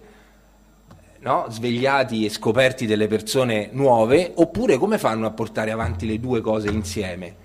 no, 1.21 1.47
svegliati 1.49 2.23
e 2.23 2.29
scoperti 2.29 2.85
delle 2.85 3.07
persone 3.07 3.69
nuove, 3.71 4.31
oppure 4.35 4.77
come 4.77 4.99
fanno 4.99 5.25
a 5.25 5.31
portare 5.31 5.71
avanti 5.71 6.05
le 6.05 6.19
due 6.19 6.39
cose 6.39 6.69
insieme? 6.69 7.35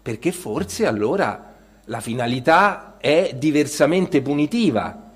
Perché 0.00 0.30
forse 0.30 0.86
allora 0.86 1.54
la 1.86 2.00
finalità 2.00 2.98
è 2.98 3.34
diversamente 3.36 4.22
punitiva. 4.22 5.07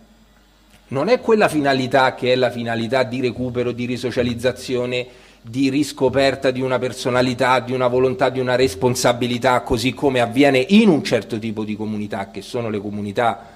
Non 0.92 1.08
è 1.08 1.20
quella 1.20 1.48
finalità 1.48 2.14
che 2.14 2.34
è 2.34 2.36
la 2.36 2.50
finalità 2.50 3.02
di 3.02 3.22
recupero, 3.22 3.72
di 3.72 3.86
risocializzazione, 3.86 5.06
di 5.40 5.70
riscoperta 5.70 6.50
di 6.50 6.60
una 6.60 6.78
personalità, 6.78 7.60
di 7.60 7.72
una 7.72 7.88
volontà, 7.88 8.28
di 8.28 8.40
una 8.40 8.56
responsabilità, 8.56 9.62
così 9.62 9.94
come 9.94 10.20
avviene 10.20 10.58
in 10.58 10.90
un 10.90 11.02
certo 11.02 11.38
tipo 11.38 11.64
di 11.64 11.76
comunità, 11.76 12.30
che 12.30 12.42
sono 12.42 12.68
le 12.68 12.78
comunità 12.78 13.52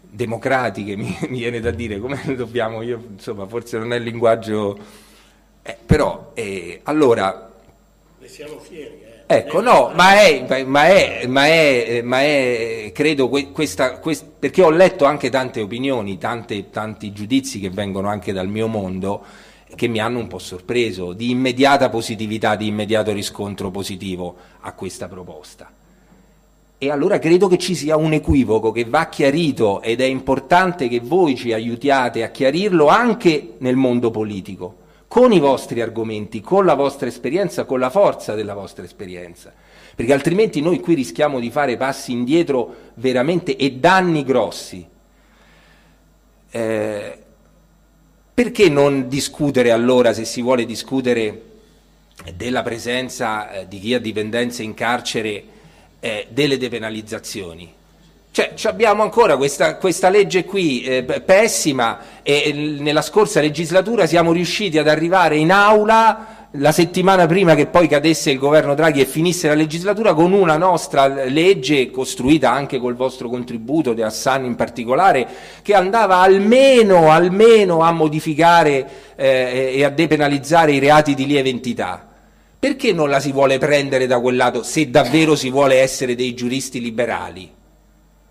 democratiche, 0.00 0.96
mi, 0.96 1.14
viene 1.28 1.60
da 1.60 1.70
dire, 1.70 1.98
come 1.98 2.18
dobbiamo, 2.34 2.80
io 2.80 3.04
insomma 3.10 3.46
forse 3.46 3.76
non 3.76 3.92
è 3.92 3.96
il 3.96 4.04
linguaggio, 4.04 4.78
eh, 5.60 5.76
però 5.84 6.30
eh, 6.32 6.80
allora... 6.84 7.52
Ne 8.18 8.26
siamo 8.26 8.58
fieri, 8.58 9.02
eh. 9.02 9.07
Ecco, 9.30 9.60
no, 9.60 9.92
ma 9.94 10.18
è, 10.22 10.64
ma 10.64 10.86
è, 10.86 11.26
ma 11.26 11.46
è, 11.46 12.00
ma 12.02 12.22
è 12.22 12.90
credo 12.94 13.28
questa, 13.28 13.98
questa, 13.98 14.26
perché 14.38 14.62
ho 14.62 14.70
letto 14.70 15.04
anche 15.04 15.28
tante 15.28 15.60
opinioni, 15.60 16.16
tante, 16.16 16.70
tanti 16.70 17.12
giudizi 17.12 17.60
che 17.60 17.68
vengono 17.68 18.08
anche 18.08 18.32
dal 18.32 18.48
mio 18.48 18.68
mondo, 18.68 19.22
che 19.74 19.86
mi 19.86 20.00
hanno 20.00 20.18
un 20.18 20.28
po' 20.28 20.38
sorpreso, 20.38 21.12
di 21.12 21.28
immediata 21.28 21.90
positività, 21.90 22.56
di 22.56 22.68
immediato 22.68 23.12
riscontro 23.12 23.70
positivo 23.70 24.34
a 24.60 24.72
questa 24.72 25.08
proposta. 25.08 25.70
E 26.78 26.90
allora 26.90 27.18
credo 27.18 27.48
che 27.48 27.58
ci 27.58 27.74
sia 27.74 27.98
un 27.98 28.14
equivoco 28.14 28.72
che 28.72 28.86
va 28.86 29.10
chiarito 29.10 29.82
ed 29.82 30.00
è 30.00 30.06
importante 30.06 30.88
che 30.88 31.00
voi 31.00 31.36
ci 31.36 31.52
aiutiate 31.52 32.22
a 32.22 32.30
chiarirlo 32.30 32.86
anche 32.86 33.56
nel 33.58 33.76
mondo 33.76 34.10
politico, 34.10 34.77
con 35.08 35.32
i 35.32 35.40
vostri 35.40 35.80
argomenti, 35.80 36.42
con 36.42 36.66
la 36.66 36.74
vostra 36.74 37.08
esperienza, 37.08 37.64
con 37.64 37.80
la 37.80 37.88
forza 37.88 38.34
della 38.34 38.54
vostra 38.54 38.84
esperienza. 38.84 39.52
Perché 39.96 40.12
altrimenti 40.12 40.60
noi 40.60 40.80
qui 40.80 40.94
rischiamo 40.94 41.40
di 41.40 41.50
fare 41.50 41.78
passi 41.78 42.12
indietro 42.12 42.92
veramente 42.94 43.56
e 43.56 43.72
danni 43.72 44.22
grossi. 44.22 44.86
Eh, 46.50 47.18
perché 48.34 48.68
non 48.68 49.08
discutere 49.08 49.72
allora, 49.72 50.12
se 50.12 50.24
si 50.24 50.42
vuole 50.42 50.64
discutere 50.64 51.42
della 52.36 52.62
presenza 52.62 53.50
eh, 53.50 53.68
di 53.68 53.80
chi 53.80 53.94
ha 53.94 53.98
dipendenze 53.98 54.62
in 54.62 54.74
carcere, 54.74 55.44
eh, 56.00 56.28
delle 56.30 56.58
depenalizzazioni? 56.58 57.74
Cioè, 58.30 58.52
abbiamo 58.64 59.02
ancora 59.02 59.36
questa, 59.36 59.76
questa 59.76 60.10
legge 60.10 60.44
qui 60.44 60.82
eh, 60.82 61.02
pessima 61.02 61.98
e 62.22 62.52
nella 62.52 63.02
scorsa 63.02 63.40
legislatura 63.40 64.06
siamo 64.06 64.32
riusciti 64.32 64.78
ad 64.78 64.86
arrivare 64.86 65.36
in 65.36 65.50
aula 65.50 66.38
la 66.52 66.72
settimana 66.72 67.26
prima 67.26 67.54
che 67.54 67.66
poi 67.66 67.86
cadesse 67.88 68.30
il 68.30 68.38
governo 68.38 68.74
Draghi 68.74 69.00
e 69.00 69.06
finisse 69.06 69.48
la 69.48 69.54
legislatura 69.54 70.14
con 70.14 70.32
una 70.32 70.56
nostra 70.56 71.06
legge 71.06 71.90
costruita 71.90 72.50
anche 72.50 72.78
col 72.78 72.94
vostro 72.94 73.28
contributo, 73.28 73.92
De 73.92 74.02
Hassan 74.02 74.46
in 74.46 74.54
particolare, 74.54 75.28
che 75.60 75.74
andava 75.74 76.16
almeno, 76.16 77.10
almeno 77.10 77.80
a 77.80 77.92
modificare 77.92 78.88
eh, 79.16 79.72
e 79.76 79.84
a 79.84 79.90
depenalizzare 79.90 80.72
i 80.72 80.78
reati 80.78 81.14
di 81.14 81.26
lieve 81.26 81.50
entità. 81.50 82.06
Perché 82.58 82.92
non 82.92 83.10
la 83.10 83.20
si 83.20 83.30
vuole 83.30 83.58
prendere 83.58 84.06
da 84.06 84.18
quel 84.18 84.36
lato 84.36 84.62
se 84.62 84.88
davvero 84.88 85.36
si 85.36 85.50
vuole 85.50 85.80
essere 85.80 86.14
dei 86.14 86.34
giuristi 86.34 86.80
liberali, 86.80 87.48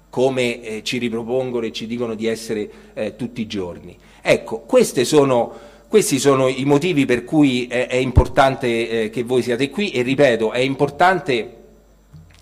come 0.10 0.62
eh, 0.62 0.84
ci 0.84 0.98
ripropongono 0.98 1.66
e 1.66 1.72
ci 1.72 1.88
dicono 1.88 2.16
di 2.16 2.28
essere 2.28 2.70
eh, 2.94 3.16
tutti 3.16 3.42
i 3.42 3.48
giorni? 3.48 3.98
Ecco, 4.22 4.66
sono 5.04 5.76
questi 5.88 6.20
sono 6.20 6.50
i 6.50 6.66
motivi 6.66 7.06
per 7.06 7.24
cui 7.24 7.68
è, 7.68 7.88
è 7.88 7.96
importante 7.96 9.04
eh, 9.04 9.10
che 9.10 9.24
voi 9.24 9.42
siate 9.42 9.70
qui 9.70 9.92
e 9.92 10.02
ripeto, 10.02 10.52
è 10.52 10.60
importante 10.60 11.54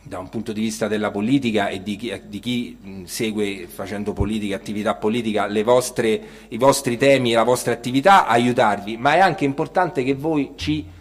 da 0.01 0.19
un 0.19 0.29
punto 0.29 0.51
di 0.51 0.61
vista 0.61 0.87
della 0.87 1.11
politica 1.11 1.67
e 1.67 1.81
di 1.81 1.95
chi, 1.95 2.21
di 2.27 2.39
chi 2.39 2.77
segue 3.05 3.67
facendo 3.67 4.13
politica, 4.13 4.55
attività 4.55 4.95
politica, 4.95 5.47
vostre, 5.63 6.21
i 6.49 6.57
vostri 6.57 6.97
temi 6.97 7.31
e 7.31 7.35
la 7.35 7.43
vostra 7.43 7.73
attività, 7.73 8.27
aiutarvi, 8.27 8.97
ma 8.97 9.15
è 9.15 9.19
anche 9.19 9.45
importante 9.45 10.03
che 10.03 10.13
voi 10.13 10.53
ci 10.55 10.93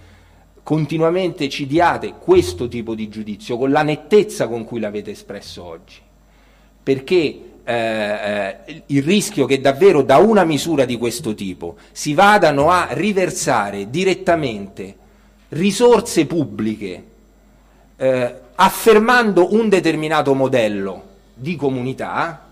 continuamente 0.62 1.50
ci 1.50 1.66
diate 1.66 2.14
questo 2.18 2.68
tipo 2.68 2.94
di 2.94 3.08
giudizio 3.08 3.58
con 3.58 3.70
la 3.70 3.82
nettezza 3.82 4.48
con 4.48 4.64
cui 4.64 4.80
l'avete 4.80 5.10
espresso 5.10 5.62
oggi. 5.62 5.96
Perché 6.84 7.40
eh, 7.64 7.74
eh, 7.74 8.82
il 8.86 9.02
rischio 9.02 9.46
che 9.46 9.60
davvero 9.60 10.02
da 10.02 10.18
una 10.18 10.44
misura 10.44 10.84
di 10.84 10.98
questo 10.98 11.34
tipo 11.34 11.76
si 11.92 12.14
vadano 12.14 12.70
a 12.70 12.88
riversare 12.90 13.88
direttamente 13.88 14.94
risorse 15.48 16.26
pubbliche 16.26 17.04
eh, 17.96 18.34
affermando 18.54 19.54
un 19.54 19.70
determinato 19.70 20.34
modello 20.34 21.02
di 21.32 21.56
comunità 21.56 22.43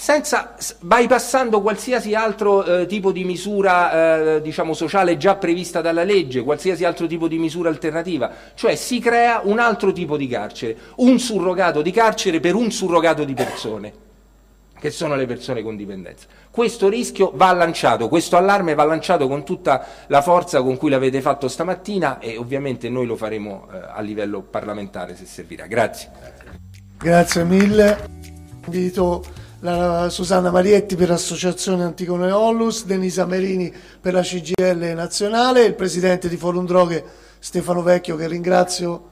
senza 0.00 0.54
bypassando 0.80 1.60
qualsiasi 1.60 2.14
altro 2.14 2.64
eh, 2.64 2.86
tipo 2.86 3.12
di 3.12 3.22
misura 3.22 4.36
eh, 4.36 4.40
diciamo 4.40 4.72
sociale 4.72 5.18
già 5.18 5.36
prevista 5.36 5.82
dalla 5.82 6.04
legge, 6.04 6.42
qualsiasi 6.42 6.86
altro 6.86 7.06
tipo 7.06 7.28
di 7.28 7.36
misura 7.36 7.68
alternativa, 7.68 8.32
cioè 8.54 8.76
si 8.76 8.98
crea 8.98 9.42
un 9.44 9.58
altro 9.58 9.92
tipo 9.92 10.16
di 10.16 10.26
carcere, 10.26 10.74
un 10.96 11.18
surrogato 11.18 11.82
di 11.82 11.90
carcere 11.90 12.40
per 12.40 12.54
un 12.54 12.70
surrogato 12.70 13.24
di 13.24 13.34
persone 13.34 13.92
che 14.78 14.88
sono 14.90 15.16
le 15.16 15.26
persone 15.26 15.62
con 15.62 15.76
dipendenza. 15.76 16.26
Questo 16.50 16.88
rischio 16.88 17.32
va 17.34 17.52
lanciato, 17.52 18.08
questo 18.08 18.38
allarme 18.38 18.72
va 18.72 18.84
lanciato 18.84 19.28
con 19.28 19.44
tutta 19.44 19.84
la 20.06 20.22
forza 20.22 20.62
con 20.62 20.78
cui 20.78 20.88
l'avete 20.88 21.20
fatto 21.20 21.46
stamattina 21.46 22.20
e 22.20 22.38
ovviamente 22.38 22.88
noi 22.88 23.04
lo 23.04 23.16
faremo 23.16 23.68
eh, 23.70 23.76
a 23.92 24.00
livello 24.00 24.40
parlamentare 24.40 25.14
se 25.14 25.26
servirà. 25.26 25.66
Grazie. 25.66 26.10
Grazie 26.96 27.44
mille. 27.44 28.08
Invito 28.64 29.39
la 29.60 30.08
Susanna 30.08 30.50
Marietti 30.50 30.96
per 30.96 31.08
l'Associazione 31.08 31.84
Anticone 31.84 32.30
Ollus, 32.30 32.84
Denisa 32.84 33.26
Merini 33.26 33.72
per 34.00 34.14
la 34.14 34.22
CGL 34.22 34.92
nazionale, 34.94 35.64
il 35.64 35.74
presidente 35.74 36.28
di 36.28 36.36
Forum 36.36 36.64
Droghe 36.64 37.04
Stefano 37.38 37.82
Vecchio 37.82 38.16
che 38.16 38.26
ringrazio 38.26 39.08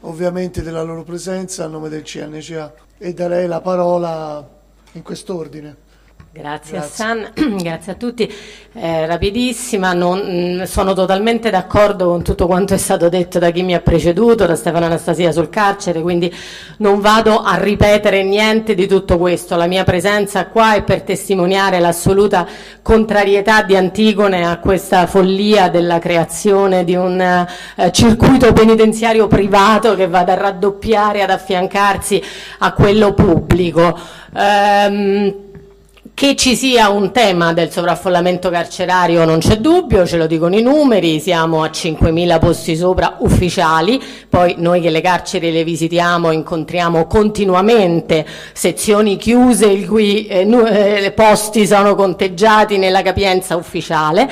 ovviamente 0.00 0.62
della 0.62 0.82
loro 0.82 1.02
presenza 1.02 1.64
a 1.64 1.68
nome 1.68 1.88
del 1.88 2.02
CNCA 2.02 2.72
e 2.98 3.12
darei 3.12 3.48
la 3.48 3.60
parola 3.60 4.48
in 4.92 5.02
quest'ordine. 5.02 5.88
Grazie. 6.32 6.78
Hassan, 6.78 7.32
grazie 7.60 7.90
a 7.90 7.94
tutti. 7.96 8.32
Eh, 8.72 9.04
rapidissima, 9.04 9.92
non, 9.94 10.60
mm, 10.60 10.62
sono 10.62 10.92
totalmente 10.92 11.50
d'accordo 11.50 12.06
con 12.06 12.22
tutto 12.22 12.46
quanto 12.46 12.72
è 12.72 12.76
stato 12.76 13.08
detto 13.08 13.40
da 13.40 13.50
chi 13.50 13.64
mi 13.64 13.74
ha 13.74 13.80
preceduto, 13.80 14.46
da 14.46 14.54
Stefano 14.54 14.84
Anastasia 14.84 15.32
sul 15.32 15.50
carcere, 15.50 16.00
quindi 16.00 16.32
non 16.78 17.00
vado 17.00 17.42
a 17.42 17.56
ripetere 17.56 18.22
niente 18.22 18.76
di 18.76 18.86
tutto 18.86 19.18
questo. 19.18 19.56
La 19.56 19.66
mia 19.66 19.82
presenza 19.82 20.46
qua 20.46 20.74
è 20.74 20.84
per 20.84 21.02
testimoniare 21.02 21.80
l'assoluta 21.80 22.46
contrarietà 22.80 23.64
di 23.64 23.74
Antigone 23.74 24.46
a 24.46 24.58
questa 24.58 25.08
follia 25.08 25.68
della 25.68 25.98
creazione 25.98 26.84
di 26.84 26.94
un 26.94 27.20
eh, 27.20 27.90
circuito 27.90 28.52
penitenziario 28.52 29.26
privato 29.26 29.96
che 29.96 30.06
vada 30.06 30.34
a 30.34 30.36
raddoppiare, 30.36 31.22
ad 31.22 31.30
affiancarsi 31.30 32.22
a 32.58 32.72
quello 32.72 33.14
pubblico. 33.14 33.98
Um, 34.32 35.48
che 36.20 36.36
ci 36.36 36.54
sia 36.54 36.90
un 36.90 37.12
tema 37.12 37.54
del 37.54 37.70
sovraffollamento 37.70 38.50
carcerario 38.50 39.24
non 39.24 39.38
c'è 39.38 39.56
dubbio, 39.56 40.04
ce 40.06 40.18
lo 40.18 40.26
dicono 40.26 40.54
i 40.54 40.60
numeri, 40.60 41.18
siamo 41.18 41.62
a 41.62 41.68
5.000 41.68 42.38
posti 42.38 42.76
sopra 42.76 43.16
ufficiali, 43.20 43.98
poi 44.28 44.56
noi 44.58 44.82
che 44.82 44.90
le 44.90 45.00
carceri 45.00 45.50
le 45.50 45.64
visitiamo 45.64 46.30
incontriamo 46.30 47.06
continuamente 47.06 48.26
sezioni 48.52 49.16
chiuse 49.16 49.64
il 49.68 49.88
cui 49.88 50.26
eh, 50.26 50.46
eh 50.46 51.12
posti 51.12 51.66
sono 51.66 51.94
conteggiati 51.94 52.76
nella 52.76 53.00
capienza 53.00 53.56
ufficiale. 53.56 54.28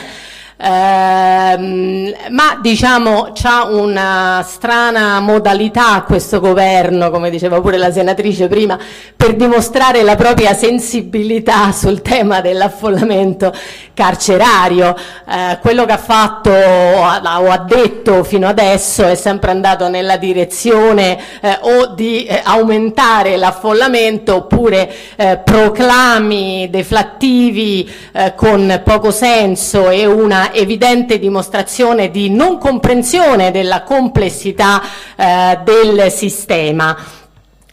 Ehm, 0.61 2.13
ma 2.31 2.59
diciamo 2.61 3.31
c'ha 3.33 3.67
una 3.67 4.45
strana 4.45 5.21
modalità 5.21 6.03
questo 6.03 6.41
governo, 6.41 7.11
come 7.11 7.31
diceva 7.31 7.61
pure 7.61 7.77
la 7.77 7.93
senatrice 7.93 8.49
prima, 8.49 8.77
per 9.15 9.37
dimostrare 9.37 10.03
la 10.03 10.17
propria 10.17 10.55
sensibilità 10.55 11.71
sul 11.71 12.03
tema 12.03 12.41
dell'affollamento 12.41 13.53
carcerario. 13.95 14.97
Eh, 15.29 15.59
quello 15.61 15.85
che 15.85 15.93
ha 15.93 15.99
fatto 15.99 16.51
o 16.51 17.05
ha 17.05 17.59
detto 17.59 18.25
fino 18.25 18.49
adesso 18.49 19.07
è 19.07 19.15
sempre 19.15 19.53
andato 19.53 19.89
nella 19.89 20.17
direzione 20.17 21.19
eh, 21.41 21.57
o 21.61 21.87
di 21.95 22.25
eh, 22.25 22.41
aumentare 22.43 23.37
l'affollamento 23.37 24.37
oppure 24.37 24.93
eh, 25.17 25.41
proclami 25.45 26.69
deflattivi 26.69 27.89
eh, 28.13 28.35
con 28.35 28.81
poco 28.85 29.11
senso 29.13 29.91
e 29.91 30.05
una 30.07 30.47
evidente 30.53 31.18
dimostrazione 31.18 32.11
di 32.11 32.30
non 32.30 32.59
comprensione 32.59 33.51
della 33.51 33.82
complessità 33.82 34.82
eh, 35.16 35.59
del 35.64 36.11
sistema 36.11 36.96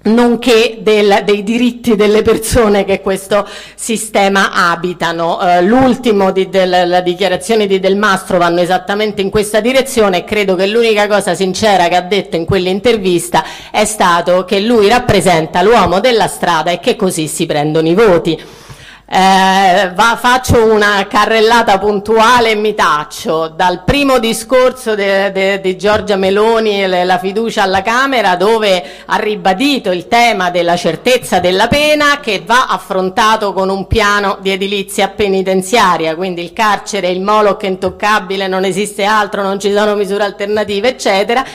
nonché 0.05 0.78
del, 0.82 1.21
dei 1.23 1.43
diritti 1.43 1.95
delle 1.95 2.21
persone 2.21 2.86
che 2.86 3.01
questo 3.01 3.47
sistema 3.76 4.51
abitano. 4.51 5.39
Eh, 5.41 5.61
l'ultimo 5.61 6.32
di, 6.32 6.49
della 6.49 7.01
dichiarazione 7.01 7.67
di 7.67 7.80
Del 7.80 7.95
Mastro 7.95 8.38
vanno 8.38 8.61
esattamente 8.61 9.21
in 9.21 9.30
questa 9.30 9.59
direzione 9.59 10.19
e 10.19 10.23
credo 10.23 10.55
che 10.55 10.67
l'unica 10.67 11.07
cosa 11.07 11.34
sincera 11.34 11.88
che 11.88 11.95
ha 11.95 12.01
detto 12.01 12.36
in 12.36 12.45
quell'intervista 12.45 13.43
è 13.71 13.86
stato 13.86 14.45
che 14.45 14.59
lui 14.59 14.88
rappresenta 14.88 15.61
l'uomo 15.61 15.99
della 15.99 16.28
strada 16.28 16.71
e 16.71 16.80
che 16.80 16.95
così 16.95 17.28
si 17.28 17.45
prendono 17.45 17.88
i 17.88 17.93
voti. 17.93 18.63
Eh, 19.08 19.91
va, 19.93 20.18
faccio 20.20 20.66
una 20.66 21.06
carrellata 21.08 21.78
puntuale 21.78 22.51
e 22.51 22.56
mi 22.56 22.74
taccio. 22.74 23.49
Dal 23.49 23.84
primo 23.84 24.18
discorso 24.18 24.95
di 24.95 25.78
Giorgia 25.78 26.16
Meloni 26.16 26.84
e 26.84 27.06
la 27.06 27.20
fiducia 27.20 27.62
alla 27.62 27.84
Camera 27.84 28.36
dove 28.36 28.84
ha 29.06 29.16
ribadito 29.18 29.91
il 29.91 30.08
tema 30.08 30.49
della 30.49 30.76
certezza 30.76 31.39
della 31.39 31.68
pena 31.68 32.20
che 32.20 32.41
va 32.43 32.66
affrontato 32.66 33.53
con 33.53 33.70
un 33.70 33.86
piano 33.86 34.39
di 34.41 34.49
edilizia 34.49 35.10
penitenziaria, 35.10 36.16
quindi 36.16 36.41
il 36.41 36.51
carcere, 36.51 37.10
il 37.10 37.22
moloch 37.22 37.62
intoccabile, 37.62 38.47
non 38.47 38.66
esiste 38.66 39.03
altro, 39.03 39.43
non 39.43 39.60
ci 39.60 39.72
sono 39.72 39.93
misure 39.93 40.24
alternative, 40.24 40.89
eccetera 40.89 41.45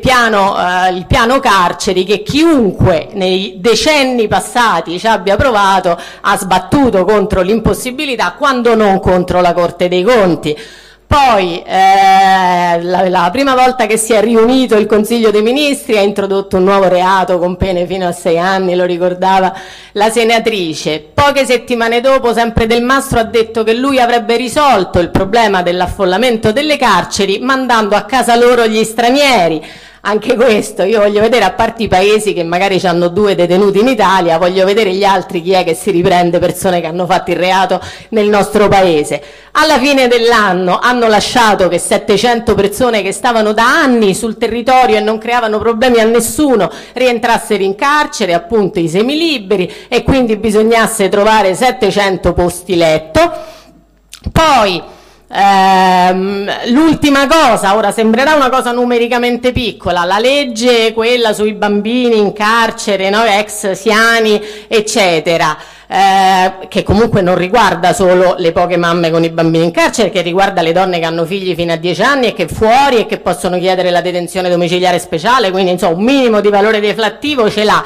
piano, 0.00 0.56
eh, 0.58 0.92
il 0.92 1.06
piano 1.06 1.38
carceri 1.38 2.04
che 2.04 2.22
chiunque 2.22 3.08
nei 3.12 3.54
decenni 3.58 4.26
passati 4.26 4.98
ci 4.98 5.06
abbia 5.06 5.36
provato 5.36 5.96
ha 6.20 6.36
sbattuto 6.36 7.04
contro 7.04 7.42
l'impossibilità 7.42 8.34
quando 8.36 8.74
non 8.74 8.98
contro 8.98 9.40
la 9.40 9.52
Corte 9.52 9.88
dei 9.88 10.02
Conti. 10.02 10.56
Poi 11.08 11.62
eh, 11.62 12.82
la, 12.82 13.08
la, 13.08 13.30
prima 13.32 13.54
volta 13.54 13.86
che 13.86 13.96
si 13.96 14.12
è 14.12 14.20
riunito 14.20 14.76
il 14.76 14.84
Consiglio 14.84 15.30
dei 15.30 15.40
Ministri 15.40 15.96
ha 15.96 16.02
introdotto 16.02 16.58
un 16.58 16.64
nuovo 16.64 16.86
reato 16.86 17.38
con 17.38 17.56
pene 17.56 17.86
fino 17.86 18.06
a 18.06 18.12
sei 18.12 18.38
anni, 18.38 18.74
lo 18.74 18.84
ricordava 18.84 19.54
la 19.92 20.10
senatrice. 20.10 21.00
Poche 21.14 21.46
settimane 21.46 22.02
dopo, 22.02 22.34
sempre 22.34 22.66
Del 22.66 22.82
Mastro 22.82 23.20
ha 23.20 23.24
detto 23.24 23.64
che 23.64 23.72
lui 23.72 23.98
avrebbe 23.98 24.36
risolto 24.36 24.98
il 24.98 25.08
problema 25.08 25.62
dell'affollamento 25.62 26.52
delle 26.52 26.76
carceri 26.76 27.38
mandando 27.38 27.96
a 27.96 28.02
casa 28.02 28.36
loro 28.36 28.66
gli 28.66 28.84
stranieri 28.84 29.64
anche 30.02 30.36
questo, 30.36 30.84
io 30.84 31.00
voglio 31.00 31.20
vedere, 31.20 31.44
a 31.44 31.52
parte 31.52 31.82
i 31.82 31.88
paesi 31.88 32.32
che 32.32 32.44
magari 32.44 32.80
hanno 32.84 33.08
due 33.08 33.34
detenuti 33.34 33.80
in 33.80 33.88
Italia, 33.88 34.38
voglio 34.38 34.64
vedere 34.64 34.92
gli 34.92 35.04
altri 35.04 35.42
chi 35.42 35.52
è 35.52 35.64
che 35.64 35.74
si 35.74 35.90
riprende 35.90 36.38
persone 36.38 36.80
che 36.80 36.86
hanno 36.86 37.04
fatto 37.04 37.30
il 37.30 37.36
reato 37.36 37.80
nel 38.10 38.28
nostro 38.28 38.68
paese. 38.68 39.20
Alla 39.52 39.78
fine 39.78 40.06
dell'anno 40.06 40.78
hanno 40.78 41.08
lasciato 41.08 41.66
che 41.68 41.78
700 41.78 42.54
persone 42.54 43.02
che 43.02 43.10
stavano 43.12 43.52
da 43.52 43.64
anni 43.64 44.14
sul 44.14 44.38
territorio 44.38 44.96
e 44.96 45.00
non 45.00 45.18
creavano 45.18 45.58
problemi 45.58 45.98
a 45.98 46.04
nessuno 46.04 46.70
rientrassero 46.92 47.62
in 47.62 47.74
carcere, 47.74 48.34
appunto 48.34 48.78
i 48.78 48.88
semiliberi, 48.88 49.72
e 49.88 50.04
quindi 50.04 50.36
bisognasse 50.36 51.08
trovare 51.08 51.54
700 51.54 52.32
posti 52.34 52.76
letto. 52.76 53.32
Poi 54.30 54.96
Ehm, 55.30 56.50
l'ultima 56.70 57.26
cosa, 57.26 57.76
ora 57.76 57.92
sembrerà 57.92 58.34
una 58.34 58.48
cosa 58.48 58.72
numericamente 58.72 59.52
piccola, 59.52 60.04
la 60.04 60.18
legge 60.18 60.94
quella 60.94 61.34
sui 61.34 61.52
bambini 61.52 62.16
in 62.16 62.32
carcere, 62.32 63.10
no? 63.10 63.22
ex 63.24 63.72
siani, 63.72 64.40
eccetera. 64.66 65.56
Eh, 65.90 66.68
che 66.68 66.82
comunque 66.82 67.22
non 67.22 67.34
riguarda 67.34 67.94
solo 67.94 68.34
le 68.36 68.52
poche 68.52 68.76
mamme 68.76 69.10
con 69.10 69.24
i 69.24 69.30
bambini 69.30 69.64
in 69.64 69.70
carcere, 69.70 70.10
che 70.10 70.22
riguarda 70.22 70.60
le 70.60 70.72
donne 70.72 70.98
che 70.98 71.04
hanno 71.06 71.24
figli 71.24 71.54
fino 71.54 71.72
a 71.72 71.76
10 71.76 72.02
anni 72.02 72.26
e 72.26 72.34
che 72.34 72.46
fuori 72.46 72.98
e 72.98 73.06
che 73.06 73.18
possono 73.18 73.58
chiedere 73.58 73.90
la 73.90 74.02
detenzione 74.02 74.50
domiciliare 74.50 74.98
speciale, 74.98 75.50
quindi 75.50 75.72
insomma 75.72 75.96
un 75.96 76.04
minimo 76.04 76.40
di 76.40 76.48
valore 76.50 76.80
deflattivo 76.80 77.50
ce 77.50 77.64
l'ha 77.64 77.82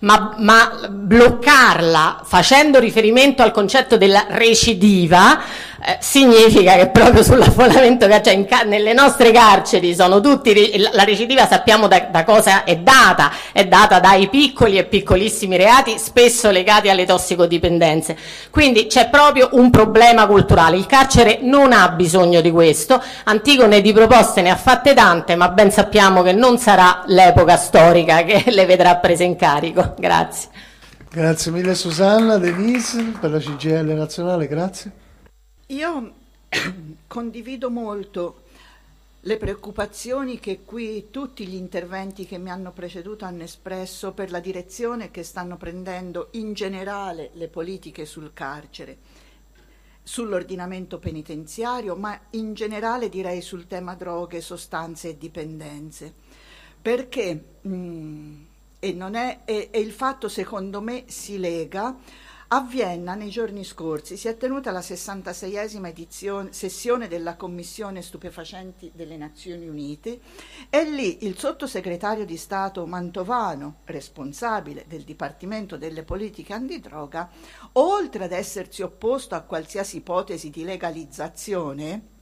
ma, 0.00 0.34
ma 0.38 0.88
bloccarla 0.90 2.22
facendo 2.24 2.78
riferimento 2.78 3.42
al 3.42 3.52
concetto 3.52 3.96
della 3.96 4.26
recidiva 4.28 5.40
eh, 5.88 5.98
significa 6.00 6.74
che 6.74 6.88
proprio 6.88 7.22
sull'affollamento 7.22 8.08
cioè 8.20 8.32
in, 8.32 8.48
nelle 8.66 8.92
nostre 8.92 9.30
carceri 9.30 9.94
sono 9.94 10.18
tutti 10.18 10.76
la 10.92 11.04
recidiva 11.04 11.46
sappiamo 11.46 11.86
da, 11.86 12.08
da, 12.10 12.24
cosa 12.24 12.64
è 12.64 12.76
data. 12.78 13.30
È 13.52 13.64
data 13.68 14.00
dai 14.00 14.28
piccoli 14.28 14.78
e 14.78 14.84
piccolissimi 14.84 15.56
reati 15.56 15.96
spesso 15.98 16.50
legati 16.50 16.88
alle 16.88 17.06
tossicodipendenze. 17.06 18.16
Quindi 18.50 18.88
c'è 18.88 19.08
proprio 19.10 19.50
un 19.52 19.70
problema 19.70 20.26
culturale. 20.26 20.76
Il 20.76 20.86
carcere 20.86 21.38
non 21.42 21.72
ha 21.72 21.88
bisogno 21.90 22.40
di 22.40 22.50
questo. 22.50 23.00
Antigone 23.22 23.80
di 23.80 23.92
proposte 23.92 24.42
ne 24.42 24.50
ha 24.50 24.56
fatte 24.56 24.92
tante 24.92 25.36
ma 25.36 25.50
ben 25.50 25.70
sappiamo 25.70 26.22
che 26.22 26.32
non 26.32 26.58
sarà 26.58 27.04
l'epoca 27.06 27.56
storica 27.56 28.24
che 28.24 28.42
le 28.50 28.66
vedrà 28.66 28.96
prese 28.96 29.22
in 29.22 29.36
carico. 29.36 29.94
Grazie. 29.96 30.48
Grazie 31.08 31.52
mille 31.52 31.76
Susanna. 31.76 32.38
Denise 32.38 33.12
per 33.20 33.30
la 33.30 33.38
CGL 33.38 33.94
nazionale 33.94 34.48
grazie 34.48 35.04
io 35.66 36.14
condivido 37.08 37.70
molto 37.70 38.44
le 39.20 39.36
preoccupazioni 39.38 40.38
che 40.38 40.60
qui 40.64 41.08
tutti 41.10 41.44
gli 41.48 41.56
interventi 41.56 42.24
che 42.26 42.38
mi 42.38 42.50
hanno 42.50 42.70
preceduto 42.70 43.24
hanno 43.24 43.42
espresso 43.42 44.12
per 44.12 44.30
la 44.30 44.38
direzione 44.38 45.10
che 45.10 45.24
stanno 45.24 45.56
prendendo 45.56 46.28
in 46.32 46.52
generale 46.52 47.30
le 47.32 47.48
politiche 47.48 48.04
sul 48.04 48.30
carcere, 48.32 48.98
sull'ordinamento 50.04 51.00
penitenziario, 51.00 51.96
ma 51.96 52.16
in 52.30 52.54
generale 52.54 53.08
direi 53.08 53.42
sul 53.42 53.66
tema 53.66 53.96
droghe, 53.96 54.40
sostanze 54.40 55.08
e 55.08 55.18
dipendenze. 55.18 56.14
Perché, 56.80 57.44
mh, 57.62 57.68
mm, 57.68 58.44
e, 58.78 58.96
è, 58.96 59.38
e, 59.44 59.68
e 59.72 59.80
il 59.80 59.90
fatto 59.90 60.28
secondo 60.28 60.80
me 60.80 61.02
si 61.08 61.40
lega 61.40 61.96
a 62.48 62.60
Vienna 62.60 63.14
nei 63.14 63.28
giorni 63.28 63.64
scorsi 63.64 64.16
si 64.16 64.28
è 64.28 64.36
tenuta 64.36 64.70
la 64.70 64.78
66esima 64.78 65.88
edizione, 65.88 66.52
sessione 66.52 67.08
della 67.08 67.34
Commissione 67.34 68.02
Stupefacenti 68.02 68.92
delle 68.94 69.16
Nazioni 69.16 69.66
Unite 69.66 70.20
e 70.70 70.88
lì 70.88 71.26
il 71.26 71.36
sottosegretario 71.36 72.24
di 72.24 72.36
Stato 72.36 72.86
Mantovano, 72.86 73.78
responsabile 73.86 74.84
del 74.86 75.02
Dipartimento 75.02 75.76
delle 75.76 76.04
Politiche 76.04 76.52
Antidroga, 76.52 77.28
oltre 77.72 78.24
ad 78.24 78.32
essersi 78.32 78.82
opposto 78.82 79.34
a 79.34 79.40
qualsiasi 79.40 79.96
ipotesi 79.96 80.48
di 80.48 80.62
legalizzazione, 80.62 82.14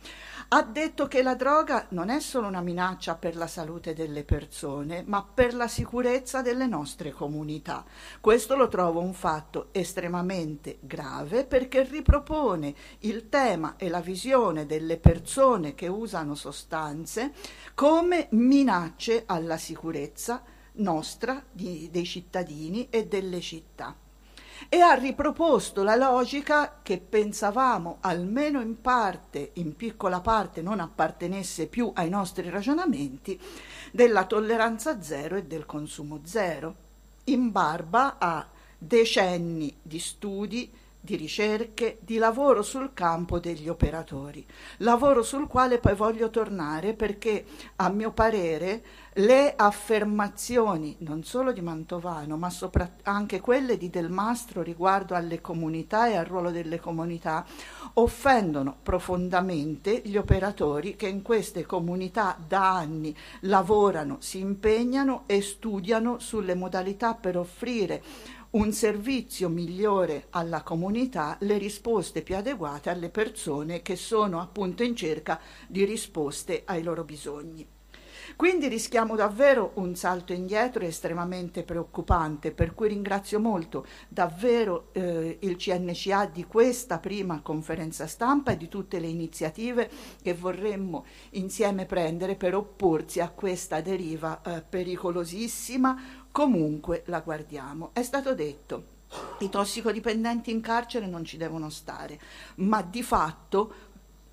ha 0.56 0.62
detto 0.62 1.08
che 1.08 1.20
la 1.24 1.34
droga 1.34 1.86
non 1.90 2.10
è 2.10 2.20
solo 2.20 2.46
una 2.46 2.60
minaccia 2.60 3.16
per 3.16 3.34
la 3.34 3.48
salute 3.48 3.92
delle 3.92 4.22
persone, 4.22 5.02
ma 5.04 5.24
per 5.24 5.52
la 5.52 5.66
sicurezza 5.66 6.42
delle 6.42 6.68
nostre 6.68 7.10
comunità. 7.10 7.84
Questo 8.20 8.54
lo 8.54 8.68
trovo 8.68 9.00
un 9.00 9.14
fatto 9.14 9.70
estremamente 9.72 10.78
grave 10.78 11.44
perché 11.44 11.82
ripropone 11.82 12.72
il 13.00 13.28
tema 13.28 13.74
e 13.76 13.88
la 13.88 14.00
visione 14.00 14.64
delle 14.64 14.96
persone 14.96 15.74
che 15.74 15.88
usano 15.88 16.36
sostanze 16.36 17.32
come 17.74 18.28
minacce 18.30 19.24
alla 19.26 19.56
sicurezza 19.56 20.40
nostra, 20.74 21.42
di, 21.50 21.88
dei 21.90 22.04
cittadini 22.04 22.86
e 22.90 23.08
delle 23.08 23.40
città 23.40 23.96
e 24.68 24.80
ha 24.80 24.94
riproposto 24.94 25.82
la 25.82 25.96
logica 25.96 26.80
che 26.82 26.98
pensavamo 26.98 27.98
almeno 28.00 28.60
in 28.60 28.80
parte, 28.80 29.50
in 29.54 29.76
piccola 29.76 30.20
parte, 30.20 30.62
non 30.62 30.80
appartenesse 30.80 31.66
più 31.66 31.90
ai 31.94 32.08
nostri 32.08 32.48
ragionamenti, 32.50 33.40
della 33.90 34.24
tolleranza 34.24 35.00
zero 35.00 35.36
e 35.36 35.44
del 35.44 35.66
consumo 35.66 36.20
zero, 36.24 36.74
in 37.24 37.50
barba 37.50 38.16
a 38.18 38.46
decenni 38.76 39.74
di 39.80 39.98
studi, 39.98 40.70
di 41.04 41.16
ricerche, 41.16 41.98
di 42.00 42.16
lavoro 42.16 42.62
sul 42.62 42.94
campo 42.94 43.38
degli 43.38 43.68
operatori, 43.68 44.44
lavoro 44.78 45.22
sul 45.22 45.46
quale 45.46 45.78
poi 45.78 45.94
voglio 45.94 46.30
tornare 46.30 46.94
perché 46.94 47.44
a 47.76 47.90
mio 47.90 48.10
parere 48.12 48.82
le 49.18 49.52
affermazioni 49.54 50.96
non 51.00 51.22
solo 51.22 51.52
di 51.52 51.60
Mantovano 51.60 52.38
ma 52.38 52.50
anche 53.02 53.40
quelle 53.40 53.76
di 53.76 53.90
Del 53.90 54.10
Mastro 54.10 54.62
riguardo 54.62 55.14
alle 55.14 55.42
comunità 55.42 56.08
e 56.08 56.16
al 56.16 56.24
ruolo 56.24 56.50
delle 56.50 56.80
comunità 56.80 57.44
offendono 57.94 58.74
profondamente 58.82 60.00
gli 60.04 60.16
operatori 60.16 60.96
che 60.96 61.06
in 61.06 61.20
queste 61.20 61.66
comunità 61.66 62.36
da 62.48 62.76
anni 62.76 63.14
lavorano, 63.40 64.16
si 64.20 64.38
impegnano 64.38 65.24
e 65.26 65.42
studiano 65.42 66.18
sulle 66.18 66.54
modalità 66.54 67.14
per 67.14 67.36
offrire 67.36 68.02
un 68.54 68.72
servizio 68.72 69.48
migliore 69.48 70.26
alla 70.30 70.62
comunità, 70.62 71.36
le 71.40 71.58
risposte 71.58 72.22
più 72.22 72.36
adeguate 72.36 72.88
alle 72.88 73.10
persone 73.10 73.82
che 73.82 73.96
sono 73.96 74.40
appunto 74.40 74.82
in 74.82 74.94
cerca 74.94 75.40
di 75.66 75.84
risposte 75.84 76.62
ai 76.64 76.82
loro 76.82 77.02
bisogni. 77.04 77.66
Quindi 78.36 78.68
rischiamo 78.68 79.16
davvero 79.16 79.72
un 79.74 79.94
salto 79.96 80.32
indietro 80.32 80.84
estremamente 80.84 81.62
preoccupante, 81.62 82.52
per 82.52 82.74
cui 82.74 82.88
ringrazio 82.88 83.38
molto 83.38 83.86
davvero 84.08 84.88
eh, 84.92 85.38
il 85.40 85.56
CNCA 85.56 86.26
di 86.26 86.44
questa 86.44 86.98
prima 86.98 87.42
conferenza 87.42 88.06
stampa 88.06 88.52
e 88.52 88.56
di 88.56 88.68
tutte 88.68 88.98
le 88.98 89.08
iniziative 89.08 89.90
che 90.22 90.32
vorremmo 90.32 91.04
insieme 91.30 91.86
prendere 91.86 92.34
per 92.34 92.54
opporsi 92.54 93.20
a 93.20 93.28
questa 93.28 93.80
deriva 93.80 94.40
eh, 94.42 94.62
pericolosissima 94.62 96.22
comunque 96.34 97.04
la 97.06 97.20
guardiamo. 97.20 97.90
È 97.92 98.02
stato 98.02 98.34
detto 98.34 98.92
i 99.38 99.48
tossicodipendenti 99.48 100.50
in 100.50 100.60
carcere 100.60 101.06
non 101.06 101.24
ci 101.24 101.36
devono 101.36 101.70
stare, 101.70 102.18
ma 102.56 102.82
di 102.82 103.04
fatto 103.04 103.72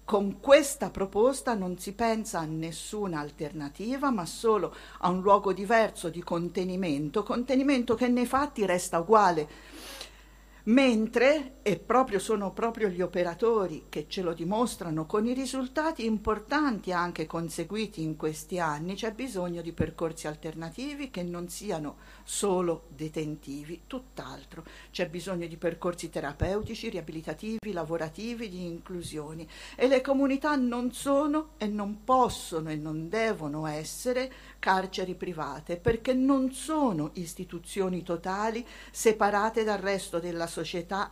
con 0.03 0.39
questa 0.39 0.89
proposta 0.89 1.53
non 1.53 1.77
si 1.77 1.93
pensa 1.93 2.39
a 2.39 2.45
nessuna 2.45 3.19
alternativa, 3.19 4.09
ma 4.09 4.25
solo 4.25 4.75
a 5.01 5.09
un 5.09 5.21
luogo 5.21 5.53
diverso 5.53 6.09
di 6.09 6.23
contenimento, 6.23 7.21
contenimento 7.21 7.93
che 7.93 8.07
nei 8.07 8.25
fatti 8.25 8.65
resta 8.65 8.97
uguale 8.97 9.47
mentre 10.71 11.55
e 11.63 11.77
proprio 11.77 12.17
sono 12.17 12.51
proprio 12.53 12.87
gli 12.87 13.01
operatori 13.01 13.85
che 13.89 14.05
ce 14.07 14.21
lo 14.21 14.33
dimostrano 14.33 15.05
con 15.05 15.27
i 15.27 15.33
risultati 15.33 16.05
importanti 16.05 16.91
anche 16.91 17.27
conseguiti 17.27 18.01
in 18.01 18.15
questi 18.15 18.57
anni, 18.57 18.95
c'è 18.95 19.11
bisogno 19.11 19.61
di 19.61 19.73
percorsi 19.73 20.27
alternativi 20.27 21.11
che 21.11 21.21
non 21.23 21.49
siano 21.49 21.97
solo 22.23 22.85
detentivi, 22.87 23.81
tutt'altro. 23.85 24.63
C'è 24.91 25.07
bisogno 25.07 25.45
di 25.45 25.57
percorsi 25.57 26.09
terapeutici, 26.09 26.89
riabilitativi, 26.89 27.73
lavorativi, 27.73 28.49
di 28.49 28.65
inclusioni 28.65 29.47
e 29.75 29.87
le 29.87 30.01
comunità 30.01 30.55
non 30.55 30.91
sono 30.93 31.49
e 31.57 31.67
non 31.67 32.03
possono 32.03 32.69
e 32.71 32.75
non 32.75 33.07
devono 33.09 33.67
essere 33.67 34.31
carceri 34.57 35.15
private 35.15 35.77
perché 35.77 36.13
non 36.13 36.53
sono 36.53 37.11
istituzioni 37.13 38.03
totali 38.03 38.65
separate 38.89 39.63
dal 39.63 39.79
resto 39.79 40.19
della 40.19 40.47
società 40.47 40.60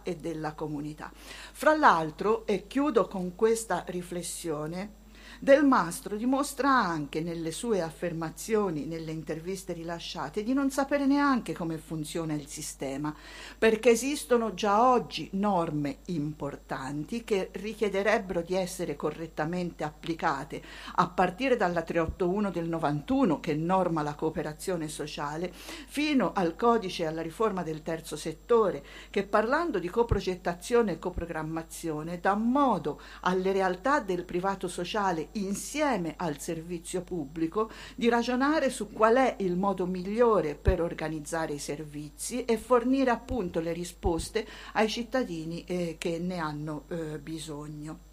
e 0.04 0.16
della 0.16 0.54
comunità. 0.54 1.12
Fra 1.14 1.76
l'altro, 1.76 2.46
e 2.46 2.68
chiudo 2.68 3.08
con 3.08 3.36
questa 3.36 3.84
riflessione, 3.88 4.99
del 5.42 5.64
Mastro 5.64 6.18
dimostra 6.18 6.70
anche 6.70 7.22
nelle 7.22 7.52
sue 7.52 7.82
affermazioni, 7.82 8.86
nelle 8.86 9.12
interviste 9.12 9.72
rilasciate, 9.72 10.44
di 10.44 10.52
non 10.52 10.70
sapere 10.70 11.06
neanche 11.06 11.54
come 11.54 11.78
funziona 11.78 12.34
il 12.34 12.48
sistema, 12.48 13.16
perché 13.58 13.92
esistono 13.92 14.54
già 14.54 14.90
oggi 14.90 15.30
norme 15.34 16.00
importanti 16.08 17.24
che 17.24 17.52
richiederebbero 17.54 18.42
di 18.42 18.54
essere 18.56 18.98
correttamente 18.98 19.86
applicate, 19.86 20.62
a 20.96 21.08
partire 21.08 21.56
dalla 21.56 21.84
381 21.84 22.52
del 22.52 22.68
91 22.68 23.40
che 23.40 23.56
norma 23.56 24.02
la 24.02 24.16
cooperazione 24.16 24.90
sociale, 24.90 25.54
fino 25.54 26.34
al 26.34 26.58
codice 26.58 27.04
e 27.04 27.06
alla 27.06 27.22
riforma 27.22 27.64
del 27.64 27.82
terzo 27.82 28.18
settore, 28.18 28.84
che 29.10 29.24
parlando 29.24 29.80
di 29.80 29.88
coprogettazione 29.88 30.92
e 30.92 31.00
coprogrammazione 31.00 32.20
dà 32.20 32.36
modo 32.36 33.00
alle 33.22 33.54
realtà 33.54 34.02
del 34.02 34.26
privato 34.26 34.68
sociale 34.68 35.28
insieme 35.34 36.14
al 36.18 36.40
servizio 36.40 37.02
pubblico 37.02 37.70
di 37.96 38.10
ragionare 38.10 38.70
su 38.70 38.92
qual 38.92 39.16
è 39.16 39.36
il 39.40 39.56
modo 39.56 39.86
migliore 39.86 40.56
per 40.56 40.82
organizzare 40.82 41.54
i 41.54 41.60
servizi 41.60 42.46
e 42.46 42.58
fornire 42.58 43.10
appunto 43.10 43.60
le 43.60 43.74
risposte 43.74 44.48
ai 44.74 44.88
cittadini 44.88 45.64
eh, 45.66 45.96
che 45.98 46.20
ne 46.20 46.38
hanno 46.38 46.86
eh, 46.90 47.20
bisogno. 47.20 48.09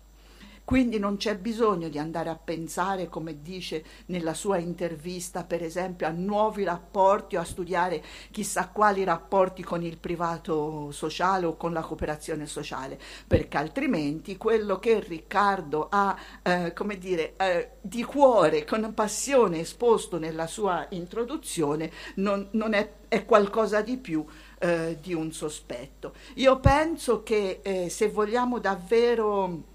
Quindi 0.67 0.99
non 0.99 1.17
c'è 1.17 1.39
bisogno 1.39 1.89
di 1.89 1.97
andare 1.97 2.29
a 2.29 2.35
pensare, 2.35 3.09
come 3.09 3.41
dice 3.41 3.85
nella 4.07 4.35
sua 4.35 4.59
intervista, 4.59 5.45
per 5.45 5.62
esempio, 5.62 6.09
a 6.09 6.11
nuovi 6.11 6.64
rapporti 6.64 7.37
o 7.37 7.41
a 7.41 7.45
studiare 7.45 8.03
chissà 8.33 8.71
quali 8.71 9.05
rapporti 9.05 9.62
con 9.62 9.85
il 9.85 9.97
privato 9.97 10.91
sociale 10.91 11.47
o 11.47 11.57
con 11.57 11.73
la 11.73 11.83
cooperazione 11.83 12.47
sociale, 12.47 12.99
perché 13.29 13.57
altrimenti 13.57 14.37
quello 14.37 14.81
che 14.81 14.99
Riccardo 14.99 15.87
ha, 15.89 16.17
eh, 16.43 16.73
come 16.73 16.99
dire, 16.99 17.35
eh, 17.37 17.71
di 17.81 18.03
cuore, 18.03 18.64
con 18.64 18.93
passione 18.93 19.61
esposto 19.61 20.19
nella 20.19 20.49
sua 20.49 20.85
introduzione, 20.91 21.93
non, 22.17 22.49
non 22.55 22.73
è, 22.73 22.93
è 23.07 23.25
qualcosa 23.25 23.83
di 23.83 23.99
più 23.99 24.25
eh, 24.59 24.99
di 25.01 25.14
un 25.14 25.31
sospetto. 25.31 26.12
Io 26.35 26.59
penso 26.59 27.23
che 27.23 27.61
eh, 27.62 27.89
se 27.89 28.09
vogliamo 28.09 28.59
davvero 28.59 29.75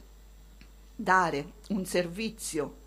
dare 1.01 1.53
un 1.69 1.85
servizio 1.85 2.77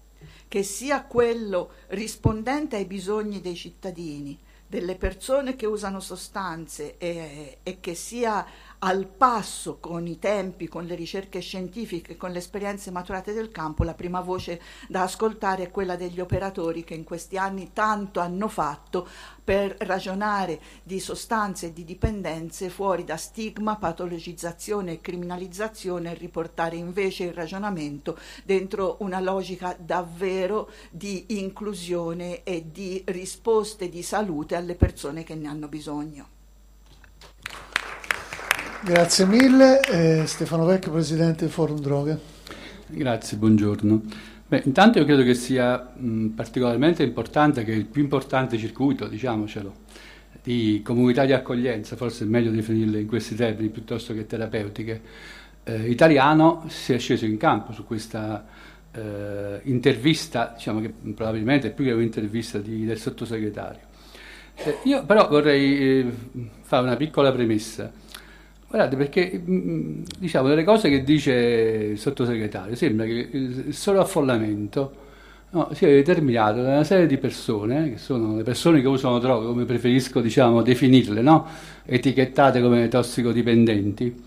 che 0.48 0.62
sia 0.62 1.04
quello 1.04 1.72
rispondente 1.88 2.76
ai 2.76 2.84
bisogni 2.84 3.40
dei 3.40 3.56
cittadini, 3.56 4.38
delle 4.66 4.96
persone 4.96 5.56
che 5.56 5.66
usano 5.66 6.00
sostanze 6.00 6.96
e, 6.98 7.58
e 7.62 7.80
che 7.80 7.94
sia 7.94 8.46
al 8.86 9.06
passo 9.06 9.78
con 9.80 10.06
i 10.06 10.18
tempi, 10.18 10.68
con 10.68 10.84
le 10.84 10.94
ricerche 10.94 11.40
scientifiche, 11.40 12.18
con 12.18 12.32
le 12.32 12.38
esperienze 12.38 12.90
maturate 12.90 13.32
del 13.32 13.50
campo, 13.50 13.82
la 13.82 13.94
prima 13.94 14.20
voce 14.20 14.60
da 14.88 15.04
ascoltare 15.04 15.62
è 15.62 15.70
quella 15.70 15.96
degli 15.96 16.20
operatori 16.20 16.84
che 16.84 16.92
in 16.92 17.02
questi 17.02 17.38
anni 17.38 17.70
tanto 17.72 18.20
hanno 18.20 18.46
fatto 18.46 19.08
per 19.42 19.74
ragionare 19.78 20.60
di 20.82 21.00
sostanze 21.00 21.68
e 21.68 21.72
di 21.72 21.82
dipendenze 21.82 22.68
fuori 22.68 23.04
da 23.04 23.16
stigma, 23.16 23.76
patologizzazione 23.76 24.92
e 24.92 25.00
criminalizzazione 25.00 26.10
e 26.10 26.18
riportare 26.18 26.76
invece 26.76 27.24
il 27.24 27.32
ragionamento 27.32 28.18
dentro 28.44 28.96
una 29.00 29.20
logica 29.20 29.74
davvero 29.80 30.68
di 30.90 31.38
inclusione 31.38 32.42
e 32.42 32.70
di 32.70 33.02
risposte 33.06 33.88
di 33.88 34.02
salute 34.02 34.56
alle 34.56 34.74
persone 34.74 35.24
che 35.24 35.34
ne 35.34 35.48
hanno 35.48 35.68
bisogno. 35.68 36.33
Grazie 38.84 39.24
mille, 39.24 39.80
eh, 39.80 40.26
Stefano 40.26 40.66
Vecchio, 40.66 40.92
Presidente 40.92 41.44
del 41.44 41.50
Forum 41.50 41.80
Droga. 41.80 42.18
Grazie, 42.86 43.38
buongiorno. 43.38 44.02
Beh, 44.46 44.60
intanto 44.66 44.98
io 44.98 45.06
credo 45.06 45.22
che 45.22 45.32
sia 45.32 45.92
mh, 45.96 46.26
particolarmente 46.34 47.02
importante 47.02 47.64
che 47.64 47.72
il 47.72 47.86
più 47.86 48.02
importante 48.02 48.58
circuito, 48.58 49.08
diciamocelo, 49.08 49.74
di 50.42 50.82
comunità 50.84 51.24
di 51.24 51.32
accoglienza, 51.32 51.96
forse 51.96 52.24
è 52.24 52.26
meglio 52.26 52.50
definirle 52.50 53.00
in 53.00 53.06
questi 53.06 53.34
termini 53.34 53.70
piuttosto 53.70 54.12
che 54.12 54.26
terapeutiche, 54.26 55.00
eh, 55.64 55.88
italiano 55.88 56.64
sia 56.68 56.98
sceso 56.98 57.24
in 57.24 57.38
campo 57.38 57.72
su 57.72 57.86
questa 57.86 58.44
eh, 58.92 59.60
intervista, 59.62 60.52
diciamo 60.54 60.82
che 60.82 60.92
probabilmente 61.14 61.68
è 61.68 61.72
più 61.72 61.86
che 61.86 61.92
un'intervista 61.92 62.58
di, 62.58 62.84
del 62.84 62.98
sottosegretario. 62.98 63.80
Eh, 64.56 64.76
io 64.82 65.06
però 65.06 65.26
vorrei 65.26 66.00
eh, 66.00 66.12
fare 66.60 66.82
una 66.82 66.96
piccola 66.96 67.32
premessa 67.32 68.02
Guardate, 68.74 68.96
perché 68.96 69.40
mm, 69.48 70.02
diciamo 70.18 70.48
delle 70.48 70.64
cose 70.64 70.88
che 70.88 71.04
dice 71.04 71.32
il 71.92 71.96
sottosegretario, 71.96 72.74
sembra 72.74 73.06
che 73.06 73.28
il 73.30 73.72
sovraffollamento 73.72 74.94
no, 75.50 75.68
sia 75.74 75.86
determinato 75.86 76.60
da 76.60 76.70
una 76.70 76.82
serie 76.82 77.06
di 77.06 77.16
persone, 77.16 77.90
che 77.90 77.98
sono 77.98 78.34
le 78.34 78.42
persone 78.42 78.80
che 78.80 78.88
usano 78.88 79.20
droghe, 79.20 79.46
come 79.46 79.64
preferisco 79.64 80.20
diciamo, 80.20 80.60
definirle, 80.60 81.22
no? 81.22 81.46
etichettate 81.84 82.60
come 82.60 82.88
tossicodipendenti, 82.88 84.22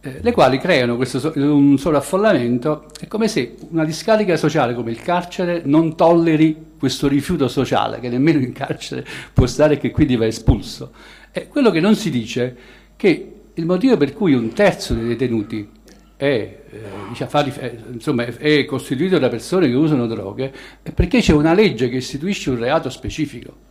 eh, 0.00 0.18
le 0.20 0.32
quali 0.32 0.58
creano 0.58 0.96
questo, 0.96 1.32
un 1.36 1.78
sovraffollamento, 1.78 2.90
è 3.00 3.06
come 3.06 3.26
se 3.26 3.54
una 3.70 3.86
discarica 3.86 4.36
sociale 4.36 4.74
come 4.74 4.90
il 4.90 5.00
carcere 5.00 5.62
non 5.64 5.96
tolleri 5.96 6.54
questo 6.78 7.08
rifiuto 7.08 7.48
sociale, 7.48 8.00
che 8.00 8.10
nemmeno 8.10 8.40
in 8.40 8.52
carcere 8.52 9.02
può 9.32 9.46
stare 9.46 9.76
e 9.76 9.78
che 9.78 9.90
quindi 9.92 10.14
va 10.14 10.26
espulso. 10.26 10.92
E 11.32 11.48
quello 11.48 11.70
che 11.70 11.80
non 11.80 11.94
si 11.94 12.10
dice 12.10 12.44
è 12.44 12.54
che 12.94 13.32
il 13.58 13.66
motivo 13.66 13.96
per 13.96 14.14
cui 14.14 14.34
un 14.34 14.52
terzo 14.52 14.94
dei 14.94 15.08
detenuti 15.08 15.68
è, 16.16 16.24
eh, 16.24 16.80
diciamo, 17.08 17.44
insomma, 17.92 18.24
è, 18.24 18.64
costituito 18.64 19.18
da 19.18 19.28
persone 19.28 19.68
che 19.68 19.74
usano 19.74 20.06
droghe 20.06 20.52
è 20.82 20.90
perché 20.92 21.20
c'è 21.20 21.32
una 21.32 21.54
legge 21.54 21.88
che 21.88 21.96
istituisce 21.96 22.50
un 22.50 22.58
reato 22.58 22.88
specifico. 22.88 23.66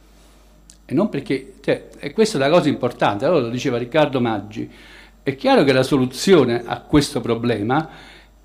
E 0.86 0.94
non 0.94 1.10
perché, 1.10 1.56
cioè, 1.62 1.88
e 2.00 2.12
questa 2.12 2.38
è 2.38 2.40
la 2.40 2.50
cosa 2.50 2.70
importante, 2.70 3.26
allora 3.26 3.42
lo 3.42 3.50
diceva 3.50 3.78
Riccardo 3.78 4.22
Maggi, 4.22 4.70
è 5.24 5.36
chiaro 5.36 5.64
che 5.64 5.74
la 5.74 5.84
soluzione 5.84 6.64
a 6.66 6.80
questo 6.82 7.20
problema 7.20 7.90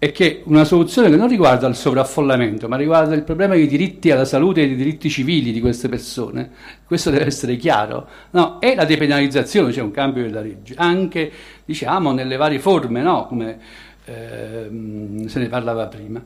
è 0.03 0.11
che 0.11 0.43
una 0.47 0.65
soluzione 0.65 1.09
che 1.09 1.15
non 1.15 1.29
riguarda 1.29 1.69
il 1.69 1.77
sovraffollamento, 1.77 2.67
ma 2.67 2.75
riguarda 2.75 3.15
il 3.15 3.23
problema 3.23 3.55
dei 3.55 3.69
diritti 3.69 4.11
alla 4.11 4.25
salute 4.25 4.63
e 4.63 4.67
dei 4.67 4.75
diritti 4.75 5.09
civili 5.09 5.53
di 5.53 5.61
queste 5.61 5.89
persone, 5.89 6.51
questo 6.85 7.11
deve 7.11 7.27
essere 7.27 7.55
chiaro, 7.55 8.09
no, 8.31 8.59
è 8.59 8.75
la 8.75 8.85
depenalizzazione, 8.85 9.69
c'è 9.69 9.75
cioè 9.75 9.85
un 9.85 9.93
cambio 9.93 10.25
della 10.25 10.41
legge, 10.41 10.75
anche 10.77 11.31
diciamo 11.65 12.11
nelle 12.11 12.37
varie 12.37 12.59
forme, 12.59 13.01
no, 13.01 13.27
come 13.29 13.61
eh, 14.05 15.25
se 15.29 15.39
ne 15.39 15.47
parlava 15.47 15.87
prima. 15.87 16.21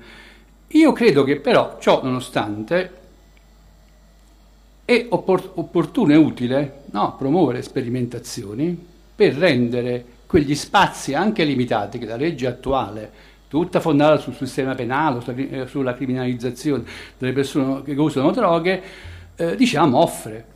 Io 0.69 0.93
credo 0.93 1.23
che 1.23 1.37
però 1.37 1.77
ciò 1.79 2.03
nonostante 2.03 2.91
è 4.87 5.07
opportuno 5.11 6.15
e 6.15 6.17
utile 6.17 6.85
no, 6.93 7.15
promuovere 7.19 7.61
sperimentazioni 7.61 8.87
per 9.15 9.35
rendere 9.35 10.03
quegli 10.25 10.55
spazi 10.55 11.13
anche 11.13 11.45
limitati 11.45 11.99
che 11.99 12.07
la 12.07 12.17
legge 12.17 12.47
attuale 12.47 13.35
tutta 13.49 13.81
fondata 13.81 14.19
sul 14.19 14.35
sistema 14.35 14.75
penale, 14.75 15.21
eh, 15.51 15.67
sulla 15.67 15.95
criminalizzazione 15.95 16.85
delle 17.19 17.33
persone 17.33 17.83
che 17.83 17.93
usano 17.93 18.31
droghe, 18.31 18.83
eh, 19.37 19.57
diciamo 19.57 19.99
offre. 19.99 20.55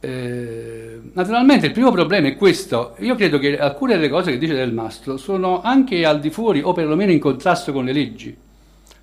Eh, 0.00 1.00
naturalmente 1.14 1.66
il 1.66 1.72
primo 1.72 1.90
problema 1.90 2.28
è 2.28 2.36
questo, 2.36 2.94
io 2.98 3.14
credo 3.14 3.38
che 3.38 3.58
alcune 3.58 3.94
delle 3.94 4.08
cose 4.08 4.30
che 4.30 4.38
dice 4.38 4.54
Del 4.54 4.72
Mastro 4.72 5.16
sono 5.16 5.62
anche 5.62 6.04
al 6.04 6.20
di 6.20 6.30
fuori 6.30 6.60
o 6.62 6.72
perlomeno 6.72 7.12
in 7.12 7.18
contrasto 7.18 7.72
con 7.72 7.84
le 7.84 7.92
leggi, 7.92 8.36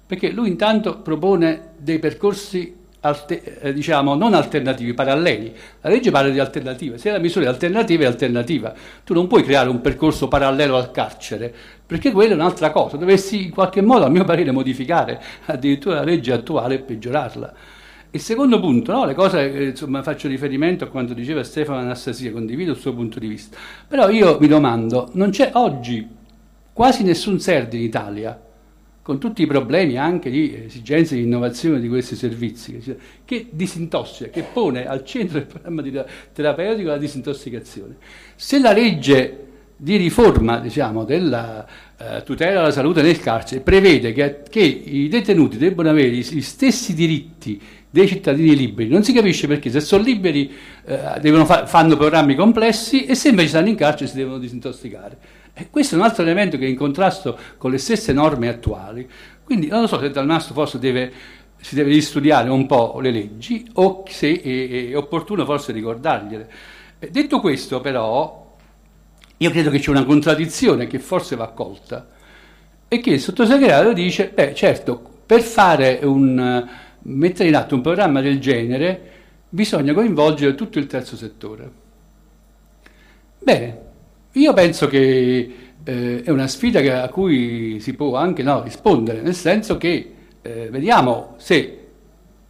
perché 0.06 0.30
lui 0.30 0.50
intanto 0.50 1.00
propone 1.00 1.72
dei 1.78 2.00
percorsi 2.00 2.82
Alte, 3.06 3.60
eh, 3.60 3.74
diciamo, 3.74 4.16
non 4.16 4.34
alternativi, 4.34 4.94
paralleli. 4.94 5.54
La 5.82 5.90
legge 5.90 6.10
parla 6.10 6.32
di 6.32 6.40
alternative, 6.40 6.98
se 6.98 7.12
la 7.12 7.18
misura 7.18 7.46
è 7.46 7.48
alternativa 7.50 8.04
è 8.04 8.06
alternativa. 8.06 8.74
Tu 9.04 9.14
non 9.14 9.28
puoi 9.28 9.44
creare 9.44 9.68
un 9.68 9.82
percorso 9.82 10.30
parallelo 10.30 10.78
al 10.78 10.90
carcere, 10.92 11.54
perché 11.86 12.14
quella 12.14 12.32
è 12.32 12.36
un'altra 12.36 12.72
cosa. 12.72 12.96
Dovessi 12.96 13.44
in 13.44 13.52
qualche 13.52 13.82
modo, 13.82 14.06
a 14.06 14.10
mio 14.10 14.24
parere, 14.24 14.52
modificare 14.52 15.22
addirittura 15.46 15.96
la 15.96 16.04
legge 16.04 16.32
attuale 16.32 16.76
e 16.76 16.80
peggiorarla. 16.80 17.54
Il 18.12 18.22
secondo 18.22 18.60
punto, 18.62 18.94
no? 18.94 19.06
le 19.06 19.16
cose, 19.16 19.52
eh, 19.52 19.64
insomma, 19.70 20.02
faccio 20.02 20.30
riferimento 20.30 20.86
a 20.86 20.88
quanto 20.88 21.14
diceva 21.14 21.44
Stefano 21.44 21.80
Anastasia, 21.80 22.32
condivido 22.32 22.72
il 22.72 22.78
suo 22.78 22.94
punto 22.94 23.20
di 23.20 23.28
vista. 23.28 23.58
Però 23.86 24.08
io 24.10 24.38
mi 24.40 24.48
domando, 24.48 25.10
non 25.14 25.30
c'è 25.30 25.50
oggi 25.56 26.08
quasi 26.72 27.04
nessun 27.04 27.40
SERD 27.40 27.74
in 27.74 27.82
Italia 27.82 28.40
con 29.04 29.20
tutti 29.20 29.42
i 29.42 29.46
problemi 29.46 29.98
anche 29.98 30.30
di 30.30 30.64
esigenze 30.66 31.16
di 31.16 31.24
innovazione 31.24 31.82
di 31.82 31.90
questi 31.90 32.16
servizi, 32.16 32.82
che 33.26 33.48
disintossica, 33.52 34.30
che 34.30 34.44
pone 34.44 34.88
al 34.88 35.04
centro 35.04 35.40
del 35.40 35.48
programma 35.48 35.84
terapeutico 36.32 36.88
la 36.88 36.98
disintossicazione. 36.98 37.98
Se 38.36 38.60
la 38.60 38.72
legge 38.72 39.40
di 39.76 39.98
riforma 39.98 40.60
diciamo, 40.60 41.04
della 41.04 41.68
eh, 41.98 42.24
tutela 42.24 42.62
della 42.62 42.72
salute 42.72 43.02
nel 43.02 43.20
carcere 43.20 43.60
prevede 43.60 44.14
che, 44.14 44.42
che 44.50 44.62
i 44.62 45.10
detenuti 45.10 45.58
debbano 45.58 45.90
avere 45.90 46.10
gli 46.10 46.42
stessi 46.42 46.94
diritti 46.94 47.62
dei 47.90 48.08
cittadini 48.08 48.56
liberi, 48.56 48.88
non 48.88 49.04
si 49.04 49.12
capisce 49.12 49.48
perché 49.48 49.70
se 49.70 49.82
sono 49.82 50.02
liberi 50.02 50.50
eh, 50.86 51.46
fa- 51.46 51.68
fanno 51.68 51.98
programmi 51.98 52.36
complessi 52.36 53.06
e 53.06 53.16
se 53.16 53.30
invece 53.30 53.50
stanno 53.50 53.68
in 53.68 53.76
carcere 53.76 54.10
si 54.10 54.16
devono 54.16 54.40
disintossicare. 54.40 55.42
E 55.54 55.70
questo 55.70 55.96
è 55.96 55.98
un 55.98 56.04
altro 56.04 56.24
elemento 56.24 56.58
che 56.58 56.66
è 56.66 56.70
in 56.70 56.76
contrasto 56.76 57.38
con 57.58 57.70
le 57.70 57.78
stesse 57.78 58.12
norme 58.12 58.50
attuali. 58.50 59.08
Quindi 59.44 59.68
non 59.68 59.88
so 59.88 60.00
se 60.00 60.10
dal 60.10 60.26
nastro 60.26 60.54
forse 60.54 60.80
deve, 60.80 61.12
si 61.60 61.76
deve 61.76 61.92
ristudiare 61.92 62.50
un 62.50 62.66
po' 62.66 63.00
le 63.00 63.12
leggi 63.12 63.70
o 63.74 64.04
se 64.08 64.42
è, 64.42 64.90
è 64.90 64.98
opportuno 64.98 65.46
forse 65.46 65.72
ricordargliele. 65.72 66.50
Detto 67.10 67.40
questo 67.40 67.82
però, 67.82 68.56
io 69.38 69.50
credo 69.52 69.70
che 69.70 69.80
c'è 69.80 69.90
una 69.90 70.06
contraddizione 70.06 70.88
che 70.88 71.00
forse 71.00 71.36
va 71.36 71.50
colta 71.50 72.08
e 72.88 73.00
che 73.00 73.12
il 73.12 73.20
sottosegretario 73.20 73.94
dice, 73.94 74.30
beh 74.30 74.56
certo, 74.56 75.02
per 75.26 75.42
fare 75.42 76.00
un, 76.04 76.68
mettere 77.04 77.50
in 77.50 77.56
atto 77.56 77.76
un 77.76 77.82
programma 77.82 78.22
del 78.22 78.40
genere 78.40 79.12
bisogna 79.50 79.94
coinvolgere 79.94 80.56
tutto 80.56 80.80
il 80.80 80.88
terzo 80.88 81.16
settore. 81.16 81.72
Bene, 83.40 83.83
io 84.34 84.54
penso 84.54 84.88
che 84.88 85.56
eh, 85.84 86.22
è 86.24 86.30
una 86.30 86.48
sfida 86.48 87.04
a 87.04 87.10
cui 87.10 87.80
si 87.80 87.94
può 87.94 88.16
anche 88.16 88.44
no, 88.44 88.64
rispondere, 88.64 89.22
nel 89.22 89.36
senso 89.36 89.78
che 89.78 90.12
eh, 90.42 90.68
vediamo 90.72 91.36
se 91.38 91.78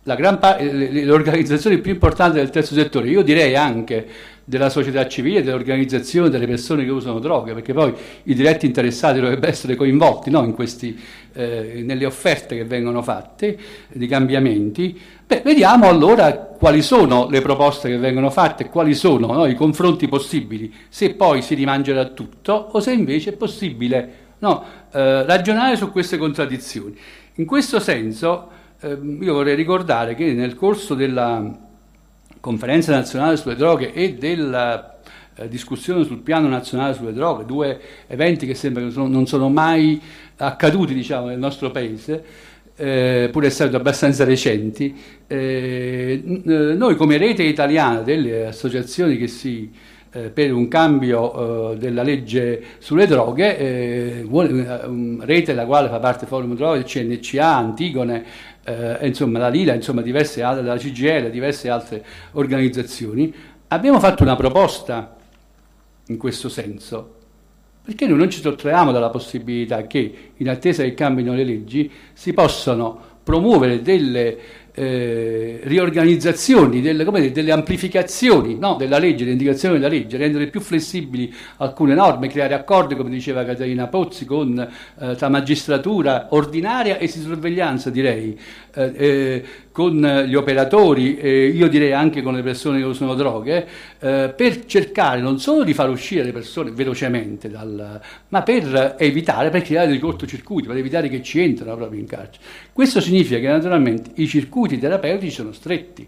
pa- 0.03 0.57
le, 0.59 0.91
le 0.91 1.11
organizzazioni 1.11 1.79
più 1.79 1.93
importanti 1.93 2.37
del 2.37 2.49
terzo 2.49 2.73
settore, 2.73 3.09
io 3.09 3.21
direi 3.21 3.55
anche 3.55 4.07
della 4.45 4.69
società 4.69 5.07
civile, 5.07 5.41
dell'organizzazione 5.41 6.29
delle 6.29 6.47
persone 6.47 6.83
che 6.83 6.91
usano 6.91 7.19
droghe, 7.19 7.53
perché 7.53 7.73
poi 7.73 7.93
i 8.23 8.33
diretti 8.33 8.65
interessati 8.65 9.19
dovrebbero 9.19 9.51
essere 9.51 9.75
coinvolti 9.75 10.29
no, 10.29 10.51
questi, 10.53 10.99
eh, 11.33 11.81
nelle 11.83 12.05
offerte 12.05 12.55
che 12.55 12.65
vengono 12.65 13.01
fatte 13.01 13.57
di 13.89 14.07
cambiamenti. 14.07 14.99
Beh, 15.25 15.41
vediamo 15.43 15.87
allora 15.87 16.33
quali 16.35 16.81
sono 16.81 17.29
le 17.29 17.41
proposte 17.41 17.89
che 17.89 17.97
vengono 17.97 18.29
fatte, 18.29 18.67
quali 18.69 18.93
sono 18.93 19.27
no, 19.27 19.45
i 19.45 19.55
confronti 19.55 20.07
possibili, 20.07 20.73
se 20.89 21.13
poi 21.13 21.41
si 21.41 21.55
rimangerà 21.55 22.05
tutto 22.07 22.69
o 22.71 22.79
se 22.81 22.91
invece 22.91 23.31
è 23.31 23.33
possibile 23.33 24.13
no, 24.39 24.63
eh, 24.91 25.23
ragionare 25.23 25.77
su 25.77 25.89
queste 25.91 26.17
contraddizioni. 26.17 26.95
In 27.35 27.45
questo 27.45 27.79
senso 27.79 28.49
eh, 28.81 28.97
io 29.21 29.33
vorrei 29.33 29.55
ricordare 29.55 30.13
che 30.15 30.33
nel 30.33 30.55
corso 30.55 30.93
della 30.93 31.71
conferenza 32.43 32.91
nazionale 32.91 33.37
sulle 33.37 33.55
droghe 33.55 33.93
e 33.93 34.15
della 34.15 34.97
eh, 35.33 35.47
discussione 35.47 36.03
sul 36.03 36.17
piano 36.17 36.49
nazionale 36.49 36.93
sulle 36.93 37.13
droghe, 37.13 37.45
due 37.45 37.79
eventi 38.07 38.45
che 38.45 38.53
sembra 38.53 38.83
che 38.83 38.89
sono, 38.89 39.07
non 39.07 39.25
sono 39.27 39.47
mai 39.47 40.01
accaduti 40.35 40.93
diciamo, 40.93 41.27
nel 41.27 41.39
nostro 41.39 41.71
paese, 41.71 42.21
eh, 42.75 43.29
pur 43.31 43.45
essendo 43.45 43.77
abbastanza 43.77 44.25
recenti, 44.25 44.93
eh, 45.25 46.21
noi 46.45 46.97
come 46.97 47.15
rete 47.15 47.43
italiana 47.43 48.01
delle 48.01 48.47
associazioni 48.47 49.15
che 49.15 49.27
si 49.27 49.71
eh, 50.15 50.29
per 50.29 50.53
un 50.53 50.67
cambio 50.67 51.71
eh, 51.71 51.77
della 51.77 52.03
legge 52.03 52.61
sulle 52.77 53.07
droghe, 53.07 53.57
eh, 53.57 54.27
rete 55.21 55.53
la 55.53 55.65
quale 55.65 55.89
fa 55.89 55.99
parte 55.99 56.27
Forum 56.27 56.55
Droghe, 56.55 56.83
CNCA, 56.83 57.55
Antigone, 57.55 58.23
eh, 58.63 58.97
insomma 59.07 59.39
la 59.39 59.49
Lila, 59.49 59.73
insomma 59.73 60.01
diverse 60.01 60.41
altre, 60.41 60.63
la 60.63 60.77
CGL, 60.77 61.29
diverse 61.29 61.69
altre 61.69 62.03
organizzazioni, 62.31 63.33
abbiamo 63.67 63.99
fatto 63.99 64.23
una 64.23 64.35
proposta 64.35 65.15
in 66.07 66.17
questo 66.17 66.49
senso, 66.49 67.15
perché 67.83 68.07
noi 68.07 68.17
non 68.17 68.29
ci 68.29 68.41
sottraiamo 68.41 68.91
dalla 68.91 69.09
possibilità 69.09 69.85
che, 69.87 70.31
in 70.35 70.49
attesa 70.49 70.83
che 70.83 70.93
cambino 70.93 71.33
le 71.33 71.43
leggi, 71.43 71.91
si 72.13 72.33
possano 72.33 73.11
promuovere 73.23 73.81
delle 73.81 74.37
eh, 74.75 75.59
riorganizzazioni, 75.63 76.81
delle, 76.81 77.03
dire, 77.05 77.31
delle 77.31 77.51
amplificazioni 77.51 78.57
no, 78.57 78.75
della 78.75 78.97
legge, 78.97 79.19
delle 79.19 79.31
indicazioni 79.31 79.75
della 79.75 79.87
legge, 79.87 80.17
rendere 80.17 80.47
più 80.47 80.61
flessibili 80.61 81.33
alcune 81.57 81.93
norme, 81.93 82.27
creare 82.27 82.55
accordi, 82.55 82.95
come 82.95 83.09
diceva 83.09 83.45
Caterina 83.45 83.87
Pozzi, 83.87 84.25
con 84.25 84.57
eh, 84.59 85.15
la 85.17 85.29
magistratura 85.29 86.27
ordinaria 86.31 86.97
e 86.97 87.05
di 87.05 87.21
sorveglianza, 87.21 87.89
direi, 87.89 88.37
eh, 88.73 88.91
eh 88.95 89.43
con 89.73 89.99
gli 90.27 90.35
operatori, 90.35 91.19
io 91.25 91.67
direi 91.67 91.93
anche 91.93 92.21
con 92.21 92.35
le 92.35 92.43
persone 92.43 92.77
che 92.77 92.85
usano 92.85 93.15
droghe, 93.15 93.67
eh, 93.99 94.31
per 94.37 94.65
cercare 94.65 95.19
non 95.19 95.39
solo 95.39 95.63
di 95.63 95.73
far 95.73 95.89
uscire 95.89 96.23
le 96.23 96.31
persone 96.31 96.69
velocemente, 96.69 97.49
dal, 97.49 97.99
ma 98.29 98.43
per 98.43 98.95
evitare, 98.99 99.49
per 99.49 99.63
creare 99.63 99.87
dei 99.87 99.97
cortocircuiti, 99.97 100.67
per 100.67 100.77
evitare 100.77 101.09
che 101.09 101.23
ci 101.23 101.41
entrano 101.41 101.75
proprio 101.75 101.99
in 101.99 102.05
carcere. 102.05 102.45
Questo 102.71 103.01
significa 103.01 103.39
che 103.39 103.47
naturalmente 103.47 104.11
i 104.13 104.27
circuiti 104.27 104.77
terapeutici 104.77 105.31
sono 105.31 105.51
stretti. 105.51 106.07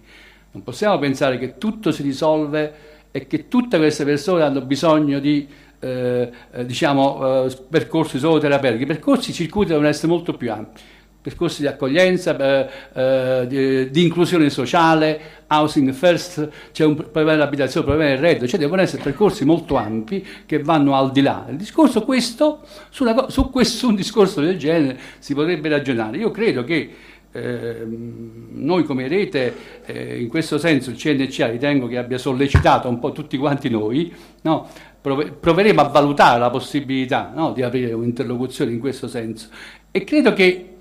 Non 0.52 0.62
possiamo 0.64 1.00
pensare 1.00 1.40
che 1.40 1.58
tutto 1.58 1.92
si 1.92 2.04
risolve 2.04 2.74
e 3.10 3.26
che 3.26 3.48
tutte 3.48 3.78
queste 3.78 4.06
persone 4.06 4.44
hanno 4.44 4.62
bisogno 4.62 5.20
di 5.20 5.48
eh, 5.80 6.32
eh 6.52 6.66
diciamo, 6.66 7.46
eh, 7.46 7.58
percorsi 7.68 8.20
solo 8.20 8.38
terapeutici, 8.38 8.84
i 8.84 8.86
percorsi 8.86 9.34
circuiti 9.34 9.72
devono 9.72 9.88
essere 9.88 10.08
molto 10.08 10.34
più 10.34 10.52
ampi 10.52 10.82
percorsi 11.26 11.62
di 11.62 11.68
accoglienza, 11.68 12.38
eh, 12.38 12.70
eh, 12.94 13.48
di, 13.48 13.90
di, 13.90 14.04
inclusione 14.04 14.52
sociale, 14.52 15.20
housing 15.48 15.92
first, 15.92 16.48
c'è 16.72 16.86
un 16.86 16.94
problema 16.94 17.32
dell'abitazione, 17.32 17.88
un 17.88 17.94
problema 17.94 18.14
del 18.16 18.24
reddito, 18.24 18.48
cioè 18.48 18.60
devono 18.60 18.84
essere 18.84 19.02
percorsi 19.02 19.44
molto 19.44 19.76
ampi 19.76 20.24
che 20.46 20.62
vanno 20.62 20.96
al 20.96 21.12
di 21.12 21.24
là. 21.24 21.48
Il 21.50 21.56
discorso 21.56 22.04
questo, 22.04 22.62
su, 22.92 23.06
su 23.30 23.50
questo, 23.50 23.88
un 23.90 23.96
discorso 23.96 24.40
del 24.40 24.60
genere 24.60 25.00
si 25.18 25.34
potrebbe 25.34 25.68
ragionare. 25.68 26.18
Io 26.18 26.30
credo 26.30 26.64
che 26.64 26.94
eh, 27.32 27.88
noi 27.88 28.84
come 28.84 29.08
rete, 29.08 29.56
eh, 29.84 30.22
in 30.22 30.28
questo 30.28 30.60
senso 30.60 30.92
il 30.92 30.96
CNCA 30.96 31.48
ritengo 31.48 31.88
che 31.88 31.98
abbia 31.98 32.20
sollecitato 32.20 32.88
un 32.88 33.00
po' 33.00 33.12
tutti 33.12 33.36
quanti 33.38 33.68
noi, 33.68 34.14
no? 34.42 34.70
proveremo 35.02 35.82
a 35.82 35.88
valutare 35.88 36.40
la 36.40 36.52
possibilità 36.52 37.32
no? 37.34 37.52
di 37.52 37.64
aprire 37.64 37.94
un'interlocuzione 37.94 38.72
in 38.72 38.80
questo 38.80 39.08
senso 39.08 39.50
e 39.92 40.04
credo 40.04 40.34
che 40.34 40.75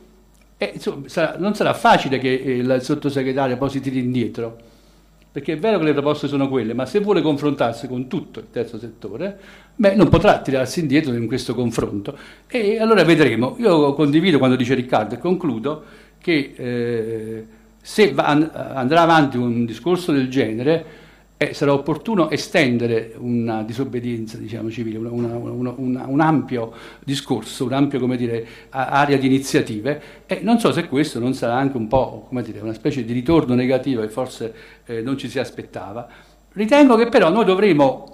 eh, 0.56 0.72
insomma, 0.74 1.08
sarà, 1.08 1.36
non 1.38 1.54
sarà 1.54 1.74
facile 1.74 2.18
che 2.18 2.34
eh, 2.34 2.56
il 2.56 2.78
sottosegretario 2.80 3.56
poi 3.56 3.70
si 3.70 3.80
tiri 3.80 3.98
indietro, 3.98 4.56
perché 5.32 5.54
è 5.54 5.58
vero 5.58 5.78
che 5.78 5.84
le 5.84 5.92
proposte 5.92 6.28
sono 6.28 6.48
quelle, 6.48 6.74
ma 6.74 6.86
se 6.86 7.00
vuole 7.00 7.20
confrontarsi 7.20 7.88
con 7.88 8.06
tutto 8.06 8.38
il 8.38 8.46
terzo 8.52 8.78
settore, 8.78 9.36
beh, 9.74 9.96
non 9.96 10.08
potrà 10.08 10.38
tirarsi 10.38 10.80
indietro 10.80 11.12
in 11.12 11.26
questo 11.26 11.54
confronto. 11.54 12.16
E 12.46 12.78
allora 12.78 13.02
vedremo. 13.02 13.56
Io 13.58 13.94
condivido 13.94 14.38
quando 14.38 14.54
dice 14.54 14.74
Riccardo 14.74 15.14
e 15.14 15.18
concludo 15.18 15.82
che 16.18 16.52
eh, 16.56 17.46
se 17.82 18.12
va, 18.12 18.26
andrà 18.26 19.02
avanti 19.02 19.36
un 19.36 19.64
discorso 19.64 20.12
del 20.12 20.28
genere, 20.30 20.84
eh, 21.36 21.52
sarà 21.52 21.72
opportuno 21.72 22.30
estendere 22.30 23.14
una 23.18 23.62
disobbedienza 23.62 24.36
diciamo, 24.36 24.70
civile, 24.70 24.98
una, 24.98 25.36
una, 25.36 25.74
una, 25.76 26.04
un 26.06 26.20
ampio 26.20 26.72
discorso, 27.04 27.64
un'ampia 27.64 27.98
area 28.70 29.16
di 29.16 29.26
iniziative 29.26 30.02
e 30.26 30.40
non 30.42 30.60
so 30.60 30.72
se 30.72 30.86
questo 30.86 31.18
non 31.18 31.34
sarà 31.34 31.56
anche 31.56 31.76
un 31.76 31.88
po' 31.88 32.28
dire, 32.44 32.60
una 32.60 32.72
specie 32.72 33.04
di 33.04 33.12
ritorno 33.12 33.54
negativo 33.54 34.00
che 34.02 34.08
forse 34.08 34.54
eh, 34.86 35.02
non 35.02 35.18
ci 35.18 35.28
si 35.28 35.38
aspettava. 35.38 36.08
Ritengo 36.52 36.94
che 36.96 37.08
però 37.08 37.30
noi 37.30 37.44
dovremo 37.44 38.12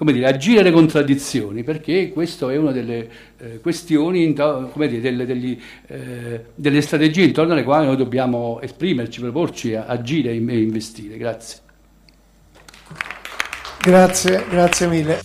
come 0.00 0.12
dire, 0.12 0.28
agire 0.28 0.62
le 0.62 0.70
contraddizioni, 0.70 1.62
perché 1.62 2.10
questa 2.10 2.50
è 2.50 2.56
una 2.56 2.72
delle 2.72 3.10
eh, 3.36 3.60
questioni, 3.60 4.32
dire, 4.32 5.00
delle, 5.00 5.26
degli, 5.26 5.60
eh, 5.88 6.44
delle 6.54 6.80
strategie 6.80 7.24
intorno 7.24 7.52
alle 7.52 7.64
quali 7.64 7.84
noi 7.84 7.96
dobbiamo 7.96 8.60
esprimerci, 8.62 9.20
proporci, 9.20 9.74
agire 9.74 10.30
e 10.30 10.36
investire. 10.36 11.18
Grazie. 11.18 11.68
Grazie, 13.82 14.46
grazie 14.46 14.86
mille. 14.88 15.20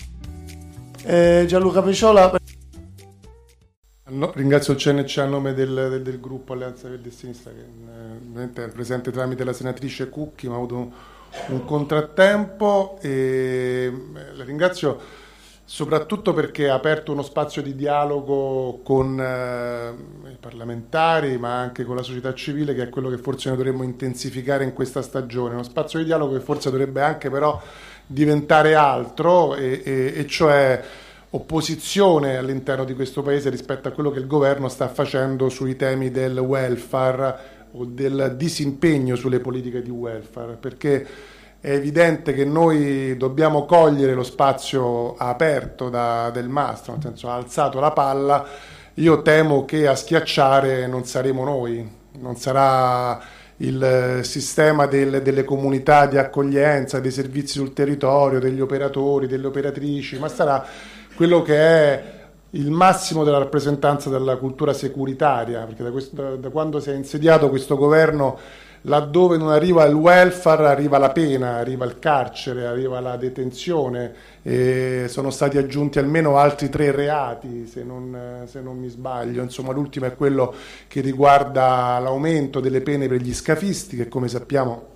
Eh, 1.04 1.44
Gianluca 1.46 1.82
Peciola. 1.82 2.40
No, 4.08 4.32
ringrazio 4.34 4.72
il 4.72 4.80
CNC 4.80 5.18
a 5.18 5.26
nome 5.26 5.54
del, 5.54 5.74
del, 5.74 6.02
del 6.02 6.20
gruppo 6.22 6.54
Alleanza 6.54 6.88
Verdi 6.88 7.10
e 7.10 7.12
Sinistra 7.12 7.52
che 7.52 8.40
eh, 8.40 8.66
è 8.66 8.70
presente 8.70 9.12
tramite 9.12 9.44
la 9.44 9.52
senatrice 9.52 10.08
Cucchi, 10.08 10.48
ma 10.48 10.54
ha 10.54 10.58
avuto 10.58 10.76
un, 10.78 10.90
un 11.48 11.66
contrattempo 11.66 12.98
e 13.02 13.92
eh, 13.92 14.34
la 14.36 14.44
ringrazio 14.46 15.02
soprattutto 15.68 16.34
perché 16.34 16.70
ha 16.70 16.76
aperto 16.76 17.12
uno 17.12 17.24
spazio 17.24 17.62
di 17.62 17.76
dialogo 17.76 18.82
con 18.84 19.20
eh, 19.20 20.30
i 20.32 20.38
parlamentari 20.40 21.40
ma 21.40 21.60
anche 21.60 21.84
con 21.84 21.96
la 21.96 22.04
società 22.04 22.36
civile 22.36 22.76
che 22.76 22.84
è 22.84 22.90
quello 22.90 23.10
che 23.10 23.18
forse 23.18 23.50
noi 23.50 23.58
dovremmo 23.58 23.82
intensificare 23.82 24.64
in 24.64 24.74
questa 24.74 25.02
stagione, 25.02 25.56
uno 25.56 25.64
spazio 25.64 25.98
di 25.98 26.06
dialogo 26.06 26.36
che 26.36 26.42
forse 26.42 26.70
dovrebbe 26.70 27.02
anche 27.02 27.32
però 27.32 27.60
diventare 28.06 28.76
altro, 28.76 29.56
e, 29.56 29.82
e, 29.84 30.14
e 30.16 30.28
cioè 30.28 30.82
opposizione 31.32 32.38
all'interno 32.38 32.86
di 32.86 32.94
questo 32.94 33.22
paese 33.22 33.50
rispetto 33.50 33.88
a 33.88 33.92
quello 33.92 34.12
che 34.12 34.20
il 34.20 34.28
governo 34.28 34.70
sta 34.70 34.88
facendo 34.88 35.50
sui 35.50 35.76
temi 35.76 36.10
del 36.10 36.38
welfare 36.38 37.54
o 37.74 37.84
del 37.86 38.36
disimpegno 38.38 39.16
sulle 39.16 39.40
politiche 39.40 39.82
di 39.82 39.90
welfare, 39.90 40.54
perché 40.54 41.06
è 41.60 41.72
evidente 41.72 42.34
che 42.34 42.46
noi 42.46 43.18
dobbiamo 43.18 43.66
cogliere 43.66 44.14
lo 44.14 44.24
spazio 44.24 45.16
aperto 45.18 45.90
da, 45.90 46.30
del 46.30 46.48
mastro, 46.48 46.94
nel 46.94 47.02
senso 47.02 47.30
ha 47.30 47.36
alzato 47.36 47.80
la 47.80 47.92
palla, 47.92 48.46
io 48.94 49.22
temo 49.22 49.66
che 49.66 49.88
a 49.88 49.96
schiacciare 49.96 50.88
non 50.88 51.04
saremo 51.06 51.44
noi, 51.44 51.86
non 52.20 52.38
sarà 52.38 53.20
il 53.58 53.82
eh, 53.82 54.24
sistema 54.24 54.86
del, 54.86 55.22
delle 55.22 55.44
comunità 55.44 56.08
di 56.08 56.18
accoglienza, 56.18 57.00
dei 57.00 57.12
servizi 57.12 57.54
sul 57.54 57.74
territorio, 57.74 58.40
degli 58.40 58.60
operatori, 58.60 59.28
delle 59.28 59.48
operatrici, 59.48 60.20
ma 60.20 60.28
sarà 60.28 60.66
quello 61.16 61.42
che 61.42 61.58
è 61.58 62.04
il 62.52 62.72
massimo 62.72 63.24
della 63.24 63.38
rappresentanza 63.38 64.10
della 64.10 64.38
cultura 64.38 64.74
securitaria, 64.74 65.62
perché 65.66 65.84
da, 65.84 65.92
questo, 65.92 66.16
da, 66.16 66.36
da 66.36 66.50
quando 66.50 66.80
si 66.80 66.90
è 66.90 66.94
insediato 66.94 67.50
questo 67.50 67.78
governo 67.78 68.38
laddove 68.86 69.38
non 69.38 69.50
arriva 69.50 69.86
il 69.86 69.94
welfare 69.94 70.68
arriva 70.68 70.98
la 70.98 71.12
pena, 71.12 71.58
arriva 71.58 71.86
il 71.86 72.00
carcere, 72.00 72.66
arriva 72.66 73.00
la 73.00 73.18
detenzione, 73.18 74.14
sono 75.08 75.30
stati 75.30 75.58
aggiunti 75.58 76.00
almeno 76.00 76.38
altri 76.38 76.70
tre 76.70 76.92
reati 76.92 77.68
se 77.68 77.84
non, 77.84 78.44
se 78.46 78.62
non, 78.62 78.78
mi 78.78 78.90
sbaglio, 78.90 79.42
insomma 79.42 79.72
l'ultimo 79.72 80.06
è 80.06 80.16
quello 80.16 80.54
che 80.88 81.02
riguarda 81.02 82.00
l'aumento 82.00 82.60
delle 82.60 82.82
pene 82.82 83.08
per 83.08 83.22
gli 83.22 83.34
scafisti 83.34 83.96
che 83.96 84.08
come 84.08 84.28
sappiamo 84.28 84.94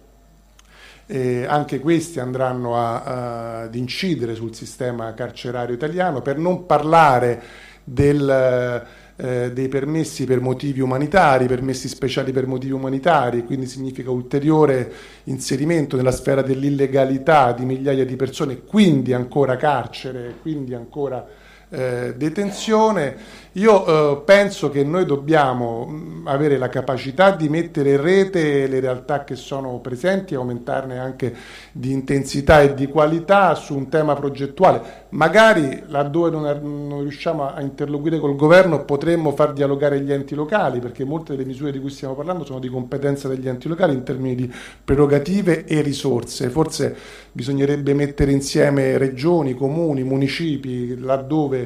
eh, 1.11 1.45
anche 1.47 1.79
questi 1.79 2.19
andranno 2.19 2.77
a, 2.77 3.01
a, 3.01 3.61
ad 3.61 3.73
incidere 3.73 4.35
sul 4.35 4.53
sistema 4.53 5.15
carcerario 5.15 5.73
italiano, 5.73 6.21
per 6.21 6.37
non 6.37 6.67
parlare 6.67 7.41
del 7.83 8.85
eh, 9.21 9.51
dei 9.51 9.67
permessi 9.67 10.23
per 10.23 10.39
motivi 10.39 10.79
umanitari, 10.79 11.45
permessi 11.45 11.89
speciali 11.89 12.31
per 12.31 12.47
motivi 12.47 12.71
umanitari, 12.71 13.43
quindi 13.43 13.65
significa 13.65 14.11
ulteriore 14.11 14.91
inserimento 15.25 15.97
nella 15.97 16.11
sfera 16.11 16.41
dell'illegalità 16.41 17.51
di 17.51 17.65
migliaia 17.65 18.05
di 18.05 18.15
persone, 18.15 18.61
quindi 18.63 19.11
ancora 19.11 19.57
carcere, 19.57 20.35
quindi 20.41 20.73
ancora 20.73 21.27
eh, 21.69 22.13
detenzione. 22.15 23.37
Io 23.53 23.85
eh, 23.85 24.21
penso 24.23 24.69
che 24.69 24.83
noi 24.83 25.05
dobbiamo 25.05 25.85
mh, 25.85 26.27
avere 26.27 26.57
la 26.57 26.69
capacità 26.69 27.31
di 27.31 27.49
mettere 27.49 27.91
in 27.91 28.01
rete 28.01 28.67
le 28.67 28.79
realtà 28.79 29.23
che 29.23 29.35
sono 29.35 29.79
presenti, 29.79 30.35
aumentarne 30.35 30.99
anche 30.99 31.35
di 31.71 31.91
intensità 31.91 32.61
e 32.61 32.75
di 32.75 32.87
qualità 32.87 33.55
su 33.55 33.75
un 33.75 33.89
tema 33.89 34.13
progettuale. 34.13 35.07
Magari 35.09 35.83
laddove 35.87 36.29
non, 36.29 36.43
non 36.87 37.01
riusciamo 37.01 37.51
a 37.51 37.59
interloquire 37.61 38.19
col 38.19 38.35
governo 38.35 38.85
potremmo 38.85 39.31
far 39.31 39.53
dialogare 39.53 39.99
gli 40.01 40.11
enti 40.11 40.35
locali, 40.35 40.79
perché 40.79 41.03
molte 41.03 41.35
delle 41.35 41.47
misure 41.47 41.71
di 41.71 41.79
cui 41.79 41.89
stiamo 41.89 42.13
parlando 42.13 42.45
sono 42.45 42.59
di 42.59 42.69
competenza 42.69 43.27
degli 43.27 43.47
enti 43.47 43.67
locali 43.67 43.93
in 43.93 44.03
termini 44.03 44.35
di 44.35 44.53
prerogative 44.85 45.65
e 45.65 45.81
risorse. 45.81 46.49
Forse 46.49 46.95
bisognerebbe 47.31 47.93
mettere 47.93 48.31
insieme 48.31 48.97
regioni, 48.97 49.55
comuni, 49.55 50.03
municipi, 50.03 50.97
laddove 50.99 51.58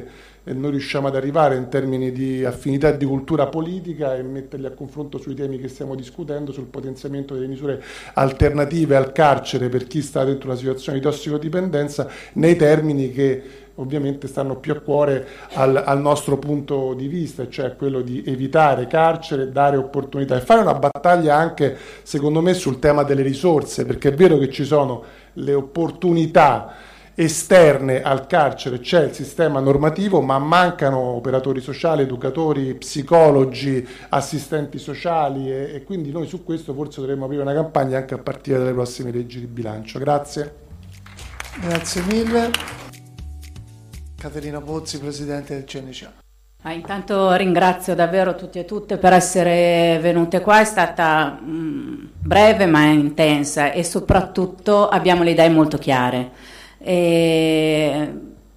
noi 0.52 0.72
riusciamo 0.72 1.08
ad 1.08 1.16
arrivare 1.16 1.56
in 1.56 1.68
termini 1.68 2.12
di 2.12 2.44
affinità 2.44 2.90
di 2.90 3.06
cultura 3.06 3.46
politica 3.46 4.14
e 4.14 4.22
metterli 4.22 4.66
a 4.66 4.72
confronto 4.72 5.16
sui 5.16 5.34
temi 5.34 5.58
che 5.58 5.68
stiamo 5.68 5.94
discutendo, 5.94 6.52
sul 6.52 6.66
potenziamento 6.66 7.32
delle 7.34 7.46
misure 7.46 7.82
alternative 8.14 8.96
al 8.96 9.12
carcere 9.12 9.70
per 9.70 9.86
chi 9.86 10.02
sta 10.02 10.24
dentro 10.24 10.48
una 10.50 10.58
situazione 10.58 10.98
di 10.98 11.04
tossicodipendenza, 11.04 12.08
nei 12.34 12.56
termini 12.56 13.10
che 13.10 13.62
ovviamente 13.76 14.28
stanno 14.28 14.56
più 14.56 14.72
a 14.72 14.80
cuore 14.80 15.26
al, 15.54 15.82
al, 15.84 16.00
nostro 16.00 16.36
punto 16.36 16.94
di 16.94 17.08
vista, 17.08 17.48
cioè 17.48 17.74
quello 17.74 18.02
di 18.02 18.22
evitare 18.26 18.86
carcere, 18.86 19.50
dare 19.50 19.76
opportunità 19.76 20.36
e 20.36 20.40
fare 20.40 20.60
una 20.60 20.74
battaglia 20.74 21.36
anche, 21.36 21.76
secondo 22.02 22.40
me, 22.40 22.54
sul 22.54 22.78
tema 22.78 23.02
delle 23.02 23.22
risorse, 23.22 23.84
perché 23.84 24.10
è 24.10 24.14
vero 24.14 24.38
che 24.38 24.50
ci 24.50 24.64
sono 24.64 25.02
le 25.32 25.54
opportunità 25.54 26.92
esterne 27.14 28.02
al 28.02 28.26
carcere 28.26 28.80
c'è 28.80 29.04
il 29.04 29.14
sistema 29.14 29.60
normativo, 29.60 30.20
ma 30.20 30.38
mancano 30.38 30.98
operatori 30.98 31.60
sociali, 31.60 32.02
educatori, 32.02 32.74
psicologi, 32.74 33.86
assistenti 34.08 34.78
sociali 34.78 35.50
e, 35.50 35.74
e, 35.74 35.84
quindi 35.84 36.10
noi 36.10 36.26
su 36.26 36.42
questo 36.44 36.74
forse 36.74 37.00
dovremmo 37.00 37.26
aprire 37.26 37.42
una 37.42 37.54
campagna 37.54 37.98
anche 37.98 38.14
a 38.14 38.18
partire 38.18 38.58
dalle 38.58 38.72
prossime 38.72 39.12
leggi 39.12 39.40
di 39.40 39.46
bilancio. 39.46 39.98
Grazie. 39.98 40.62
Grazie 41.60 42.02
mille. 42.02 42.50
Caterina 44.16 44.60
Pozzi, 44.60 44.98
Presidente 44.98 45.54
del 45.54 45.64
CNCA. 45.64 46.22
Ah, 46.62 46.72
intanto 46.72 47.34
ringrazio 47.34 47.94
davvero 47.94 48.34
tutti 48.34 48.58
e 48.58 48.64
tutte 48.64 48.96
per 48.96 49.12
essere 49.12 49.98
venute 50.00 50.40
qua, 50.40 50.60
è 50.60 50.64
stata 50.64 51.38
mh, 51.38 51.50
mm, 51.50 52.04
breve 52.20 52.64
ma 52.64 52.84
intensa 52.84 53.70
e 53.70 53.84
soprattutto 53.84 54.88
abbiamo 54.88 55.22
le 55.22 55.32
idee 55.32 55.50
molto 55.50 55.76
chiare. 55.76 56.30
E 56.86 58.12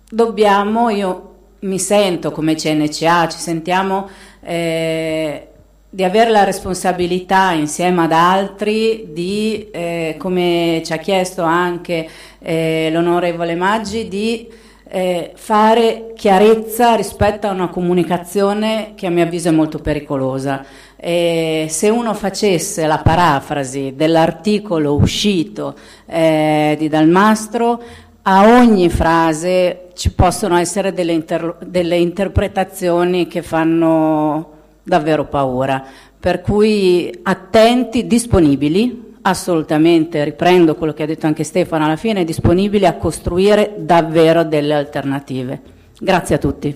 dobbiamo, 0.09 0.89
io 0.89 1.35
mi 1.59 1.79
sento 1.79 2.31
come 2.31 2.55
CNCA, 2.55 3.29
ci 3.29 3.39
sentiamo 3.39 4.09
eh, 4.41 5.47
di 5.89 6.03
avere 6.03 6.29
la 6.29 6.43
responsabilità 6.43 7.53
insieme 7.53 8.03
ad 8.03 8.11
altri 8.11 9.07
di, 9.13 9.69
eh, 9.71 10.15
come 10.17 10.81
ci 10.85 10.91
ha 10.91 10.97
chiesto 10.97 11.41
anche 11.43 12.07
eh, 12.39 12.89
l'onorevole 12.91 13.55
Maggi, 13.55 14.09
di 14.09 14.47
eh, 14.89 15.31
fare 15.35 16.13
chiarezza 16.15 16.95
rispetto 16.95 17.47
a 17.47 17.51
una 17.51 17.69
comunicazione 17.69 18.93
che 18.95 19.07
a 19.07 19.09
mio 19.09 19.23
avviso 19.23 19.49
è 19.49 19.51
molto 19.51 19.79
pericolosa. 19.79 20.65
Eh, 20.95 21.67
se 21.69 21.89
uno 21.89 22.13
facesse 22.13 22.85
la 22.87 22.97
parafrasi 22.97 23.93
dell'articolo 23.95 24.95
uscito 24.95 25.75
eh, 26.05 26.75
di 26.77 26.87
Dalmastro, 26.87 27.81
a 28.29 28.45
ogni 28.59 28.89
frase 28.89 29.87
ci 29.93 30.11
possono 30.11 30.57
essere 30.57 30.91
delle, 30.91 31.13
inter- 31.13 31.63
delle 31.63 31.95
interpretazioni 31.95 33.25
che 33.25 33.41
fanno 33.41 34.51
davvero 34.83 35.25
paura. 35.25 35.81
Per 36.19 36.41
cui 36.41 37.09
attenti, 37.23 38.05
disponibili, 38.05 39.13
assolutamente, 39.21 40.25
riprendo 40.25 40.75
quello 40.75 40.91
che 40.91 41.03
ha 41.03 41.05
detto 41.05 41.25
anche 41.25 41.45
Stefano 41.45 41.85
alla 41.85 41.95
fine, 41.95 42.25
disponibili 42.25 42.85
a 42.85 42.95
costruire 42.95 43.75
davvero 43.77 44.43
delle 44.43 44.73
alternative. 44.73 45.61
Grazie 45.97 46.35
a 46.35 46.37
tutti. 46.37 46.75